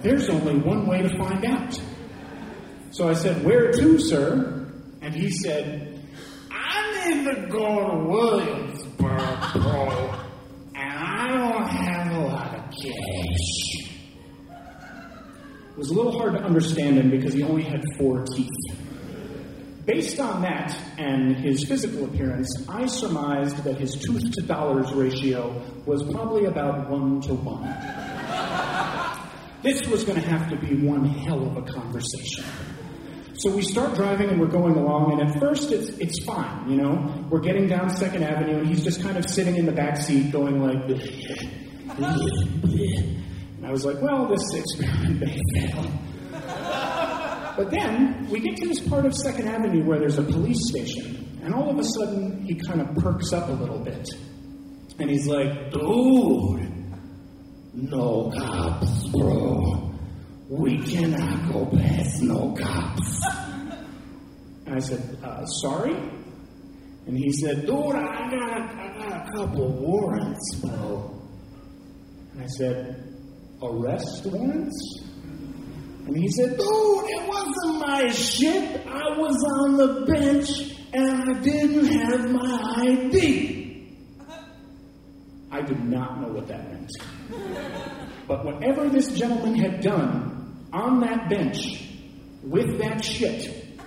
There's 0.00 0.28
only 0.28 0.58
one 0.58 0.86
way 0.86 1.02
to 1.02 1.08
find 1.16 1.44
out. 1.44 1.80
So 2.90 3.08
I 3.08 3.14
said, 3.14 3.44
Where 3.44 3.72
to, 3.72 3.98
sir? 3.98 4.70
And 5.02 5.14
he 5.14 5.30
said, 5.30 6.00
I 6.50 7.12
need 7.12 7.24
to 7.24 7.48
go 7.48 7.90
to 7.90 8.08
Williamsburg, 8.08 9.52
bro, 9.52 10.14
and 10.74 10.98
I 10.98 11.28
don't 11.28 11.68
have 11.68 12.12
a 12.12 12.70
It 15.70 15.78
was 15.78 15.90
a 15.90 15.94
little 15.94 16.16
hard 16.18 16.34
to 16.34 16.40
understand 16.40 16.98
him 16.98 17.10
because 17.10 17.34
he 17.34 17.42
only 17.42 17.62
had 17.62 17.82
four 17.98 18.24
teeth. 18.24 18.48
Based 19.86 20.18
on 20.18 20.42
that 20.42 20.74
and 20.96 21.36
his 21.36 21.64
physical 21.64 22.04
appearance, 22.04 22.48
I 22.68 22.86
surmised 22.86 23.64
that 23.64 23.76
his 23.78 23.94
tooth 23.96 24.32
to 24.32 24.42
dollars 24.42 24.92
ratio 24.92 25.62
was 25.84 26.02
probably 26.04 26.46
about 26.46 26.88
one 26.88 27.20
to 27.22 27.34
one. 27.34 27.64
This 29.62 29.86
was 29.88 30.04
going 30.04 30.20
to 30.20 30.28
have 30.28 30.48
to 30.50 30.56
be 30.56 30.86
one 30.86 31.04
hell 31.04 31.42
of 31.46 31.56
a 31.56 31.62
conversation. 31.62 32.44
So 33.36 33.50
we 33.50 33.62
start 33.62 33.94
driving 33.94 34.30
and 34.30 34.40
we're 34.40 34.46
going 34.46 34.76
along, 34.76 35.18
and 35.18 35.28
at 35.28 35.40
first 35.40 35.72
it's, 35.72 35.88
it's 35.98 36.24
fine, 36.24 36.70
you 36.70 36.76
know? 36.76 37.26
We're 37.28 37.40
getting 37.40 37.66
down 37.66 37.90
Second 37.90 38.22
Avenue, 38.22 38.58
and 38.58 38.66
he's 38.68 38.84
just 38.84 39.02
kind 39.02 39.16
of 39.18 39.28
sitting 39.28 39.56
in 39.56 39.66
the 39.66 39.72
back 39.72 39.96
seat 39.96 40.30
going 40.30 40.62
like, 40.62 40.86
and 41.96 43.66
I 43.66 43.70
was 43.70 43.84
like, 43.84 44.00
well, 44.00 44.26
this 44.26 44.42
experiment 44.54 45.20
may 45.20 45.38
fail. 45.54 45.90
But 47.56 47.70
then 47.70 48.26
we 48.30 48.40
get 48.40 48.56
to 48.56 48.66
this 48.66 48.80
part 48.80 49.06
of 49.06 49.14
Second 49.14 49.48
Avenue 49.48 49.84
where 49.84 49.98
there's 50.00 50.18
a 50.18 50.24
police 50.24 50.58
station, 50.68 51.38
and 51.42 51.54
all 51.54 51.70
of 51.70 51.78
a 51.78 51.84
sudden 51.84 52.44
he 52.44 52.56
kind 52.56 52.80
of 52.80 52.96
perks 52.96 53.32
up 53.32 53.48
a 53.48 53.52
little 53.52 53.78
bit. 53.78 54.08
And 54.98 55.08
he's 55.10 55.26
like, 55.26 55.70
dude, 55.70 56.68
no 57.74 58.32
cops, 58.36 59.06
bro. 59.08 59.92
We 60.48 60.78
cannot 60.82 61.52
go 61.52 61.66
past 61.66 62.22
no 62.22 62.54
cops. 62.54 63.24
And 64.66 64.74
I 64.74 64.78
said, 64.78 65.18
uh, 65.22 65.44
sorry? 65.46 65.94
And 67.06 67.16
he 67.16 67.32
said, 67.32 67.66
dude, 67.66 67.94
I 67.94 68.30
got, 68.30 68.76
I 68.78 68.94
got 68.98 69.28
a 69.28 69.32
couple 69.32 69.66
of 69.66 69.74
warrants, 69.74 70.56
bro. 70.56 71.13
And 72.34 72.42
I 72.42 72.46
said, 72.46 73.16
arrest 73.62 74.26
warrants? 74.26 75.00
And 76.06 76.16
he 76.16 76.28
said, 76.28 76.50
dude, 76.50 76.58
it 76.58 77.28
wasn't 77.28 77.80
my 77.80 78.08
shit. 78.10 78.86
I 78.86 79.16
was 79.16 79.36
on 79.60 79.76
the 79.76 80.04
bench 80.12 80.74
and 80.92 81.30
I 81.30 81.40
didn't 81.40 81.86
have 81.86 82.30
my 82.30 82.74
ID. 82.76 83.54
I 85.50 85.62
did 85.62 85.84
not 85.84 86.20
know 86.20 86.28
what 86.28 86.48
that 86.48 86.68
meant. 86.70 86.90
But 88.26 88.44
whatever 88.44 88.88
this 88.88 89.08
gentleman 89.12 89.54
had 89.54 89.80
done 89.80 90.68
on 90.72 91.00
that 91.00 91.30
bench 91.30 91.84
with 92.42 92.78
that 92.80 93.04
shit 93.04 93.78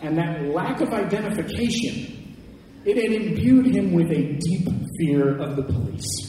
and 0.00 0.16
that 0.16 0.44
lack 0.44 0.80
of 0.80 0.88
identification, 0.90 2.36
it 2.84 2.96
had 2.96 3.12
imbued 3.12 3.66
him 3.66 3.92
with 3.92 4.10
a 4.12 4.38
deep 4.38 4.68
fear 4.98 5.36
of 5.38 5.56
the 5.56 5.64
police. 5.64 6.27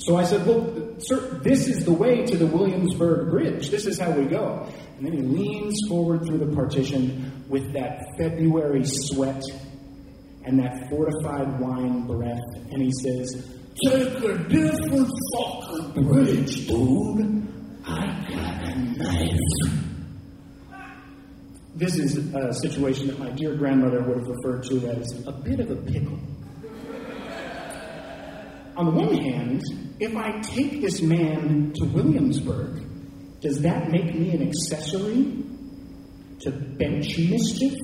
So 0.00 0.16
I 0.16 0.24
said, 0.24 0.46
Well, 0.46 0.96
sir, 0.98 1.40
this 1.42 1.68
is 1.68 1.84
the 1.84 1.92
way 1.92 2.24
to 2.24 2.36
the 2.36 2.46
Williamsburg 2.46 3.30
Bridge. 3.30 3.70
This 3.70 3.86
is 3.86 3.98
how 3.98 4.10
we 4.10 4.24
go. 4.24 4.66
And 4.96 5.06
then 5.06 5.12
he 5.12 5.22
leans 5.22 5.78
forward 5.88 6.26
through 6.26 6.38
the 6.38 6.54
partition 6.54 7.44
with 7.48 7.72
that 7.74 8.00
February 8.18 8.82
sweat 8.84 9.42
and 10.44 10.58
that 10.58 10.88
fortified 10.88 11.60
wine 11.60 12.06
breath, 12.06 12.38
and 12.70 12.82
he 12.82 12.90
says, 13.02 13.46
Take 13.84 14.24
a 14.24 14.38
different 14.48 15.08
fucking 15.36 16.06
bridge, 16.06 16.66
dude. 16.66 17.48
I 17.86 18.26
got 18.28 18.62
a 18.64 18.78
knife. 18.96 19.38
This 21.74 21.98
is 21.98 22.16
a 22.34 22.52
situation 22.54 23.06
that 23.08 23.18
my 23.18 23.30
dear 23.30 23.54
grandmother 23.54 24.02
would 24.02 24.18
have 24.18 24.26
referred 24.26 24.64
to 24.64 24.86
as 24.88 25.24
a 25.26 25.32
bit 25.32 25.60
of 25.60 25.70
a 25.70 25.76
pickle. 25.76 26.18
On 28.76 28.86
the 28.86 28.92
one 28.92 29.14
hand, 29.14 29.62
if 30.00 30.16
I 30.16 30.40
take 30.40 30.80
this 30.80 31.02
man 31.02 31.72
to 31.76 31.84
Williamsburg, 31.84 32.82
does 33.40 33.60
that 33.60 33.90
make 33.90 34.14
me 34.14 34.30
an 34.30 34.48
accessory 34.48 35.44
to 36.40 36.50
bench 36.50 37.18
mischief? 37.18 37.76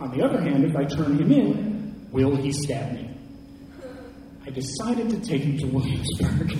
On 0.00 0.10
the 0.10 0.24
other 0.24 0.40
hand, 0.40 0.64
if 0.64 0.76
I 0.76 0.84
turn 0.84 1.18
him 1.18 1.30
in, 1.30 2.08
will 2.10 2.34
he 2.34 2.52
stab 2.52 2.92
me? 2.92 3.10
I 4.44 4.50
decided 4.50 5.10
to 5.10 5.20
take 5.20 5.42
him 5.42 5.58
to 5.58 5.66
Williamsburg. 5.66 6.58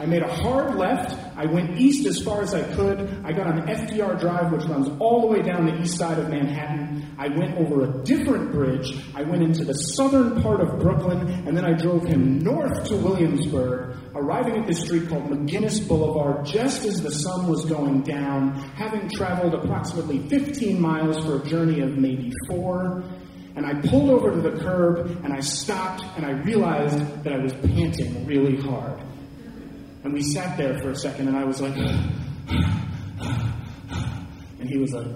I 0.00 0.06
made 0.06 0.22
a 0.22 0.34
hard 0.34 0.76
left. 0.76 1.14
I 1.36 1.44
went 1.44 1.78
east 1.78 2.06
as 2.06 2.22
far 2.22 2.40
as 2.40 2.54
I 2.54 2.62
could. 2.74 3.22
I 3.22 3.32
got 3.32 3.46
on 3.46 3.66
FDR 3.66 4.18
Drive, 4.18 4.50
which 4.50 4.64
runs 4.64 4.88
all 4.98 5.20
the 5.20 5.26
way 5.26 5.42
down 5.42 5.66
the 5.66 5.78
east 5.78 5.98
side 5.98 6.18
of 6.18 6.30
Manhattan. 6.30 7.14
I 7.18 7.28
went 7.28 7.58
over 7.58 7.84
a 7.84 8.02
different 8.02 8.50
bridge. 8.50 8.96
I 9.14 9.24
went 9.24 9.42
into 9.42 9.62
the 9.62 9.74
southern 9.74 10.40
part 10.40 10.62
of 10.62 10.78
Brooklyn, 10.78 11.28
and 11.46 11.54
then 11.54 11.66
I 11.66 11.74
drove 11.74 12.04
him 12.04 12.38
north 12.38 12.82
to 12.88 12.96
Williamsburg, 12.96 13.94
arriving 14.14 14.56
at 14.56 14.66
this 14.66 14.80
street 14.80 15.06
called 15.06 15.24
McGuinness 15.24 15.86
Boulevard 15.86 16.46
just 16.46 16.86
as 16.86 17.02
the 17.02 17.12
sun 17.12 17.46
was 17.46 17.66
going 17.66 18.00
down, 18.00 18.54
having 18.76 19.06
traveled 19.10 19.52
approximately 19.52 20.26
15 20.30 20.80
miles 20.80 21.22
for 21.26 21.42
a 21.42 21.44
journey 21.46 21.80
of 21.80 21.98
maybe 21.98 22.32
four. 22.48 23.04
And 23.54 23.66
I 23.66 23.74
pulled 23.74 24.08
over 24.08 24.30
to 24.30 24.40
the 24.40 24.58
curb 24.62 25.22
and 25.24 25.34
I 25.34 25.40
stopped 25.40 26.02
and 26.16 26.24
I 26.24 26.30
realized 26.30 27.24
that 27.24 27.34
I 27.34 27.38
was 27.42 27.52
panting 27.52 28.24
really 28.24 28.56
hard. 28.56 29.09
And 30.02 30.14
we 30.14 30.22
sat 30.22 30.56
there 30.56 30.78
for 30.78 30.90
a 30.90 30.96
second, 30.96 31.28
and 31.28 31.36
I 31.36 31.44
was 31.44 31.60
like, 31.60 31.76
and 34.58 34.68
he 34.68 34.78
was 34.78 34.92
like, 34.92 35.06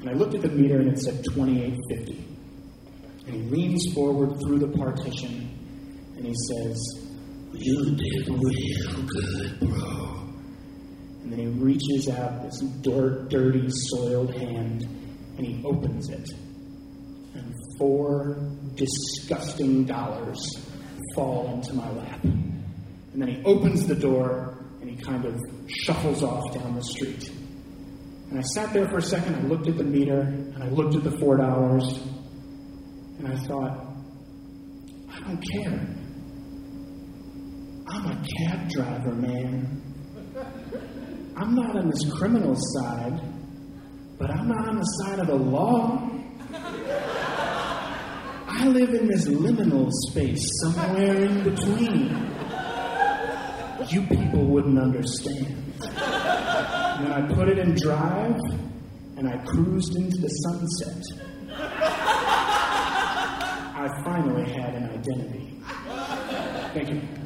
and 0.00 0.08
I 0.08 0.12
looked 0.12 0.34
at 0.36 0.42
the 0.42 0.50
meter, 0.50 0.78
and 0.78 0.92
it 0.92 1.00
said 1.00 1.24
2850. 1.24 2.24
And 3.26 3.34
he 3.34 3.42
leans 3.42 3.92
forward 3.92 4.38
through 4.40 4.60
the 4.60 4.68
partition, 4.68 5.50
and 6.16 6.24
he 6.24 6.34
says, 6.48 6.78
You 7.52 7.96
did 7.96 8.28
real 8.28 9.02
good, 9.02 9.60
bro. 9.60 10.28
And 11.22 11.32
then 11.32 11.38
he 11.40 11.46
reaches 11.48 12.08
out 12.08 12.42
this 12.42 12.60
dirt, 12.82 13.30
dirty, 13.30 13.66
soiled 13.68 14.32
hand, 14.36 14.84
and 15.38 15.44
he 15.44 15.60
opens 15.64 16.08
it 16.10 16.28
and 17.34 17.52
four 17.78 18.36
disgusting 18.76 19.84
dollars 19.84 20.40
fall 21.14 21.54
into 21.54 21.74
my 21.74 21.90
lap. 21.90 22.22
And 22.24 23.22
then 23.22 23.28
he 23.28 23.42
opens 23.44 23.86
the 23.86 23.94
door 23.94 24.64
and 24.80 24.90
he 24.90 24.96
kind 24.96 25.24
of 25.24 25.40
shuffles 25.68 26.22
off 26.22 26.52
down 26.54 26.74
the 26.74 26.82
street. 26.82 27.30
And 28.30 28.38
I 28.38 28.42
sat 28.42 28.72
there 28.72 28.88
for 28.88 28.98
a 28.98 29.02
second, 29.02 29.34
I 29.36 29.42
looked 29.42 29.68
at 29.68 29.78
the 29.78 29.84
meter, 29.84 30.20
and 30.20 30.62
I 30.62 30.68
looked 30.68 30.96
at 30.96 31.04
the 31.04 31.16
four 31.18 31.36
dollars, 31.36 31.84
and 33.18 33.28
I 33.28 33.36
thought, 33.36 33.86
I 35.08 35.20
don't 35.20 35.44
care. 35.52 35.86
I'm 37.86 38.06
a 38.06 38.24
cab 38.38 38.68
driver, 38.70 39.12
man. 39.12 39.82
I'm 41.36 41.54
not 41.54 41.76
on 41.76 41.90
this 41.90 42.10
criminal 42.12 42.56
side, 42.56 43.20
but 44.18 44.30
I'm 44.30 44.48
not 44.48 44.68
on 44.68 44.78
the 44.78 44.84
side 44.84 45.18
of 45.20 45.26
the 45.28 45.36
law. 45.36 46.10
I 48.56 48.68
live 48.68 48.94
in 48.94 49.08
this 49.08 49.26
liminal 49.26 49.90
space 50.08 50.42
somewhere 50.62 51.16
in 51.24 51.42
between. 51.42 52.08
You 53.88 54.06
people 54.06 54.44
wouldn't 54.46 54.78
understand. 54.78 55.74
And 55.82 57.06
then 57.06 57.12
I 57.12 57.26
put 57.34 57.48
it 57.48 57.58
in 57.58 57.74
drive 57.74 58.38
and 59.16 59.28
I 59.28 59.36
cruised 59.44 59.96
into 59.96 60.18
the 60.18 60.28
sunset. 60.28 61.02
I 63.76 63.88
finally 64.04 64.50
had 64.52 64.74
an 64.74 64.90
identity. 64.90 65.60
Thank 66.72 66.90
you. 66.90 67.23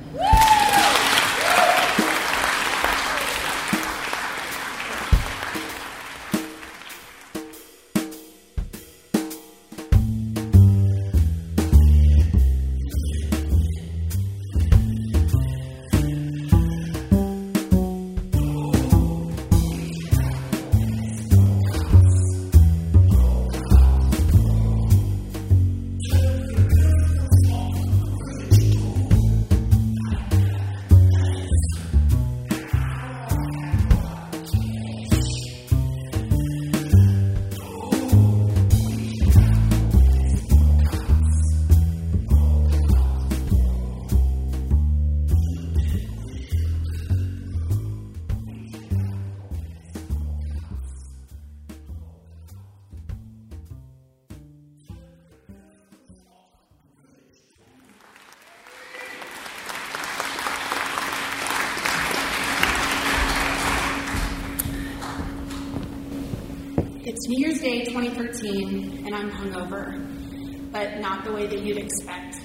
Way 71.39 71.47
that 71.47 71.61
you'd 71.61 71.78
expect. 71.78 72.41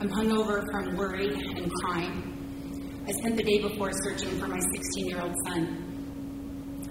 I'm 0.00 0.08
hungover 0.08 0.62
from 0.70 0.94
worry 0.94 1.34
and 1.34 1.68
crying. 1.82 3.02
I 3.08 3.10
spent 3.10 3.36
the 3.36 3.42
day 3.42 3.60
before 3.60 3.90
searching 4.04 4.38
for 4.38 4.46
my 4.46 4.60
16 4.72 5.06
year 5.08 5.20
old 5.20 5.34
son. 5.46 6.84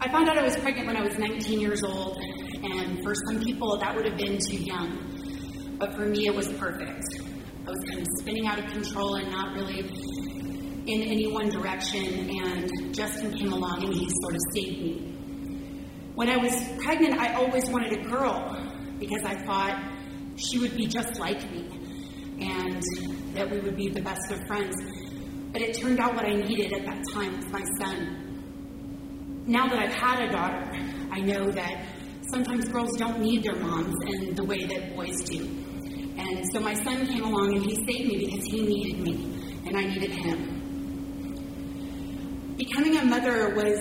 I 0.00 0.10
found 0.10 0.28
out 0.28 0.38
I 0.38 0.42
was 0.42 0.56
pregnant 0.56 0.88
when 0.88 0.96
I 0.96 1.02
was 1.02 1.16
19 1.16 1.60
years 1.60 1.84
old, 1.84 2.18
and 2.64 3.00
for 3.04 3.14
some 3.28 3.40
people 3.40 3.78
that 3.78 3.94
would 3.94 4.06
have 4.06 4.18
been 4.18 4.38
too 4.50 4.56
young. 4.56 5.76
But 5.78 5.94
for 5.94 6.04
me, 6.04 6.26
it 6.26 6.34
was 6.34 6.48
perfect. 6.54 7.04
I 7.66 7.70
was 7.70 7.78
kind 7.88 8.00
of 8.00 8.06
spinning 8.18 8.48
out 8.48 8.58
of 8.58 8.66
control 8.72 9.14
and 9.14 9.30
not 9.30 9.54
really 9.54 9.88
in 10.86 11.02
any 11.02 11.30
one 11.30 11.48
direction, 11.48 12.28
and 12.42 12.92
Justin 12.92 13.32
came 13.38 13.52
along 13.52 13.84
and 13.84 13.94
he 13.94 14.08
sort 14.22 14.34
of 14.34 14.40
saved 14.52 14.80
me. 14.82 15.12
When 16.16 16.28
I 16.28 16.38
was 16.38 16.52
pregnant, 16.82 17.20
I 17.20 17.34
always 17.34 17.68
wanted 17.68 17.92
a 17.92 18.02
girl 18.08 18.55
because 18.98 19.22
I 19.24 19.34
thought 19.44 19.82
she 20.36 20.58
would 20.58 20.76
be 20.76 20.86
just 20.86 21.18
like 21.18 21.50
me 21.50 21.68
and 22.40 22.82
that 23.34 23.50
we 23.50 23.60
would 23.60 23.76
be 23.76 23.88
the 23.88 24.02
best 24.02 24.30
of 24.30 24.38
friends. 24.46 24.74
But 25.52 25.62
it 25.62 25.78
turned 25.78 26.00
out 26.00 26.14
what 26.14 26.24
I 26.26 26.34
needed 26.34 26.72
at 26.72 26.84
that 26.86 27.04
time 27.12 27.36
was 27.36 27.46
my 27.46 27.64
son. 27.78 29.44
Now 29.46 29.68
that 29.68 29.78
I've 29.78 29.94
had 29.94 30.28
a 30.28 30.32
daughter, 30.32 30.70
I 31.10 31.20
know 31.20 31.50
that 31.50 31.84
sometimes 32.30 32.68
girls 32.68 32.96
don't 32.98 33.20
need 33.20 33.44
their 33.44 33.56
moms 33.56 33.94
in 34.06 34.34
the 34.34 34.44
way 34.44 34.66
that 34.66 34.94
boys 34.94 35.22
do. 35.24 35.44
And 36.18 36.44
so 36.52 36.60
my 36.60 36.74
son 36.74 37.06
came 37.06 37.22
along 37.22 37.56
and 37.56 37.64
he 37.64 37.76
saved 37.86 38.08
me 38.08 38.26
because 38.26 38.44
he 38.46 38.62
needed 38.62 39.00
me 39.00 39.62
and 39.66 39.76
I 39.76 39.84
needed 39.84 40.10
him. 40.10 40.56
Becoming 42.56 42.96
a 42.96 43.04
mother 43.04 43.54
was 43.54 43.80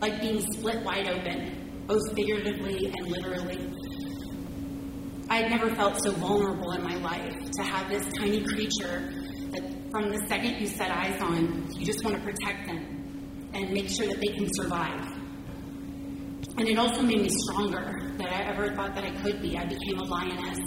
like 0.00 0.20
being 0.20 0.40
split 0.52 0.84
wide 0.84 1.08
open, 1.08 1.63
both 1.86 2.14
figuratively 2.14 2.86
and 2.86 3.06
literally. 3.08 3.72
I 5.28 5.42
had 5.42 5.50
never 5.50 5.74
felt 5.74 6.00
so 6.02 6.12
vulnerable 6.12 6.72
in 6.72 6.82
my 6.82 6.96
life 6.96 7.50
to 7.52 7.62
have 7.62 7.88
this 7.88 8.06
tiny 8.14 8.44
creature 8.44 9.12
that 9.52 9.62
from 9.90 10.10
the 10.10 10.18
second 10.28 10.60
you 10.60 10.66
set 10.66 10.90
eyes 10.90 11.20
on, 11.20 11.66
you 11.72 11.84
just 11.84 12.04
want 12.04 12.16
to 12.16 12.22
protect 12.22 12.66
them 12.66 13.50
and 13.54 13.70
make 13.70 13.88
sure 13.88 14.06
that 14.06 14.20
they 14.20 14.32
can 14.32 14.48
survive. 14.54 15.12
And 16.56 16.68
it 16.68 16.78
also 16.78 17.02
made 17.02 17.20
me 17.20 17.28
stronger 17.30 18.12
than 18.16 18.26
I 18.28 18.44
ever 18.44 18.74
thought 18.74 18.94
that 18.94 19.04
I 19.04 19.10
could 19.22 19.42
be. 19.42 19.56
I 19.56 19.64
became 19.64 19.98
a 19.98 20.04
lioness. 20.04 20.58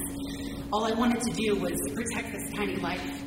All 0.73 0.85
I 0.85 0.91
wanted 0.91 1.21
to 1.21 1.33
do 1.33 1.55
was 1.55 1.73
protect 1.95 2.33
this 2.33 2.53
tiny 2.53 2.75
life. 2.75 3.23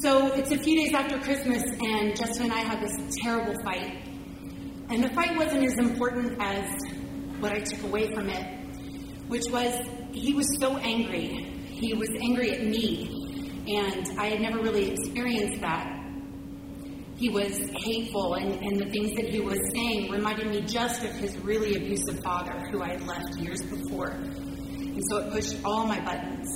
So 0.00 0.28
it's 0.34 0.50
a 0.52 0.58
few 0.58 0.76
days 0.76 0.94
after 0.94 1.18
Christmas, 1.18 1.62
and 1.80 2.16
Justin 2.16 2.44
and 2.44 2.52
I 2.52 2.60
had 2.60 2.80
this 2.80 3.16
terrible 3.22 3.54
fight. 3.62 4.13
And 4.90 5.02
the 5.02 5.08
fight 5.10 5.36
wasn't 5.36 5.64
as 5.64 5.78
important 5.78 6.36
as 6.40 6.70
what 7.40 7.52
I 7.52 7.60
took 7.60 7.82
away 7.84 8.12
from 8.14 8.28
it, 8.28 8.44
which 9.28 9.44
was 9.50 9.74
he 10.12 10.34
was 10.34 10.46
so 10.60 10.76
angry. 10.76 11.50
He 11.66 11.94
was 11.94 12.08
angry 12.22 12.52
at 12.52 12.64
me, 12.64 13.08
and 13.66 14.18
I 14.18 14.26
had 14.26 14.40
never 14.40 14.60
really 14.60 14.90
experienced 14.90 15.60
that. 15.60 15.90
He 17.16 17.30
was 17.30 17.58
hateful, 17.76 18.34
and, 18.34 18.60
and 18.60 18.80
the 18.80 18.90
things 18.90 19.14
that 19.16 19.28
he 19.28 19.40
was 19.40 19.58
saying 19.72 20.10
reminded 20.10 20.48
me 20.48 20.60
just 20.62 21.02
of 21.04 21.12
his 21.12 21.36
really 21.38 21.76
abusive 21.76 22.20
father, 22.24 22.58
who 22.70 22.82
I 22.82 22.90
had 22.90 23.06
left 23.06 23.36
years 23.36 23.62
before. 23.62 24.10
And 24.10 25.00
so 25.10 25.18
it 25.18 25.32
pushed 25.32 25.56
all 25.64 25.86
my 25.86 26.00
buttons, 26.04 26.48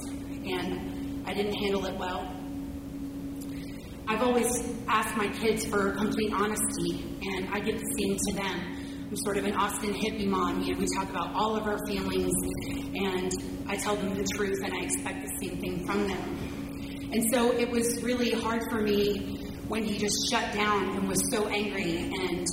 and 0.44 1.26
I 1.26 1.32
didn't 1.32 1.54
handle 1.54 1.86
it 1.86 1.96
well. 1.96 2.37
I've 4.10 4.22
always 4.22 4.46
asked 4.88 5.14
my 5.18 5.28
kids 5.28 5.66
for 5.66 5.92
complete 5.92 6.32
honesty, 6.32 7.04
and 7.20 7.46
I 7.52 7.60
give 7.60 7.78
the 7.78 7.94
same 7.98 8.16
to 8.16 8.32
them. 8.36 9.06
I'm 9.10 9.16
sort 9.16 9.36
of 9.36 9.44
an 9.44 9.52
Austin 9.52 9.92
hippie 9.92 10.26
mom. 10.26 10.62
You 10.62 10.72
know, 10.72 10.78
we 10.78 10.86
talk 10.96 11.10
about 11.10 11.34
all 11.34 11.56
of 11.56 11.64
our 11.66 11.76
feelings, 11.86 12.32
and 12.94 13.30
I 13.68 13.76
tell 13.76 13.96
them 13.96 14.14
the 14.14 14.24
truth, 14.34 14.64
and 14.64 14.72
I 14.72 14.78
expect 14.78 15.26
the 15.26 15.46
same 15.46 15.60
thing 15.60 15.86
from 15.86 16.08
them. 16.08 17.10
And 17.12 17.22
so 17.30 17.52
it 17.52 17.70
was 17.70 18.02
really 18.02 18.30
hard 18.30 18.62
for 18.70 18.80
me 18.80 19.44
when 19.68 19.84
he 19.84 19.98
just 19.98 20.16
shut 20.30 20.54
down 20.54 20.96
and 20.96 21.06
was 21.06 21.20
so 21.30 21.46
angry 21.48 22.10
and 22.10 22.46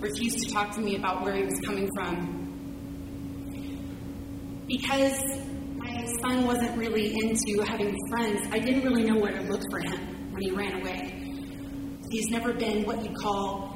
refused 0.00 0.38
to 0.46 0.52
talk 0.52 0.70
to 0.76 0.80
me 0.80 0.94
about 0.94 1.20
where 1.24 1.34
he 1.34 1.42
was 1.42 1.60
coming 1.66 1.90
from. 1.96 2.44
Because 4.68 5.18
my 5.78 6.06
son 6.22 6.46
wasn't 6.46 6.78
really 6.78 7.12
into 7.12 7.60
having 7.66 7.92
friends, 8.08 8.46
I 8.52 8.60
didn't 8.60 8.84
really 8.84 9.02
know 9.02 9.18
where 9.18 9.32
to 9.32 9.42
look 9.42 9.62
for 9.72 9.80
him 9.80 10.15
when 10.36 10.42
he 10.42 10.50
ran 10.50 10.80
away. 10.80 11.32
He's 12.10 12.28
never 12.28 12.52
been 12.52 12.84
what 12.84 13.02
you 13.02 13.10
call 13.16 13.74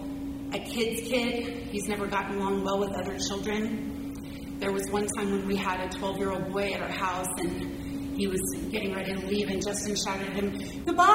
a 0.53 0.59
kid's 0.59 1.09
kid. 1.09 1.69
He's 1.71 1.89
never 1.89 2.07
gotten 2.07 2.37
along 2.37 2.65
well 2.65 2.79
with 2.79 2.91
other 2.91 3.19
children. 3.19 4.15
There 4.59 4.71
was 4.71 4.83
one 4.91 5.07
time 5.17 5.31
when 5.31 5.47
we 5.47 5.57
had 5.57 5.81
a 5.81 5.89
12 5.89 6.19
year 6.19 6.31
old 6.31 6.53
boy 6.53 6.73
at 6.73 6.83
our 6.83 6.91
house 6.91 7.29
and 7.39 8.15
he 8.17 8.27
was 8.27 8.41
getting 8.71 8.95
ready 8.95 9.15
to 9.15 9.27
leave, 9.27 9.49
and 9.49 9.65
Justin 9.65 9.97
shouted 9.97 10.29
at 10.29 10.35
him, 10.35 10.85
Goodbye! 10.85 11.07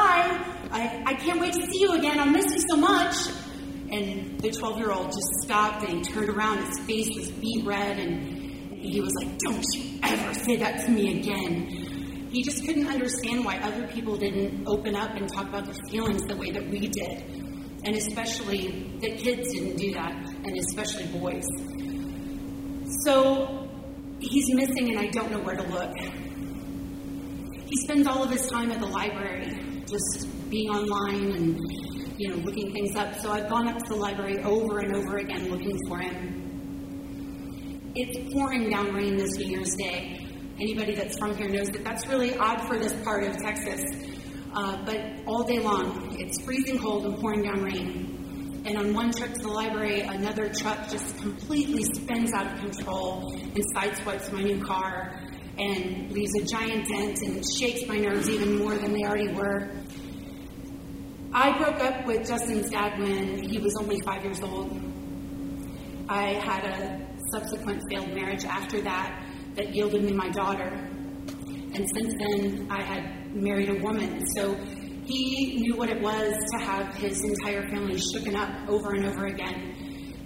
I, 0.71 1.03
I 1.05 1.13
can't 1.13 1.39
wait 1.39 1.53
to 1.53 1.61
see 1.67 1.81
you 1.81 1.93
again. 1.93 2.17
I'll 2.19 2.25
miss 2.25 2.51
you 2.51 2.61
so 2.67 2.77
much. 2.77 3.15
And 3.91 4.39
the 4.39 4.49
12 4.49 4.79
year 4.79 4.91
old 4.91 5.07
just 5.07 5.29
stopped 5.43 5.87
and 5.87 5.99
he 5.99 6.13
turned 6.13 6.29
around. 6.29 6.65
His 6.65 6.79
face 6.79 7.15
was 7.15 7.29
beet 7.29 7.63
red, 7.63 7.99
and 7.99 8.79
he 8.79 8.99
was 8.99 9.13
like, 9.21 9.37
Don't 9.37 9.63
you 9.75 9.99
ever 10.01 10.33
say 10.33 10.55
that 10.55 10.83
to 10.85 10.91
me 10.91 11.19
again. 11.19 11.84
He 12.35 12.43
just 12.43 12.65
couldn't 12.65 12.87
understand 12.87 13.45
why 13.45 13.59
other 13.59 13.87
people 13.87 14.17
didn't 14.17 14.67
open 14.67 14.93
up 14.93 15.15
and 15.15 15.31
talk 15.33 15.47
about 15.47 15.63
their 15.63 15.81
feelings 15.89 16.21
the 16.23 16.35
way 16.35 16.51
that 16.51 16.67
we 16.67 16.89
did. 16.89 17.23
And 17.85 17.95
especially 17.95 18.91
that 18.99 19.17
kids 19.19 19.53
didn't 19.53 19.77
do 19.77 19.93
that, 19.93 20.11
and 20.43 20.57
especially 20.57 21.05
boys. 21.17 21.45
So 23.05 23.69
he's 24.19 24.53
missing, 24.53 24.89
and 24.89 24.99
I 24.99 25.07
don't 25.11 25.31
know 25.31 25.39
where 25.39 25.55
to 25.55 25.63
look. 25.63 25.97
He 27.67 27.77
spends 27.85 28.05
all 28.05 28.21
of 28.21 28.29
his 28.29 28.49
time 28.49 28.69
at 28.69 28.81
the 28.81 28.87
library, 28.87 29.85
just 29.87 30.27
being 30.49 30.69
online 30.71 31.31
and 31.37 31.57
you 32.19 32.31
know 32.31 32.35
looking 32.43 32.73
things 32.73 32.97
up. 32.97 33.15
So 33.15 33.31
I've 33.31 33.47
gone 33.47 33.69
up 33.69 33.77
to 33.77 33.93
the 33.93 33.95
library 33.95 34.43
over 34.43 34.79
and 34.79 34.93
over 34.93 35.19
again 35.19 35.49
looking 35.49 35.79
for 35.87 35.99
him. 35.99 37.91
It's 37.95 38.33
pouring 38.33 38.69
down 38.69 38.93
rain 38.93 39.15
this 39.15 39.37
New 39.37 39.47
Year's 39.47 39.73
Day, 39.75 40.24
Anybody 40.59 40.95
that's 40.95 41.17
from 41.17 41.35
here 41.35 41.49
knows 41.49 41.67
that 41.71 41.83
that's 41.83 42.07
really 42.07 42.37
odd 42.37 42.65
for 42.67 42.77
this 42.77 42.93
part 43.03 43.25
of 43.25 43.35
Texas. 43.37 43.83
Uh, 44.53 44.77
but 44.85 45.01
all 45.25 45.43
day 45.43 45.59
long, 45.59 46.15
it's 46.17 46.41
freezing 46.45 46.79
cold 46.79 47.05
and 47.05 47.17
pouring 47.17 47.43
down 47.43 47.61
rain. 47.61 48.63
And 48.65 48.77
on 48.77 48.93
one 48.93 49.11
trip 49.11 49.33
to 49.33 49.41
the 49.41 49.49
library, 49.49 49.99
another 49.99 50.47
truck 50.47 50.87
just 50.87 51.17
completely 51.17 51.83
spins 51.83 52.31
out 52.33 52.53
of 52.53 52.59
control 52.59 53.33
and 53.33 53.63
sideswipes 53.75 54.31
my 54.31 54.43
new 54.43 54.63
car 54.63 55.21
and 55.57 56.11
leaves 56.13 56.31
a 56.41 56.45
giant 56.45 56.87
dent 56.87 57.17
and 57.21 57.43
shakes 57.59 57.85
my 57.87 57.97
nerves 57.97 58.29
even 58.29 58.57
more 58.57 58.75
than 58.75 58.93
they 58.93 59.03
already 59.03 59.33
were. 59.33 59.69
I 61.33 61.57
broke 61.57 61.81
up 61.81 62.05
with 62.05 62.25
Justin's 62.25 62.69
dad 62.69 62.97
when 62.97 63.43
he 63.43 63.57
was 63.57 63.75
only 63.77 63.99
five 64.05 64.23
years 64.23 64.39
old. 64.39 64.71
I 66.07 66.33
had 66.33 66.63
a 66.63 67.07
subsequent 67.31 67.81
failed 67.91 68.13
marriage 68.13 68.45
after 68.45 68.79
that 68.81 69.24
that 69.55 69.73
yielded 69.73 70.03
me 70.03 70.11
my 70.13 70.29
daughter. 70.29 70.69
And 71.73 71.85
since 71.93 72.13
then, 72.19 72.67
I 72.69 72.81
had 72.81 73.35
married 73.35 73.69
a 73.69 73.81
woman. 73.83 74.25
So 74.35 74.55
he 75.05 75.57
knew 75.59 75.75
what 75.75 75.89
it 75.89 76.01
was 76.01 76.33
to 76.53 76.65
have 76.65 76.93
his 76.95 77.23
entire 77.23 77.67
family 77.69 77.99
shooken 78.13 78.35
up 78.35 78.69
over 78.69 78.93
and 78.93 79.05
over 79.05 79.25
again 79.25 79.75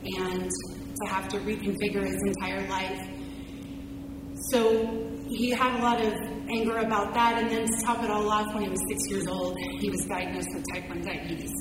and 0.03 0.49
to 0.49 1.13
have 1.13 1.27
to 1.29 1.37
reconfigure 1.39 2.05
his 2.05 2.21
entire 2.25 2.67
life. 2.69 2.99
So 4.51 5.09
he 5.27 5.49
had 5.49 5.79
a 5.79 5.83
lot 5.83 6.01
of 6.01 6.13
anger 6.49 6.77
about 6.77 7.13
that, 7.13 7.41
and 7.41 7.51
then 7.51 7.65
to 7.65 7.85
top 7.85 8.03
it 8.03 8.09
all 8.09 8.29
off, 8.29 8.53
when 8.53 8.63
he 8.63 8.69
was 8.69 8.79
six 8.89 9.09
years 9.09 9.27
old, 9.27 9.57
he 9.59 9.89
was 9.89 9.99
diagnosed 10.05 10.47
with 10.53 10.65
type 10.73 10.89
1 10.89 11.01
diabetes. 11.01 11.51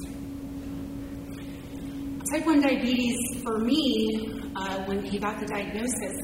Type 2.33 2.47
1 2.47 2.61
diabetes, 2.61 3.16
for 3.43 3.59
me, 3.59 4.31
uh, 4.57 4.85
when 4.85 5.05
he 5.05 5.19
got 5.19 5.39
the 5.41 5.47
diagnosis, 5.47 6.14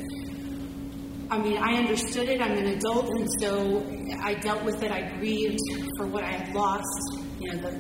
I 1.35 1.39
mean, 1.39 1.59
I 1.59 1.75
understood 1.75 2.29
it. 2.29 2.41
I'm 2.41 2.57
an 2.57 2.67
adult, 2.67 3.09
and 3.09 3.29
so 3.41 3.85
I 4.23 4.35
dealt 4.35 4.63
with 4.63 4.81
it. 4.85 4.93
I 4.93 5.17
grieved 5.17 5.59
for 5.97 6.07
what 6.07 6.23
I 6.23 6.31
had 6.31 6.55
lost. 6.55 7.25
You 7.41 7.53
know, 7.53 7.59
the, 7.59 7.71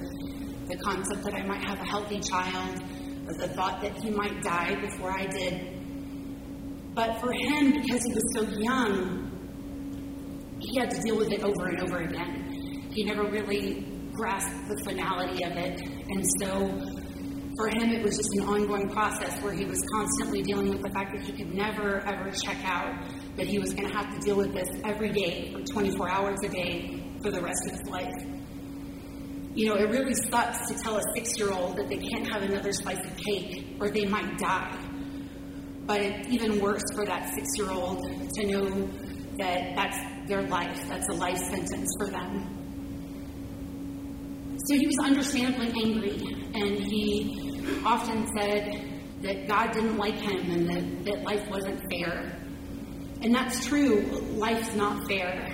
the 0.66 0.76
concept 0.78 1.22
that 1.22 1.34
I 1.34 1.44
might 1.46 1.62
have 1.62 1.78
a 1.78 1.84
healthy 1.84 2.18
child, 2.18 2.82
the 3.28 3.46
thought 3.50 3.80
that 3.82 3.96
he 4.02 4.10
might 4.10 4.42
die 4.42 4.74
before 4.80 5.12
I 5.12 5.26
did. 5.26 5.70
But 6.96 7.20
for 7.20 7.32
him, 7.32 7.80
because 7.80 8.02
he 8.02 8.12
was 8.12 8.34
so 8.34 8.42
young, 8.58 9.30
he 10.58 10.80
had 10.80 10.90
to 10.90 11.00
deal 11.02 11.16
with 11.16 11.30
it 11.30 11.44
over 11.44 11.66
and 11.68 11.80
over 11.80 11.98
again. 11.98 12.90
He 12.90 13.04
never 13.04 13.22
really 13.22 13.86
grasped 14.14 14.68
the 14.68 14.82
finality 14.82 15.44
of 15.44 15.52
it. 15.52 15.80
And 15.80 16.24
so 16.40 17.04
for 17.56 17.68
him, 17.68 17.90
it 17.90 18.02
was 18.02 18.16
just 18.16 18.30
an 18.34 18.48
ongoing 18.48 18.88
process 18.88 19.40
where 19.42 19.52
he 19.52 19.64
was 19.64 19.80
constantly 19.92 20.42
dealing 20.42 20.70
with 20.70 20.82
the 20.82 20.90
fact 20.90 21.12
that 21.14 21.22
he 21.22 21.32
could 21.32 21.54
never, 21.54 22.00
ever 22.00 22.32
check 22.32 22.58
out, 22.64 22.92
that 23.36 23.46
he 23.46 23.58
was 23.58 23.74
going 23.74 23.88
to 23.88 23.94
have 23.94 24.12
to 24.14 24.20
deal 24.20 24.36
with 24.36 24.52
this 24.52 24.68
every 24.84 25.10
day 25.10 25.52
for 25.52 25.60
24 25.72 26.08
hours 26.08 26.38
a 26.44 26.48
day 26.48 27.02
for 27.22 27.30
the 27.30 27.40
rest 27.40 27.66
of 27.66 27.72
his 27.72 27.88
life. 27.88 28.12
You 29.54 29.68
know, 29.68 29.74
it 29.76 29.88
really 29.88 30.14
sucks 30.14 30.68
to 30.68 30.74
tell 30.82 30.96
a 30.96 31.02
six 31.14 31.38
year 31.38 31.52
old 31.52 31.76
that 31.76 31.88
they 31.88 31.98
can't 31.98 32.26
have 32.32 32.42
another 32.42 32.72
slice 32.72 33.04
of 33.04 33.16
cake 33.16 33.76
or 33.80 33.88
they 33.88 34.04
might 34.04 34.36
die. 34.38 34.76
But 35.86 36.00
it's 36.00 36.28
even 36.28 36.60
worse 36.60 36.82
for 36.94 37.04
that 37.06 37.32
six 37.34 37.48
year 37.56 37.70
old 37.70 38.02
to 38.02 38.46
know 38.46 38.88
that 39.38 39.74
that's 39.76 39.98
their 40.28 40.42
life, 40.42 40.88
that's 40.88 41.08
a 41.08 41.12
life 41.12 41.38
sentence 41.38 41.88
for 41.98 42.10
them. 42.10 42.54
So 44.66 44.76
he 44.76 44.86
was 44.86 44.98
understandably 45.04 45.72
angry, 45.84 46.16
and 46.54 46.78
he 46.78 47.82
often 47.84 48.26
said 48.36 48.94
that 49.20 49.46
God 49.46 49.72
didn't 49.72 49.98
like 49.98 50.14
him 50.14 50.50
and 50.50 50.68
that, 50.68 51.04
that 51.04 51.22
life 51.22 51.46
wasn't 51.50 51.80
fair. 51.90 52.43
And 53.24 53.34
that's 53.34 53.66
true, 53.66 54.02
life's 54.36 54.74
not 54.74 55.08
fair. 55.08 55.46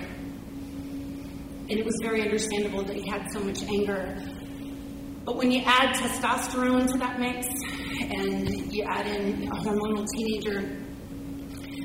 And 1.69 1.71
it 1.71 1.85
was 1.85 1.95
very 2.01 2.21
understandable 2.21 2.83
that 2.83 2.97
he 2.97 3.09
had 3.09 3.31
so 3.31 3.39
much 3.39 3.63
anger. 3.63 4.17
But 5.23 5.37
when 5.37 5.51
you 5.51 5.61
add 5.65 5.95
testosterone 5.95 6.91
to 6.91 6.97
that 6.97 7.17
mix 7.17 7.47
and 8.01 8.73
you 8.73 8.83
add 8.83 9.07
in 9.07 9.47
a 9.47 9.55
hormonal 9.55 10.05
teenager, 10.17 10.83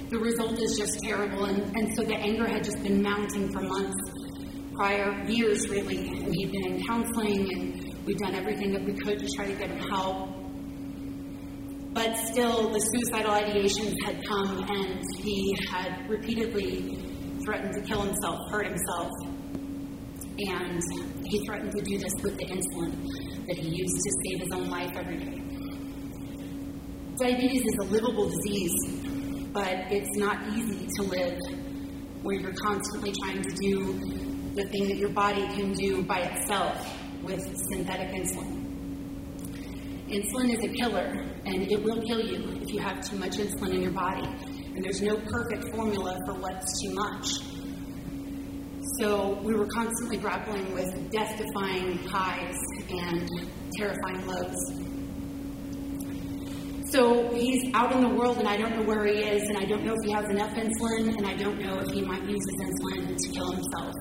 the 0.08 0.18
result 0.18 0.60
is 0.60 0.76
just 0.76 0.98
terrible. 1.04 1.44
And, 1.44 1.76
and 1.76 1.94
so 1.96 2.02
the 2.02 2.16
anger 2.16 2.48
had 2.48 2.64
just 2.64 2.82
been 2.82 3.00
mounting 3.00 3.52
for 3.52 3.60
months, 3.60 3.96
prior 4.74 5.24
years 5.28 5.68
really. 5.68 6.08
And 6.08 6.34
he'd 6.34 6.50
been 6.50 6.66
in 6.66 6.82
counseling 6.84 7.52
and 7.52 8.04
we'd 8.04 8.18
done 8.18 8.34
everything 8.34 8.72
that 8.72 8.82
we 8.82 8.92
could 8.92 9.20
to 9.20 9.28
try 9.36 9.46
to 9.46 9.54
get 9.54 9.70
him 9.70 9.88
help. 9.88 10.35
But 11.96 12.14
still, 12.18 12.68
the 12.68 12.78
suicidal 12.78 13.32
ideations 13.32 13.94
had 14.04 14.22
come 14.28 14.66
and 14.68 15.02
he 15.16 15.56
had 15.70 16.06
repeatedly 16.10 16.94
threatened 17.42 17.72
to 17.72 17.80
kill 17.88 18.02
himself, 18.02 18.38
hurt 18.50 18.66
himself. 18.66 19.10
And 19.24 20.82
he 21.24 21.42
threatened 21.46 21.72
to 21.72 21.82
do 21.82 21.96
this 21.96 22.12
with 22.22 22.36
the 22.36 22.44
insulin 22.52 23.46
that 23.46 23.56
he 23.56 23.68
used 23.70 23.96
to 23.96 24.10
save 24.24 24.40
his 24.42 24.52
own 24.52 24.68
life 24.68 24.92
every 24.94 25.16
day. 25.16 25.40
Diabetes 27.18 27.62
is 27.62 27.78
a 27.80 27.84
livable 27.84 28.28
disease, 28.28 29.48
but 29.54 29.90
it's 29.90 30.18
not 30.18 30.46
easy 30.48 30.86
to 30.98 31.02
live 31.04 31.38
where 32.20 32.36
you're 32.38 32.52
constantly 32.62 33.14
trying 33.24 33.40
to 33.40 33.54
do 33.56 34.52
the 34.54 34.68
thing 34.68 34.86
that 34.88 34.98
your 34.98 35.14
body 35.14 35.46
can 35.56 35.72
do 35.72 36.02
by 36.02 36.18
itself 36.18 36.94
with 37.22 37.40
synthetic 37.70 38.10
insulin. 38.10 38.55
Insulin 40.08 40.56
is 40.56 40.62
a 40.62 40.68
killer, 40.68 41.24
and 41.46 41.70
it 41.70 41.82
will 41.82 42.00
kill 42.02 42.20
you 42.20 42.60
if 42.62 42.72
you 42.72 42.78
have 42.78 43.04
too 43.08 43.16
much 43.16 43.38
insulin 43.38 43.74
in 43.74 43.82
your 43.82 43.90
body. 43.90 44.24
And 44.24 44.84
there's 44.84 45.02
no 45.02 45.16
perfect 45.16 45.74
formula 45.74 46.16
for 46.26 46.34
what's 46.34 46.80
too 46.80 46.94
much. 46.94 47.26
So 49.00 49.40
we 49.42 49.52
were 49.52 49.66
constantly 49.66 50.16
grappling 50.16 50.72
with 50.72 51.10
death 51.10 51.36
defying 51.36 51.98
highs 52.06 52.56
and 52.88 53.50
terrifying 53.76 54.24
lows. 54.28 54.54
So 56.92 57.34
he's 57.34 57.74
out 57.74 57.90
in 57.90 58.00
the 58.00 58.08
world, 58.08 58.38
and 58.38 58.46
I 58.46 58.56
don't 58.56 58.76
know 58.76 58.84
where 58.84 59.04
he 59.06 59.24
is, 59.24 59.42
and 59.48 59.58
I 59.58 59.64
don't 59.64 59.84
know 59.84 59.94
if 59.98 60.04
he 60.04 60.12
has 60.12 60.30
enough 60.30 60.54
insulin, 60.54 61.16
and 61.16 61.26
I 61.26 61.34
don't 61.34 61.60
know 61.60 61.80
if 61.80 61.92
he 61.92 62.02
might 62.02 62.22
use 62.22 62.40
his 62.52 62.68
insulin 62.68 63.16
to 63.16 63.28
kill 63.32 63.50
himself. 63.50 63.92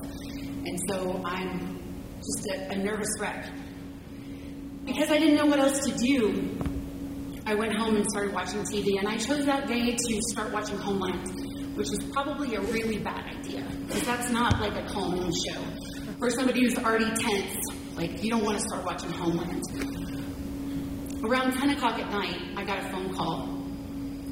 And 0.66 0.78
so 0.88 1.20
I'm 1.24 1.80
just 2.18 2.46
a, 2.54 2.74
a 2.74 2.76
nervous 2.76 3.10
wreck. 3.20 3.44
Because 4.86 5.10
I 5.10 5.18
didn't 5.18 5.34
know 5.34 5.46
what 5.46 5.58
else 5.58 5.80
to 5.80 5.92
do, 5.98 6.56
I 7.44 7.54
went 7.54 7.76
home 7.76 7.96
and 7.96 8.06
started 8.08 8.32
watching 8.32 8.60
TV, 8.62 8.98
and 8.98 9.08
I 9.08 9.16
chose 9.16 9.44
that 9.46 9.66
day 9.66 9.96
to 9.96 10.20
start 10.30 10.52
watching 10.52 10.78
Homeland, 10.78 11.76
which 11.76 11.88
is 11.88 11.98
probably 12.12 12.54
a 12.54 12.60
really 12.60 12.98
bad 12.98 13.36
idea, 13.36 13.66
because 13.86 14.02
that's 14.02 14.30
not 14.30 14.60
like 14.60 14.76
a 14.76 14.86
calming 14.86 15.32
show. 15.32 15.60
For 16.20 16.30
somebody 16.30 16.60
who's 16.62 16.78
already 16.78 17.10
tense, 17.16 17.56
like, 17.96 18.22
you 18.22 18.30
don't 18.30 18.44
want 18.44 18.58
to 18.58 18.64
start 18.68 18.84
watching 18.84 19.10
Homeland. 19.10 19.62
Around 21.24 21.58
10 21.58 21.70
o'clock 21.70 21.98
at 21.98 22.10
night, 22.12 22.40
I 22.56 22.64
got 22.64 22.78
a 22.78 22.88
phone 22.90 23.12
call 23.12 23.46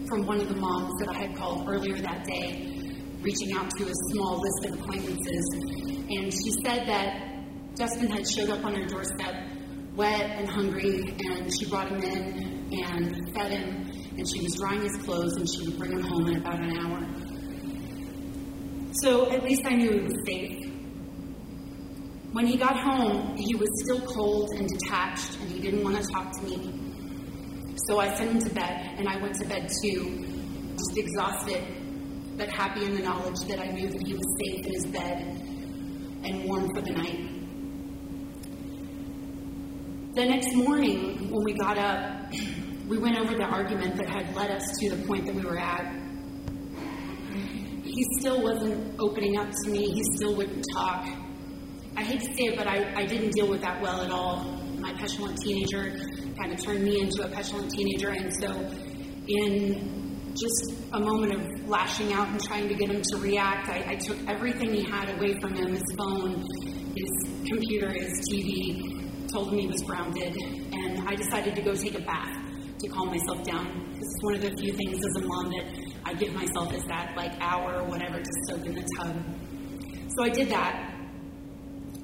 from 0.09 0.25
one 0.25 0.41
of 0.41 0.49
the 0.49 0.57
moms 0.57 0.93
that 1.01 1.09
I 1.09 1.19
had 1.19 1.37
called 1.37 1.69
earlier 1.69 1.97
that 1.99 2.25
day, 2.27 2.71
reaching 3.23 3.53
out 3.55 3.71
to 3.79 3.89
a 3.89 3.95
small 4.13 4.41
list 4.41 4.73
of 4.73 4.81
acquaintances. 4.81 6.07
And 6.11 6.33
she 6.33 6.53
said 6.65 6.87
that 6.87 7.43
Justin 7.77 8.09
had 8.09 8.29
showed 8.29 8.51
up 8.51 8.65
on 8.65 8.75
her 8.77 8.87
doorstep 8.87 9.54
wet 9.97 10.39
and 10.39 10.49
hungry, 10.49 11.15
and 11.27 11.51
she 11.59 11.69
brought 11.71 11.89
him 11.89 12.03
in 12.03 12.69
and 12.73 13.35
fed 13.35 13.53
him, 13.53 13.91
and 14.17 14.27
she 14.29 14.43
was 14.43 14.55
drying 14.59 14.83
his 14.83 14.97
clothes, 15.05 15.37
and 15.37 15.49
she 15.49 15.69
would 15.69 15.79
bring 15.79 15.93
him 15.93 16.03
home 16.03 16.27
in 16.29 16.37
about 16.37 16.61
an 16.61 16.77
hour. 16.79 17.07
So 19.03 19.31
at 19.31 19.43
least 19.45 19.63
I 19.67 19.75
knew 19.75 19.93
he 19.93 20.01
was 20.01 20.15
safe. 20.27 20.73
When 22.33 22.47
he 22.47 22.57
got 22.57 22.77
home, 22.77 23.37
he 23.37 23.55
was 23.55 23.69
still 23.85 24.01
cold 24.07 24.51
and 24.57 24.69
detached, 24.69 25.39
and 25.41 25.51
he 25.51 25.61
didn't 25.61 25.85
want 25.85 25.97
to 25.97 26.03
talk 26.13 26.33
to 26.39 26.45
me. 26.45 26.73
So 27.87 28.01
I 28.01 28.13
sent 28.17 28.33
him 28.33 28.39
to 28.41 28.55
bed, 28.55 28.95
and 28.99 29.09
I 29.09 29.21
went 29.21 29.35
to 29.37 29.49
bed 29.49 29.71
too, 29.83 30.27
just 30.77 30.97
exhausted, 30.97 31.63
but 32.37 32.49
happy 32.51 32.85
in 32.85 32.95
the 32.95 33.03
knowledge 33.03 33.39
that 33.47 33.61
I 33.61 33.67
knew 33.67 33.89
that 33.89 34.07
he 34.07 34.15
was 34.15 34.27
safe 34.45 34.67
in 34.67 34.73
his 34.75 34.87
bed 34.87 35.23
and 36.25 36.45
warm 36.45 36.69
for 36.75 36.81
the 36.81 36.93
night. 36.93 37.34
The 40.15 40.25
next 40.25 40.55
morning, 40.55 41.29
when 41.29 41.43
we 41.43 41.55
got 41.55 41.77
up, 41.77 42.31
we 42.87 42.99
went 42.99 43.19
over 43.19 43.35
the 43.35 43.43
argument 43.43 43.97
that 43.97 44.09
had 44.09 44.33
led 44.37 44.53
us 44.53 44.63
to 44.79 44.91
the 44.91 45.05
point 45.09 45.27
that 45.27 45.35
we 45.35 45.43
were 45.43 45.59
at. 45.59 45.93
He 47.83 48.07
still 48.21 48.41
wasn't 48.41 48.95
opening 49.01 49.37
up 49.39 49.51
to 49.51 49.71
me, 49.73 49.91
he 49.91 50.01
still 50.15 50.37
wouldn't 50.37 50.65
talk. 50.73 51.09
I 51.97 52.05
hate 52.05 52.21
to 52.21 52.27
say 52.27 52.45
it, 52.45 52.57
but 52.57 52.69
I, 52.69 52.95
I 52.95 53.07
didn't 53.07 53.31
deal 53.31 53.49
with 53.49 53.63
that 53.63 53.83
well 53.83 54.03
at 54.03 54.13
all. 54.13 54.45
My 54.79 54.93
petulant 54.93 55.37
teenager 55.43 55.99
kind 56.39 56.53
of 56.53 56.63
turned 56.63 56.85
me 56.85 57.01
into 57.01 57.25
a 57.25 57.29
petulant 57.29 57.73
teenager, 57.73 58.11
and 58.11 58.33
so 58.41 58.53
in 59.27 60.21
just 60.31 60.81
a 60.93 61.01
moment 61.01 61.35
of 61.35 61.69
lashing 61.69 62.13
out 62.13 62.29
and 62.29 62.41
trying 62.41 62.69
to 62.69 62.75
get 62.75 62.89
him 62.89 63.03
to 63.03 63.17
react, 63.17 63.69
I, 63.69 63.85
I 63.89 63.95
took 63.97 64.19
everything 64.29 64.75
he 64.75 64.85
had 64.85 65.09
away 65.17 65.35
from 65.41 65.55
him 65.55 65.73
his 65.73 65.83
phone, 65.99 66.47
his 66.95 67.49
computer, 67.49 67.91
his 67.91 68.13
TV 68.31 69.04
told 69.35 69.53
him 69.53 69.59
he 69.59 69.67
was 69.67 69.83
grounded, 69.83 70.33
and 70.37 71.09
I 71.09 71.17
decided 71.17 71.57
to 71.57 71.63
go 71.63 71.75
take 71.75 71.99
a 71.99 72.03
bath 72.03 72.39
to 72.79 72.89
calm 72.89 73.09
myself 73.09 73.43
down. 73.43 73.91
This 73.93 74.03
is 74.03 74.19
one 74.21 74.35
of 74.37 74.43
the 74.43 74.51
few 74.61 74.73
things 74.73 74.97
as 75.05 75.23
a 75.25 75.27
mom 75.27 75.51
that 75.51 75.65
I 76.05 76.15
give 76.15 76.33
myself 76.33 76.73
is 76.73 76.85
that 76.85 77.17
like 77.17 77.33
hour 77.41 77.81
or 77.81 77.85
whatever 77.85 78.21
to 78.21 78.31
soak 78.49 78.65
in 78.65 78.75
the 78.77 78.87
tub. 78.97 79.17
So 80.17 80.23
I 80.23 80.29
did 80.29 80.51
that, 80.51 80.95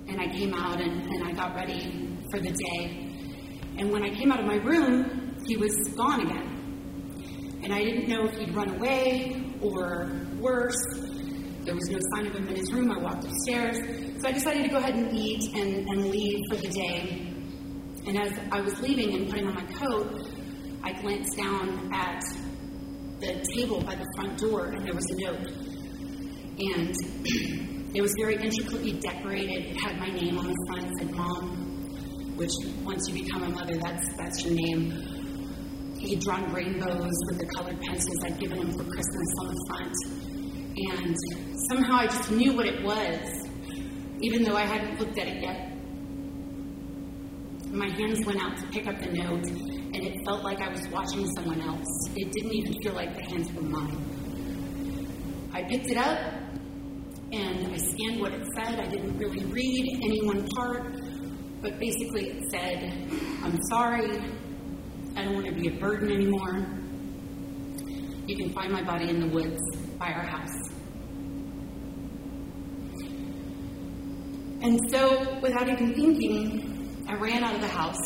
and 0.09 0.21
I 0.21 0.27
came 0.27 0.53
out 0.55 0.81
and, 0.81 1.07
and 1.07 1.25
I 1.25 1.31
got 1.31 1.55
ready 1.55 2.19
for 2.33 2.41
the 2.41 2.51
day. 2.51 3.15
And 3.79 3.93
when 3.93 4.03
I 4.03 4.11
came 4.11 4.33
out 4.33 4.41
of 4.41 4.47
my 4.47 4.57
room, 4.57 5.37
he 5.47 5.57
was 5.57 5.73
gone 5.97 6.23
again. 6.23 7.61
And 7.63 7.73
I 7.73 7.85
didn't 7.85 8.09
know 8.09 8.25
if 8.25 8.37
he'd 8.39 8.57
run 8.57 8.71
away 8.71 9.41
or 9.63 10.27
worse. 10.41 10.83
There 11.63 11.75
was 11.75 11.89
no 11.91 11.99
sign 12.17 12.27
of 12.27 12.35
him 12.35 12.49
in 12.49 12.57
his 12.57 12.73
room. 12.73 12.91
I 12.91 12.99
walked 12.99 13.25
upstairs. 13.25 14.10
So 14.21 14.29
I 14.29 14.33
decided 14.33 14.65
to 14.65 14.69
go 14.69 14.77
ahead 14.77 14.97
and 14.97 15.17
eat 15.17 15.55
and, 15.55 15.89
and 15.89 16.11
leave 16.11 16.41
for 16.51 16.57
the 16.57 16.69
day. 16.69 17.33
And 18.07 18.21
as 18.21 18.39
I 18.53 18.61
was 18.61 18.79
leaving 18.83 19.15
and 19.15 19.31
putting 19.31 19.47
on 19.47 19.55
my 19.55 19.65
coat, 19.73 20.29
I 20.83 20.93
glanced 20.93 21.39
down 21.39 21.91
at 21.91 22.21
the 23.21 23.43
table 23.55 23.81
by 23.81 23.95
the 23.95 24.05
front 24.17 24.39
door 24.39 24.67
and 24.67 24.87
there 24.87 24.93
was 24.93 25.07
a 25.11 25.17
note. 25.25 25.47
And 26.59 26.95
it 27.95 28.03
was 28.03 28.13
very 28.19 28.35
intricately 28.35 28.93
decorated. 29.01 29.65
It 29.65 29.81
had 29.81 29.99
my 29.99 30.09
name 30.09 30.37
on 30.37 30.49
the 30.49 30.67
front. 30.67 30.91
It 30.91 30.99
said 30.99 31.11
Mom, 31.13 32.37
which 32.37 32.53
once 32.85 33.09
you 33.09 33.25
become 33.25 33.45
a 33.45 33.49
mother, 33.49 33.79
that's, 33.83 34.07
that's 34.19 34.45
your 34.45 34.53
name. 34.53 35.97
He'd 35.99 36.21
drawn 36.21 36.53
rainbows 36.53 37.17
with 37.31 37.39
the 37.39 37.47
colored 37.57 37.81
pencils 37.81 38.25
I'd 38.25 38.39
given 38.39 38.59
him 38.59 38.73
for 38.73 38.85
Christmas 38.85 39.35
on 39.41 39.47
the 39.49 39.65
front. 39.67 39.95
And 40.77 41.17
somehow 41.71 42.01
I 42.01 42.07
just 42.07 42.31
knew 42.31 42.55
what 42.55 42.67
it 42.67 42.85
was, 42.85 43.40
even 44.23 44.43
though 44.43 44.57
I 44.57 44.65
hadn't 44.65 44.99
looked 44.99 45.19
at 45.19 45.29
it 45.29 45.43
yet. 45.43 45.73
My 47.73 47.89
hands 47.89 48.25
went 48.27 48.43
out 48.43 48.57
to 48.59 48.67
pick 48.67 48.87
up 48.87 48.99
the 49.01 49.13
note, 49.13 49.47
and 49.47 49.97
it 49.97 50.15
felt 50.27 50.43
like 50.43 50.61
I 50.61 50.69
was 50.69 50.87
watching 50.89 51.27
someone 51.37 51.61
else. 51.61 52.09
It 52.17 52.33
didn't 52.33 52.53
even 52.53 52.75
feel 52.83 52.95
like 52.95 53.15
the 53.15 53.23
hands 53.23 53.53
were 53.53 53.63
mine. 53.63 55.49
I 55.53 55.63
picked 55.65 55.87
it 55.87 55.97
up, 55.97 56.19
and 57.33 57.73
I 57.73 57.77
scanned 57.77 58.21
what 58.21 58.33
it 58.33 58.47
said. 58.57 58.81
I 58.81 58.89
didn't 58.89 59.17
really 59.19 59.45
read 59.45 60.01
any 60.03 60.21
one 60.27 60.47
part, 60.49 60.95
but 61.63 61.79
basically 61.79 62.31
it 62.31 62.51
said, 62.51 62.93
I'm 63.43 63.59
sorry, 63.69 64.19
I 65.17 65.25
don't 65.25 65.35
want 65.35 65.47
to 65.47 65.53
be 65.53 65.69
a 65.69 65.79
burden 65.79 66.11
anymore. 66.11 66.67
You 68.27 68.37
can 68.37 68.53
find 68.53 68.73
my 68.73 68.83
body 68.83 69.09
in 69.09 69.21
the 69.21 69.29
woods 69.29 69.61
by 69.99 70.13
our 70.13 70.25
house. 70.25 70.60
And 74.63 74.79
so, 74.91 75.39
without 75.41 75.69
even 75.69 75.95
thinking, 75.95 77.05
I 77.09 77.15
ran 77.15 77.43
out 77.43 77.55
of 77.55 77.63
the 77.63 77.69
house, 77.69 78.01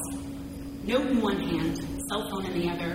note 0.84 1.09
in 1.09 1.20
one 1.20 1.40
hand, 1.40 1.78
cell 2.09 2.30
phone 2.30 2.46
in 2.46 2.61
the 2.61 2.68
other, 2.70 2.92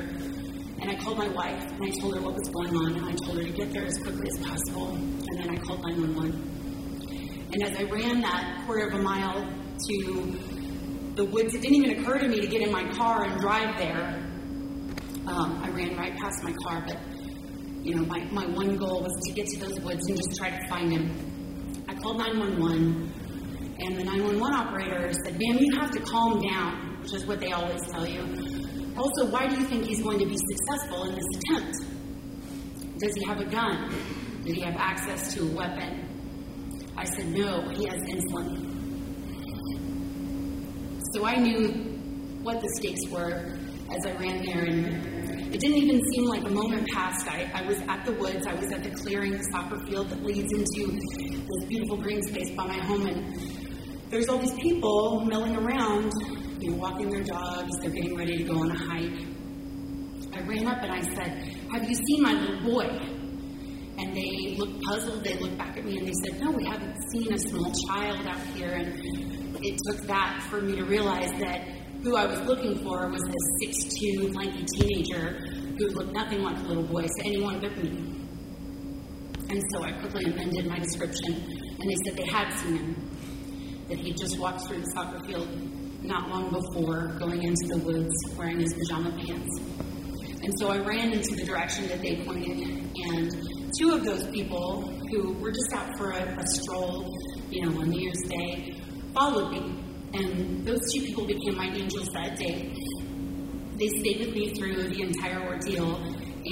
and 0.82 0.89
I 0.89 0.95
called 0.95 1.18
my 1.18 1.28
wife 1.28 1.62
and 1.62 1.84
I 1.84 1.89
told 1.99 2.16
her 2.16 2.22
what 2.22 2.36
was 2.36 2.47
going 2.49 2.74
on, 2.74 2.95
and 2.95 3.05
I 3.05 3.12
told 3.26 3.38
her 3.38 3.43
to 3.43 3.51
get 3.51 3.74
there 3.74 3.86
as 3.86 3.97
quickly 3.97 4.30
as 4.30 4.39
possible, 4.45 4.95
and 4.95 5.39
then 5.39 5.49
I 5.49 5.57
called 5.57 5.84
911. 5.84 7.49
And 7.51 7.64
as 7.64 7.78
I 7.78 7.84
ran 7.84 8.22
that 8.22 8.64
quarter 8.66 8.88
of 8.88 8.93
a 8.93 9.03
mile 9.03 9.43
to 9.43 10.39
the 11.16 11.26
woods, 11.26 11.53
it 11.53 11.62
didn't 11.62 11.76
even 11.76 11.99
occur 11.99 12.20
to 12.20 12.28
me 12.30 12.39
to 12.39 12.47
get 12.47 12.62
in 12.62 12.72
my 12.72 12.89
car 12.93 13.26
and 13.26 13.41
drive 13.41 13.78
there. 13.78 14.26
Um, 15.28 15.62
I 15.62 15.70
ran 15.72 15.97
right 15.97 16.16
past 16.16 16.43
my 16.43 16.53
car, 16.64 16.82
but 16.88 16.97
you 17.84 17.95
know, 17.95 18.05
my, 18.05 18.24
my 18.32 18.45
one 18.45 18.78
goal 18.78 19.01
was 19.01 19.12
to 19.28 19.34
get 19.34 19.47
to 19.47 19.60
those 19.60 19.80
woods 19.82 20.07
and 20.07 20.16
just 20.16 20.38
try 20.38 20.49
to 20.49 20.68
find 20.70 20.93
him. 20.93 21.84
I 21.89 21.95
called 21.95 22.20
911, 22.20 23.12
and 23.12 23.12
the 23.14 23.18
911 24.80 24.89
operator 24.89 25.13
said, 25.23 25.34
Ma'am, 25.34 25.57
you 25.59 25.80
have 25.80 25.91
to 25.91 25.99
calm 25.99 26.41
down, 26.41 26.97
which 27.01 27.13
is 27.13 27.25
what 27.25 27.39
they 27.39 27.51
always 27.51 27.82
tell 27.91 28.07
you. 28.07 28.21
Also, 28.97 29.30
why 29.30 29.47
do 29.47 29.55
you 29.55 29.65
think 29.65 29.86
he's 29.86 30.01
going 30.01 30.19
to 30.19 30.25
be 30.25 30.38
successful 30.38 31.05
in 31.05 31.15
this 31.15 31.25
attempt? 31.38 32.99
Does 32.99 33.15
he 33.15 33.25
have 33.25 33.39
a 33.39 33.45
gun? 33.45 33.93
Did 34.43 34.55
he 34.55 34.61
have 34.61 34.75
access 34.77 35.34
to 35.34 35.43
a 35.43 35.51
weapon? 35.55 36.05
I 36.97 37.05
said, 37.05 37.27
No, 37.27 37.69
he 37.69 37.86
has 37.88 38.01
insulin. 38.03 38.65
So 41.13 41.25
I 41.25 41.36
knew 41.38 41.69
what 42.43 42.61
the 42.61 42.69
stakes 42.77 43.07
were 43.09 43.57
as 43.91 44.05
I 44.05 44.11
ran 44.13 44.45
there, 44.45 44.63
and 44.65 45.53
it 45.53 45.59
didn't 45.59 45.77
even 45.77 46.01
seem 46.11 46.25
like 46.25 46.43
a 46.43 46.49
moment 46.49 46.88
passed. 46.89 47.27
I, 47.27 47.49
I 47.53 47.61
was 47.63 47.80
at 47.88 48.05
the 48.05 48.11
woods, 48.13 48.45
I 48.45 48.53
was 48.53 48.71
at 48.71 48.84
the 48.84 48.91
clearing, 48.91 49.32
the 49.32 49.43
soccer 49.51 49.80
field 49.88 50.09
that 50.09 50.23
leads 50.23 50.51
into 50.51 50.91
this 50.91 51.65
beautiful 51.67 51.97
green 51.97 52.21
space 52.21 52.51
by 52.51 52.67
my 52.67 52.77
home, 52.86 53.07
and 53.07 53.59
there's 54.10 54.28
all 54.28 54.39
these 54.39 54.55
people 54.55 55.24
milling 55.26 55.55
around, 55.55 56.12
you 56.60 56.72
know, 56.72 56.78
walking 56.78 57.10
their 57.10 57.24
dogs, 57.24 57.70
they're 57.82 57.91
getting 57.91 58.18
ready 58.18 58.38
to 58.38 58.43
go 58.43 58.60
on 58.60 58.72
a 58.72 58.78
hike. 58.78 59.26
I 60.34 60.41
ran 60.47 60.68
up 60.68 60.82
and 60.82 60.91
I 60.91 61.01
said, 61.01 61.32
Have 61.72 61.88
you 61.88 61.95
seen 61.95 62.22
my 62.22 62.34
little 62.34 62.72
boy? 62.72 62.88
And 63.99 64.16
they 64.16 64.55
looked 64.57 64.82
puzzled, 64.84 65.24
they 65.24 65.36
looked 65.36 65.57
back 65.57 65.78
at 65.78 65.86
me 65.86 65.97
and 65.97 66.07
they 66.07 66.14
said, 66.24 66.39
No, 66.41 66.51
we 66.51 66.66
haven't 66.66 66.95
seen 67.12 67.34
a 67.34 67.38
small 67.38 67.72
child 67.88 68.26
out 68.26 68.41
here. 68.55 68.70
And 68.70 68.99
it 69.64 69.78
took 69.88 70.07
that 70.07 70.41
for 70.49 70.62
me 70.62 70.76
to 70.78 70.86
realize 70.86 71.32
that 71.39 71.68
who 72.01 72.16
I 72.16 72.26
was 72.26 72.39
looking 72.41 72.82
for 72.84 73.10
was 73.10 73.22
this 73.22 73.93
6'2, 74.01 74.34
lanky 74.34 74.66
teenager 74.78 75.38
who 75.78 75.88
looked 75.89 76.14
nothing 76.14 76.41
like 76.41 76.57
a 76.57 76.62
little 76.62 76.84
boy 76.84 77.01
to 77.01 77.26
anyone 77.26 77.60
but 77.60 77.78
me. 77.78 78.16
And 79.49 79.62
so 79.72 79.84
I 79.84 79.91
quickly 79.93 80.32
amended 80.32 80.68
my 80.68 80.80
description, 80.80 81.34
and 81.34 81.89
they 81.89 81.95
said 82.05 82.18
they 82.18 82.32
had 82.32 82.53
seen 82.60 82.78
him, 82.78 83.09
that 83.90 84.00
he 84.00 84.14
just 84.14 84.40
walked 84.40 84.68
through 84.68 84.80
the 84.80 84.92
soccer 84.94 85.20
field 85.26 85.48
not 86.04 86.30
long 86.30 86.50
before 86.50 87.08
going 87.20 87.44
into 87.44 87.68
the 87.68 87.78
woods 87.80 88.14
wearing 88.38 88.60
his 88.60 88.74
pajama 88.74 89.12
pants. 89.12 89.60
And 90.42 90.54
so 90.58 90.70
I 90.70 90.78
ran 90.78 91.12
into 91.12 91.36
the 91.36 91.44
direction 91.44 91.88
that 91.90 92.02
they 92.02 92.24
pointed, 92.24 92.58
and 92.58 93.32
two 93.78 93.92
of 93.92 94.06
those 94.06 94.26
people 94.28 94.84
who 95.12 95.34
were 95.34 95.52
just 95.52 95.74
out 95.74 95.90
for 95.98 96.12
a, 96.12 96.24
a 96.24 96.48
stroll, 96.48 97.14
you 97.50 97.66
know, 97.66 97.82
on 97.82 97.90
New 97.90 98.00
Year's 98.00 98.22
Day, 98.30 98.74
followed 99.14 99.52
me. 99.52 99.84
And 100.14 100.66
those 100.66 100.80
two 100.94 101.02
people 101.02 101.28
became 101.28 101.58
my 101.58 101.68
angels 101.68 102.08
that 102.14 102.38
day. 102.38 102.74
They 103.78 103.88
stayed 104.00 104.20
with 104.20 104.34
me 104.34 104.54
through 104.54 104.76
the 104.90 105.02
entire 105.02 105.46
ordeal, 105.46 105.98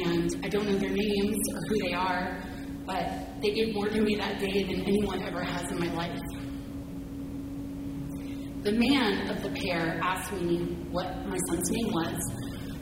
and 0.05 0.29
I 0.43 0.49
don't 0.49 0.67
know 0.67 0.77
their 0.77 0.91
names 0.91 1.37
or 1.53 1.61
who 1.69 1.87
they 1.87 1.93
are, 1.93 2.43
but 2.85 3.41
they 3.41 3.51
gave 3.51 3.73
more 3.73 3.87
to 3.87 4.01
me 4.01 4.15
that 4.15 4.39
day 4.39 4.63
than 4.63 4.81
anyone 4.81 5.23
ever 5.23 5.43
has 5.43 5.71
in 5.71 5.79
my 5.79 5.91
life. 5.93 6.19
The 8.63 8.71
man 8.73 9.29
of 9.29 9.43
the 9.43 9.49
pair 9.49 9.99
asked 10.03 10.33
me 10.33 10.57
what 10.91 11.25
my 11.27 11.37
son's 11.47 11.69
name 11.71 11.87
was, 11.93 12.19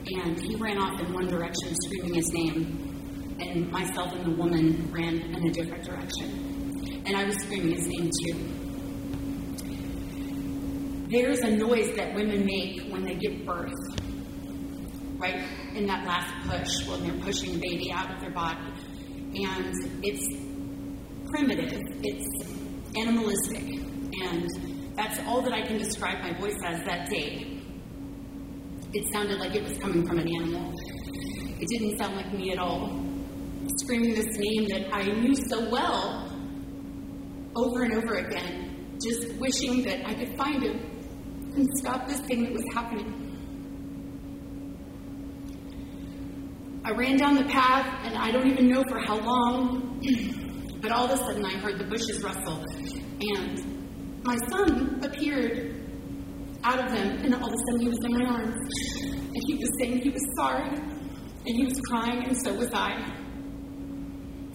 and 0.06 0.40
he 0.40 0.56
ran 0.56 0.78
off 0.78 1.00
in 1.00 1.12
one 1.12 1.28
direction, 1.28 1.74
screaming 1.84 2.14
his 2.14 2.32
name, 2.32 3.36
and 3.38 3.70
myself 3.70 4.12
and 4.14 4.24
the 4.24 4.36
woman 4.36 4.90
ran 4.90 5.20
in 5.20 5.46
a 5.46 5.52
different 5.52 5.84
direction. 5.84 7.02
And 7.06 7.16
I 7.16 7.24
was 7.24 7.36
screaming 7.36 7.72
his 7.76 7.86
name 7.86 8.10
too. 8.24 8.36
There's 11.08 11.40
a 11.40 11.50
noise 11.50 11.94
that 11.96 12.14
women 12.14 12.44
make 12.44 12.90
when 12.90 13.04
they 13.04 13.14
give 13.14 13.44
birth, 13.44 13.72
right 15.18 15.44
in 15.74 15.86
that 15.86 16.04
last 16.04 16.34
push 16.48 16.88
when 16.88 17.04
they're 17.04 17.24
pushing 17.24 17.52
the 17.52 17.60
baby 17.60 17.92
out 17.92 18.10
of 18.12 18.20
their 18.20 18.32
body. 18.32 18.72
And 19.34 19.72
it's 20.02 20.26
primitive, 21.30 21.80
it's 22.02 22.26
animalistic, 22.96 23.62
and 24.24 24.48
that's 24.96 25.20
all 25.26 25.42
that 25.42 25.52
I 25.52 25.62
can 25.62 25.78
describe 25.78 26.22
my 26.22 26.32
voice 26.40 26.56
as 26.64 26.82
that 26.84 27.10
day. 27.10 27.60
It 28.94 29.12
sounded 29.12 29.38
like 29.38 29.54
it 29.54 29.62
was 29.62 29.76
coming 29.78 30.06
from 30.06 30.18
an 30.18 30.28
animal. 30.40 30.72
It 31.60 31.68
didn't 31.68 31.98
sound 31.98 32.16
like 32.16 32.32
me 32.32 32.52
at 32.52 32.58
all. 32.58 33.04
Screaming 33.78 34.14
this 34.14 34.38
name 34.38 34.68
that 34.68 34.94
I 34.94 35.04
knew 35.04 35.34
so 35.34 35.68
well 35.70 36.32
over 37.54 37.82
and 37.82 37.94
over 37.94 38.14
again, 38.14 38.96
just 39.02 39.34
wishing 39.34 39.82
that 39.84 40.06
I 40.06 40.14
could 40.14 40.36
find 40.36 40.62
him 40.62 40.78
and 41.54 41.66
stop 41.78 42.06
this 42.08 42.20
thing 42.20 42.44
that 42.44 42.52
was 42.52 42.64
happening. 42.74 43.22
I 46.84 46.92
ran 46.92 47.16
down 47.16 47.34
the 47.34 47.44
path, 47.44 47.86
and 48.04 48.16
I 48.16 48.30
don't 48.30 48.46
even 48.46 48.68
know 48.68 48.84
for 48.88 49.00
how 49.00 49.18
long, 49.18 50.00
but 50.80 50.92
all 50.92 51.06
of 51.06 51.10
a 51.10 51.16
sudden 51.16 51.44
I 51.44 51.58
heard 51.58 51.78
the 51.78 51.84
bushes 51.84 52.22
rustle, 52.22 52.62
and 53.20 53.75
my 54.26 54.36
son 54.50 55.00
appeared 55.04 55.80
out 56.64 56.84
of 56.84 56.90
them, 56.90 57.24
and 57.24 57.34
all 57.36 57.46
of 57.46 57.54
a 57.54 57.56
sudden 57.68 57.80
he 57.80 57.88
was 57.88 58.04
in 58.04 58.12
my 58.12 58.24
arms, 58.24 58.56
and 59.04 59.42
he 59.46 59.54
was 59.54 59.70
saying 59.78 60.00
he 60.00 60.10
was 60.10 60.24
sorry, 60.36 60.68
and 60.68 61.56
he 61.56 61.64
was 61.64 61.80
crying, 61.82 62.24
and 62.24 62.36
so 62.44 62.52
was 62.54 62.72
I. 62.72 62.92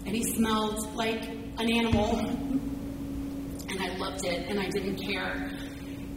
And 0.06 0.14
he 0.14 0.24
smelled 0.24 0.94
like 0.94 1.24
an 1.26 1.72
animal, 1.72 2.20
and 2.20 3.80
I 3.80 3.96
loved 3.98 4.26
it, 4.26 4.50
and 4.50 4.60
I 4.60 4.68
didn't 4.70 4.98
care. 4.98 5.50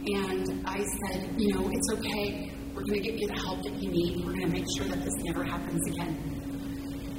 And 0.07 0.67
I 0.67 0.83
said, 1.07 1.33
you 1.37 1.53
know, 1.53 1.69
it's 1.71 1.93
okay. 1.93 2.51
We're 2.73 2.83
going 2.83 3.01
to 3.01 3.09
get 3.09 3.17
you 3.17 3.27
the 3.27 3.39
help 3.39 3.63
that 3.63 3.81
you 3.81 3.89
need. 3.89 4.17
We're 4.25 4.33
going 4.33 4.51
to 4.51 4.51
make 4.51 4.65
sure 4.77 4.85
that 4.87 5.01
this 5.01 5.13
never 5.23 5.45
happens 5.45 5.81
again. 5.87 6.13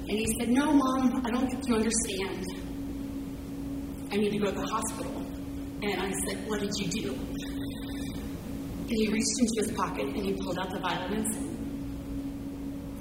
And 0.08 0.18
he 0.18 0.26
said, 0.38 0.50
no, 0.50 0.72
Mom, 0.72 1.22
I 1.24 1.30
don't 1.30 1.48
think 1.48 1.66
you 1.66 1.76
understand. 1.76 2.44
I 4.12 4.16
need 4.16 4.32
to 4.32 4.38
go 4.38 4.50
to 4.50 4.60
the 4.60 4.66
hospital. 4.66 5.25
And 5.82 6.00
I 6.00 6.10
said, 6.26 6.48
what 6.48 6.60
did 6.60 6.70
you 6.78 6.88
do? 6.88 7.12
And 7.12 8.90
he 8.90 9.08
reached 9.08 9.38
into 9.38 9.54
his 9.58 9.72
pocket 9.72 10.06
and 10.06 10.24
he 10.24 10.32
pulled 10.32 10.58
out 10.58 10.70
the 10.70 10.78
vitamins. 10.78 11.36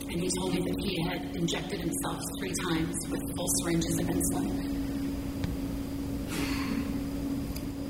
And 0.09 0.21
he 0.21 0.29
told 0.39 0.53
me 0.53 0.61
that 0.61 0.75
he 0.83 1.01
had 1.03 1.35
injected 1.35 1.79
himself 1.79 2.19
three 2.39 2.53
times 2.67 2.95
with 3.09 3.21
full 3.35 3.47
syringes 3.61 3.99
of 3.99 4.07
insulin. 4.07 4.85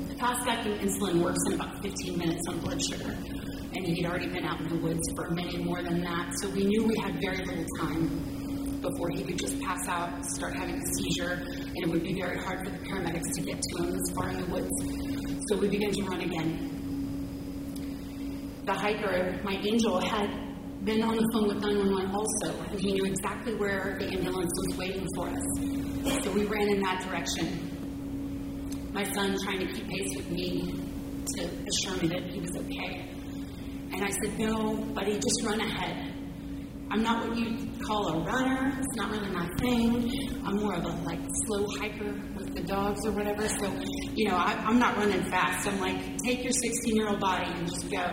The 0.08 0.14
fast 0.14 0.46
acting 0.48 0.78
insulin 0.78 1.22
works 1.22 1.40
in 1.46 1.54
about 1.54 1.82
15 1.82 2.18
minutes 2.18 2.42
on 2.48 2.60
blood 2.60 2.80
sugar. 2.82 3.16
And 3.74 3.86
he'd 3.86 4.06
already 4.06 4.28
been 4.28 4.44
out 4.44 4.60
in 4.60 4.68
the 4.68 4.76
woods 4.76 5.02
for 5.16 5.30
many 5.30 5.58
more 5.58 5.82
than 5.82 6.02
that. 6.02 6.32
So 6.40 6.48
we 6.50 6.64
knew 6.64 6.84
we 6.84 6.96
had 7.02 7.20
very 7.20 7.44
little 7.44 7.66
time 7.80 8.35
before 8.90 9.10
he 9.10 9.22
could 9.22 9.38
just 9.38 9.60
pass 9.60 9.88
out, 9.88 10.24
start 10.24 10.56
having 10.56 10.76
a 10.76 10.86
seizure, 10.94 11.32
and 11.32 11.76
it 11.76 11.88
would 11.88 12.02
be 12.02 12.14
very 12.20 12.38
hard 12.38 12.60
for 12.64 12.70
the 12.70 12.78
paramedics 12.78 13.32
to 13.34 13.42
get 13.42 13.60
to 13.60 13.82
him 13.82 13.90
this 13.92 14.10
far 14.14 14.30
in 14.30 14.40
the 14.40 14.46
woods. 14.46 14.70
So 15.48 15.58
we 15.58 15.68
began 15.68 15.92
to 15.92 16.02
run 16.04 16.20
again. 16.20 16.72
The 18.64 18.74
hiker, 18.74 19.40
my 19.44 19.54
angel, 19.54 20.00
had 20.00 20.28
been 20.84 21.02
on 21.02 21.16
the 21.16 21.28
phone 21.32 21.48
with 21.48 21.62
911 21.62 22.14
also, 22.14 22.58
and 22.70 22.80
he 22.80 22.92
knew 22.92 23.04
exactly 23.04 23.54
where 23.54 23.96
the 23.98 24.06
ambulance 24.06 24.52
was 24.56 24.76
waiting 24.78 25.06
for 25.16 25.28
us. 25.28 26.24
So 26.24 26.30
we 26.32 26.44
ran 26.44 26.68
in 26.68 26.80
that 26.80 27.02
direction 27.02 27.76
my 28.96 29.04
son 29.12 29.36
trying 29.44 29.58
to 29.58 29.66
keep 29.66 29.86
pace 29.88 30.16
with 30.16 30.30
me 30.30 30.72
to 31.34 31.44
assure 31.44 32.00
me 32.00 32.08
that 32.08 32.30
he 32.30 32.40
was 32.40 32.50
okay. 32.56 33.10
And 33.92 34.02
I 34.02 34.08
said, 34.08 34.38
No, 34.38 34.74
buddy, 34.94 35.16
just 35.16 35.44
run 35.44 35.60
ahead. 35.60 36.05
I'm 36.90 37.02
not 37.02 37.28
what 37.28 37.36
you'd 37.36 37.82
call 37.82 38.08
a 38.08 38.24
runner. 38.24 38.72
It's 38.78 38.96
not 38.96 39.10
really 39.10 39.30
my 39.30 39.48
thing. 39.58 40.40
I'm 40.46 40.56
more 40.56 40.74
of 40.74 40.84
a 40.84 41.02
like 41.02 41.18
slow 41.46 41.66
hiker 41.78 42.12
with 42.36 42.54
the 42.54 42.62
dogs 42.62 43.04
or 43.04 43.12
whatever. 43.12 43.48
So, 43.48 43.72
you 44.14 44.28
know, 44.28 44.36
I, 44.36 44.52
I'm 44.52 44.78
not 44.78 44.96
running 44.96 45.24
fast. 45.24 45.66
I'm 45.66 45.80
like, 45.80 46.16
take 46.24 46.44
your 46.44 46.52
16 46.52 46.94
year 46.94 47.08
old 47.08 47.20
body 47.20 47.50
and 47.50 47.68
just 47.68 47.90
go. 47.90 48.06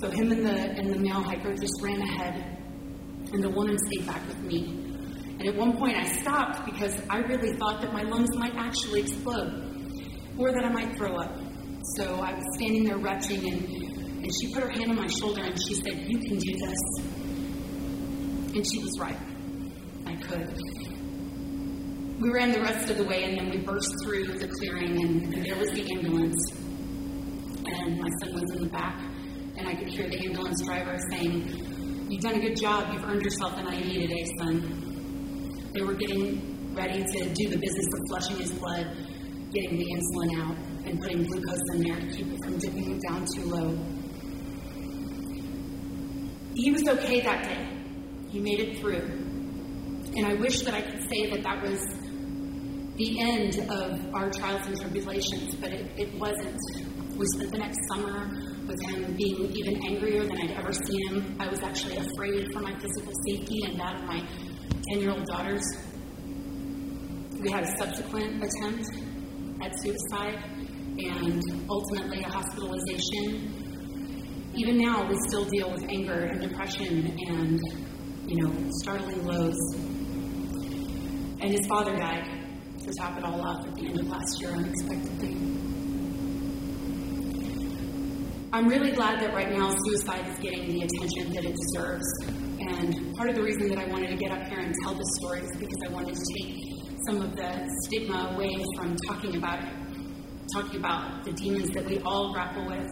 So 0.00 0.10
him 0.10 0.32
and 0.32 0.44
the 0.44 0.52
and 0.52 0.92
the 0.92 0.98
male 0.98 1.22
hiker 1.22 1.54
just 1.54 1.80
ran 1.80 2.02
ahead, 2.02 2.58
and 3.32 3.42
the 3.42 3.48
woman 3.48 3.78
stayed 3.78 4.06
back 4.06 4.26
with 4.28 4.42
me. 4.42 4.82
And 5.38 5.48
at 5.48 5.56
one 5.56 5.76
point, 5.78 5.96
I 5.96 6.04
stopped 6.20 6.66
because 6.66 7.00
I 7.08 7.18
really 7.18 7.56
thought 7.56 7.80
that 7.82 7.92
my 7.92 8.02
lungs 8.02 8.34
might 8.36 8.54
actually 8.56 9.00
explode 9.00 10.34
or 10.38 10.52
that 10.52 10.64
I 10.64 10.70
might 10.70 10.96
throw 10.96 11.16
up. 11.16 11.38
So 11.96 12.16
I 12.16 12.34
was 12.34 12.44
standing 12.56 12.84
there 12.84 12.98
retching, 12.98 13.48
and, 13.50 14.24
and 14.24 14.30
she 14.40 14.52
put 14.52 14.64
her 14.64 14.70
hand 14.70 14.90
on 14.90 14.96
my 14.96 15.06
shoulder 15.06 15.42
and 15.42 15.56
she 15.66 15.74
said, 15.76 15.94
You 15.96 16.18
can 16.18 16.36
do 16.36 16.52
this. 16.58 17.15
And 18.56 18.64
she 18.66 18.78
was 18.78 18.98
right. 18.98 19.18
I 20.06 20.16
could. 20.16 20.58
We 22.18 22.30
ran 22.30 22.52
the 22.52 22.62
rest 22.62 22.88
of 22.88 22.96
the 22.96 23.04
way, 23.04 23.24
and 23.24 23.36
then 23.36 23.50
we 23.50 23.58
burst 23.58 23.92
through 24.02 24.38
the 24.38 24.48
clearing, 24.48 24.98
and, 24.98 25.34
and 25.34 25.44
there 25.44 25.58
was 25.58 25.70
the 25.72 25.82
ambulance. 25.92 26.52
And 27.66 28.00
my 28.00 28.08
son 28.22 28.32
was 28.32 28.50
in 28.56 28.62
the 28.62 28.70
back, 28.70 28.98
and 29.58 29.68
I 29.68 29.74
could 29.74 29.88
hear 29.88 30.08
the 30.08 30.24
ambulance 30.24 30.64
driver 30.64 30.96
saying, 31.10 32.06
You've 32.08 32.22
done 32.22 32.36
a 32.36 32.40
good 32.40 32.56
job. 32.56 32.94
You've 32.94 33.04
earned 33.04 33.22
yourself 33.22 33.58
an 33.58 33.66
IV 33.66 34.08
today, 34.08 34.24
son. 34.38 35.70
They 35.74 35.82
were 35.82 35.92
getting 35.92 36.74
ready 36.74 37.04
to 37.04 37.34
do 37.34 37.50
the 37.50 37.58
business 37.58 37.86
of 37.92 38.08
flushing 38.08 38.36
his 38.38 38.52
blood 38.52 38.86
getting 39.52 39.78
the 39.78 39.84
insulin 39.84 40.42
out 40.42 40.56
and 40.86 41.00
putting 41.00 41.24
glucose 41.24 41.60
in 41.74 41.82
there 41.82 42.00
to 42.00 42.06
keep 42.08 42.26
it 42.32 42.38
from 42.42 42.58
dipping 42.58 43.00
down 43.06 43.26
too 43.34 43.44
low. 43.44 43.78
He 46.54 46.72
was 46.72 46.88
okay 46.88 47.20
that 47.20 47.44
day. 47.44 47.75
He 48.36 48.42
made 48.42 48.60
it 48.60 48.78
through. 48.80 49.00
And 50.14 50.26
I 50.26 50.34
wish 50.34 50.60
that 50.60 50.74
I 50.74 50.82
could 50.82 51.00
say 51.08 51.30
that 51.30 51.42
that 51.42 51.62
was 51.62 51.80
the 52.96 53.18
end 53.18 53.60
of 53.70 54.14
our 54.14 54.28
trials 54.30 54.66
and 54.66 54.78
tribulations, 54.78 55.54
but 55.54 55.72
it, 55.72 55.90
it 55.96 56.14
wasn't. 56.20 56.60
We 57.16 57.24
spent 57.34 57.52
the 57.52 57.56
next 57.56 57.78
summer 57.88 58.28
with 58.66 58.78
him 58.90 59.16
being 59.16 59.56
even 59.56 59.82
angrier 59.86 60.24
than 60.24 60.36
I'd 60.38 60.50
ever 60.50 60.70
seen 60.74 61.08
him. 61.08 61.36
I 61.40 61.48
was 61.48 61.62
actually 61.62 61.96
afraid 61.96 62.52
for 62.52 62.60
my 62.60 62.78
physical 62.78 63.10
safety 63.26 63.64
and 63.64 63.80
that 63.80 64.02
of 64.02 64.04
my 64.04 64.20
10 64.90 65.00
year 65.00 65.12
old 65.12 65.24
daughters. 65.24 65.64
We 67.40 67.50
had 67.50 67.64
a 67.64 67.78
subsequent 67.78 68.44
attempt 68.44 68.84
at 69.62 69.72
suicide 69.80 70.44
and 70.98 71.42
ultimately 71.70 72.20
a 72.20 72.28
hospitalization. 72.28 73.64
Even 74.54 74.76
now, 74.76 75.08
we 75.08 75.16
still 75.26 75.46
deal 75.46 75.72
with 75.72 75.84
anger 75.88 76.24
and 76.24 76.42
depression 76.42 77.16
and, 77.28 77.85
you 78.26 78.42
know, 78.42 78.70
startling 78.82 79.24
lows. 79.24 79.56
And 81.40 81.52
his 81.52 81.66
father 81.66 81.96
died 81.96 82.28
to 82.80 82.92
top 82.98 83.16
it 83.18 83.24
all 83.24 83.40
off 83.40 83.66
at 83.66 83.74
the 83.76 83.86
end 83.86 84.00
of 84.00 84.08
last 84.08 84.40
year 84.40 84.50
unexpectedly. 84.50 85.34
I'm 88.52 88.68
really 88.68 88.90
glad 88.92 89.20
that 89.20 89.34
right 89.34 89.50
now 89.50 89.70
suicide 89.84 90.26
is 90.28 90.38
getting 90.38 90.66
the 90.66 90.82
attention 90.82 91.32
that 91.34 91.44
it 91.44 91.54
deserves. 91.54 92.06
And 92.58 93.14
part 93.14 93.28
of 93.28 93.36
the 93.36 93.42
reason 93.42 93.68
that 93.68 93.78
I 93.78 93.86
wanted 93.86 94.08
to 94.08 94.16
get 94.16 94.32
up 94.32 94.46
here 94.48 94.60
and 94.60 94.74
tell 94.82 94.94
this 94.94 95.06
story 95.20 95.40
is 95.40 95.56
because 95.58 95.78
I 95.86 95.92
wanted 95.92 96.14
to 96.14 96.24
take 96.38 96.56
some 97.06 97.22
of 97.22 97.36
the 97.36 97.68
stigma 97.84 98.32
away 98.34 98.54
from 98.76 98.96
talking 99.06 99.36
about 99.36 99.62
it, 99.62 99.72
talking 100.52 100.80
about 100.80 101.22
the 101.24 101.32
demons 101.32 101.70
that 101.70 101.84
we 101.84 102.00
all 102.00 102.32
grapple 102.32 102.66
with 102.66 102.90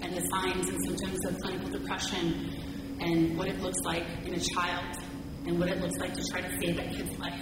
and 0.00 0.16
the 0.16 0.22
signs 0.32 0.68
and 0.68 0.84
symptoms 0.84 1.24
of 1.26 1.38
clinical 1.38 1.70
depression 1.70 2.50
and 3.00 3.36
what 3.36 3.48
it 3.48 3.60
looks 3.60 3.80
like 3.84 4.04
in 4.24 4.34
a 4.34 4.40
child 4.40 4.96
and 5.46 5.58
what 5.58 5.68
it 5.68 5.80
looks 5.80 5.96
like 5.98 6.14
to 6.14 6.22
try 6.30 6.40
to 6.40 6.50
save 6.60 6.76
that 6.76 6.92
kid's 6.92 7.18
life. 7.18 7.40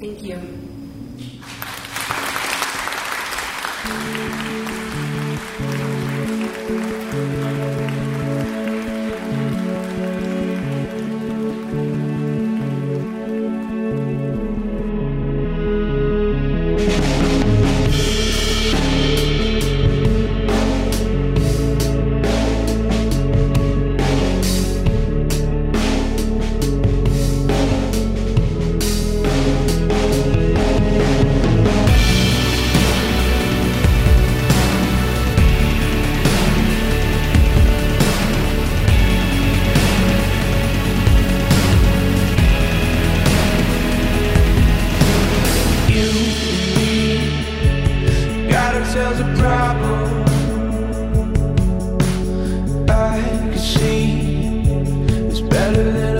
Thank 0.00 0.22
you. 0.22 0.38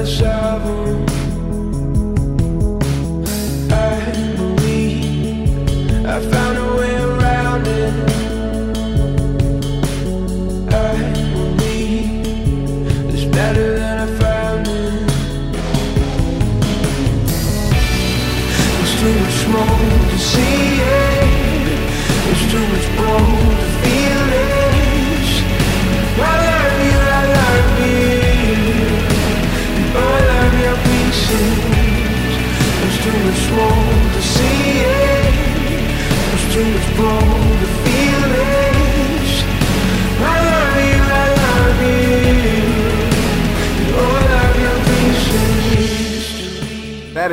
deixado 0.02 1.01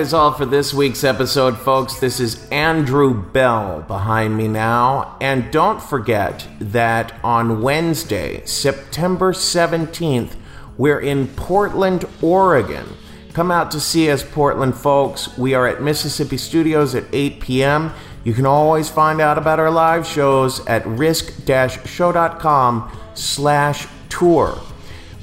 is 0.10 0.14
all 0.15 0.34
for 0.34 0.48
this 0.48 0.73
week's 0.73 1.03
episode, 1.03 1.56
folks. 1.56 1.99
This 1.99 2.19
is 2.19 2.49
Andrew 2.49 3.14
Bell 3.14 3.84
behind 3.84 4.36
me 4.36 4.48
now. 4.48 5.15
And 5.22 5.52
don't 5.52 5.80
forget 5.80 6.48
that 6.60 7.14
on 7.23 7.61
Wednesday, 7.61 8.44
September 8.44 9.34
17th, 9.34 10.34
we're 10.80 10.99
in 10.99 11.27
Portland, 11.27 12.06
Oregon. 12.23 12.88
Come 13.34 13.52
out 13.52 13.69
to 13.69 13.80
see 13.80 14.10
us, 14.10 14.23
Portland 14.23 14.73
folks. 14.73 15.38
We 15.38 15.53
are 15.53 15.68
at 15.68 15.84
Mississippi 15.84 16.38
Studios 16.38 16.95
at 16.95 17.03
8 17.14 17.40
p.m. 17.40 17.94
You 18.23 18.34
can 18.34 18.48
always 18.48 18.90
find 18.90 19.22
out 19.22 19.38
about 19.38 19.60
our 19.60 19.69
live 19.69 20.07
shows 20.07 20.65
at 20.65 20.84
risk-show.com 20.88 22.99
slash 23.14 23.88
tour. 24.10 24.60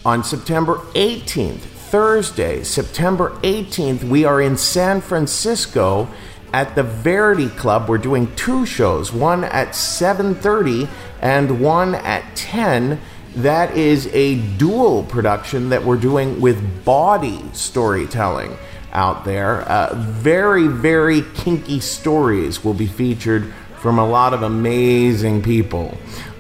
On 0.05 0.23
September 0.23 0.77
18th, 0.95 1.76
Thursday, 1.91 2.65
September 2.65 3.31
18th, 3.43 4.03
we 4.03 4.25
are 4.25 4.41
in 4.41 4.57
San 4.57 5.01
Francisco 5.01 6.09
at 6.53 6.75
the 6.75 6.83
Verdi 6.83 7.49
Club. 7.49 7.89
We're 7.89 7.99
doing 7.99 8.35
two 8.35 8.67
shows, 8.67 9.13
one 9.13 9.45
at 9.45 9.77
7:30 9.77 10.89
and 11.23 11.61
one 11.61 11.95
at 11.95 12.25
10. 12.35 12.99
That 13.37 13.77
is 13.77 14.09
a 14.13 14.35
dual 14.57 15.05
production 15.05 15.69
that 15.69 15.85
we're 15.85 15.97
doing 15.97 16.41
with 16.41 16.85
Bawdy 16.85 17.45
Storytelling 17.53 18.57
out 18.93 19.25
there. 19.25 19.61
Uh, 19.63 19.95
very, 19.95 20.67
very 20.67 21.23
kinky 21.35 21.79
stories 21.79 22.65
will 22.65 22.75
be 22.75 22.89
featured 22.89 23.53
from 23.79 24.01
a 24.01 24.09
lot 24.09 24.35
of 24.35 24.43
amazing 24.43 25.41
people. 25.41 25.97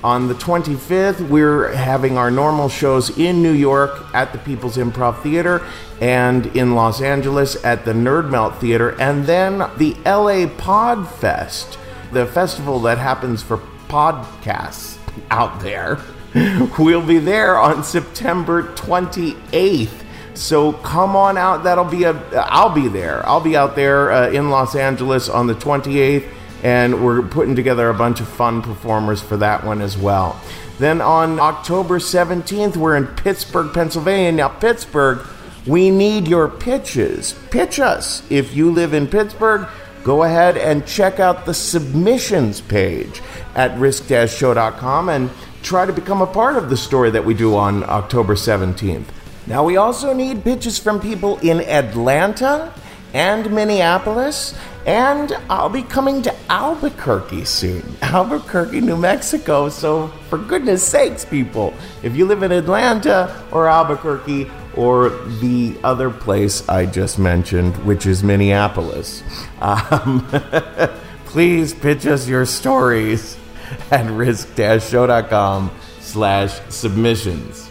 On 0.06 0.28
the 0.28 0.34
25th, 0.34 1.28
we're 1.28 1.72
having 1.72 2.16
our 2.16 2.30
normal 2.30 2.68
shows 2.68 3.18
in 3.18 3.42
New 3.42 3.50
York 3.50 4.06
at 4.14 4.30
the 4.30 4.38
People's 4.38 4.76
Improv 4.76 5.20
Theater 5.20 5.66
and 6.00 6.46
in 6.54 6.76
Los 6.76 7.02
Angeles 7.02 7.56
at 7.64 7.84
the 7.84 7.92
Nerd 7.92 8.30
Melt 8.30 8.56
Theater, 8.60 8.90
and 9.00 9.26
then 9.26 9.68
the 9.78 9.96
LA 10.06 10.46
Pod 10.58 11.08
Fest, 11.08 11.76
the 12.12 12.24
festival 12.24 12.78
that 12.82 12.98
happens 12.98 13.42
for 13.42 13.58
podcasts 13.88 14.96
out 15.32 15.58
there. 15.58 15.98
We'll 16.78 17.04
be 17.04 17.18
there 17.18 17.58
on 17.58 17.82
September 17.82 18.62
28th. 18.74 20.04
So 20.34 20.74
come 20.74 21.16
on 21.16 21.36
out. 21.36 21.64
That'll 21.64 21.84
be 21.84 22.04
a. 22.04 22.12
I'll 22.44 22.72
be 22.72 22.86
there. 22.86 23.26
I'll 23.26 23.40
be 23.40 23.56
out 23.56 23.74
there 23.74 24.12
uh, 24.12 24.30
in 24.30 24.50
Los 24.50 24.76
Angeles 24.76 25.28
on 25.28 25.48
the 25.48 25.54
28th, 25.54 26.30
and 26.66 27.04
we're 27.04 27.22
putting 27.22 27.54
together 27.54 27.88
a 27.88 27.94
bunch 27.94 28.18
of 28.18 28.26
fun 28.26 28.60
performers 28.60 29.22
for 29.22 29.36
that 29.36 29.62
one 29.62 29.80
as 29.80 29.96
well. 29.96 30.40
Then 30.80 31.00
on 31.00 31.38
October 31.38 32.00
17th, 32.00 32.76
we're 32.76 32.96
in 32.96 33.06
Pittsburgh, 33.06 33.72
Pennsylvania. 33.72 34.32
Now, 34.32 34.48
Pittsburgh, 34.48 35.24
we 35.64 35.92
need 35.92 36.26
your 36.26 36.48
pitches. 36.48 37.34
Pitch 37.52 37.78
us. 37.78 38.28
If 38.32 38.56
you 38.56 38.72
live 38.72 38.94
in 38.94 39.06
Pittsburgh, 39.06 39.68
go 40.02 40.24
ahead 40.24 40.56
and 40.56 40.84
check 40.84 41.20
out 41.20 41.46
the 41.46 41.54
submissions 41.54 42.60
page 42.62 43.22
at 43.54 43.78
risk-show.com 43.78 45.08
and 45.08 45.30
try 45.62 45.86
to 45.86 45.92
become 45.92 46.20
a 46.20 46.26
part 46.26 46.56
of 46.56 46.68
the 46.68 46.76
story 46.76 47.10
that 47.10 47.24
we 47.24 47.34
do 47.34 47.54
on 47.54 47.84
October 47.84 48.34
17th. 48.34 49.06
Now, 49.46 49.62
we 49.62 49.76
also 49.76 50.12
need 50.12 50.42
pitches 50.42 50.80
from 50.80 50.98
people 50.98 51.38
in 51.38 51.60
Atlanta 51.60 52.74
and 53.16 53.50
Minneapolis, 53.50 54.54
and 54.84 55.32
I'll 55.48 55.70
be 55.70 55.82
coming 55.82 56.20
to 56.20 56.34
Albuquerque 56.50 57.46
soon. 57.46 57.82
Albuquerque, 58.02 58.82
New 58.82 58.98
Mexico. 58.98 59.70
So, 59.70 60.08
for 60.28 60.36
goodness 60.36 60.86
sakes, 60.86 61.24
people, 61.24 61.72
if 62.02 62.14
you 62.14 62.26
live 62.26 62.42
in 62.42 62.52
Atlanta 62.52 63.42
or 63.50 63.68
Albuquerque 63.68 64.50
or 64.74 65.08
the 65.40 65.78
other 65.82 66.10
place 66.10 66.68
I 66.68 66.84
just 66.84 67.18
mentioned, 67.18 67.74
which 67.86 68.04
is 68.04 68.22
Minneapolis, 68.22 69.22
um, 69.62 70.28
please 71.24 71.72
pitch 71.72 72.06
us 72.06 72.28
your 72.28 72.44
stories 72.44 73.38
at 73.90 74.10
risk-show.com 74.10 75.70
slash 76.00 76.60
submissions. 76.68 77.65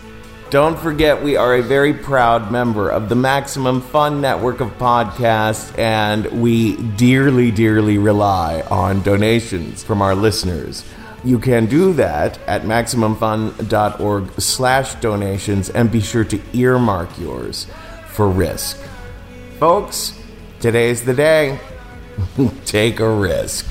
Don't 0.52 0.78
forget, 0.78 1.24
we 1.24 1.36
are 1.36 1.56
a 1.56 1.64
very 1.64 1.94
proud 1.94 2.52
member 2.52 2.88
of 2.90 3.10
the 3.10 3.16
Maximum 3.16 3.82
Fun 3.82 4.22
network 4.22 4.62
of 4.62 4.78
podcasts, 4.78 5.78
and 5.78 6.28
we 6.28 6.78
dearly, 6.78 7.50
dearly 7.50 7.98
rely 7.98 8.62
on 8.70 9.02
donations 9.02 9.84
from 9.84 10.04
our 10.04 10.14
listeners. 10.14 10.86
You 11.24 11.40
can 11.40 11.66
do 11.66 11.94
that 11.94 12.38
at 12.48 12.62
MaximumFun.org 12.62 14.40
slash 14.40 14.94
donations, 14.96 15.72
and 15.72 15.92
be 15.92 16.00
sure 16.00 16.24
to 16.26 16.40
earmark 16.54 17.20
yours 17.20 17.66
for 18.10 18.30
risk. 18.30 18.78
Folks, 19.60 20.14
today's 20.60 21.04
the 21.04 21.16
day. 21.16 21.60
Take 22.66 23.00
a 23.00 23.10
risk. 23.10 23.66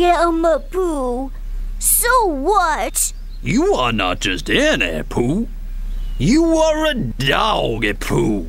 Am 0.00 0.44
a 0.44 0.58
poo. 0.58 1.30
So 1.78 2.26
what? 2.26 3.12
You 3.42 3.74
are 3.74 3.92
not 3.92 4.20
just 4.20 4.48
any 4.48 5.02
poo. 5.02 5.48
You 6.18 6.56
are 6.56 6.86
a 6.86 6.94
doggy 6.94 7.94
poo. 7.94 8.46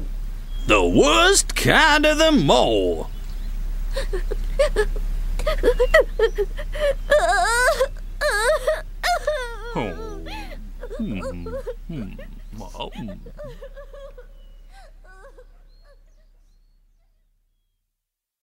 The 0.67 0.83
worst 0.83 1.55
kind 1.55 2.05
of 2.05 2.17
them 2.17 2.49
all. 2.49 3.09
Oh. 9.75 10.19
Hmm. 10.97 11.19
Hmm. 11.87 12.13
Oh. 12.61 12.91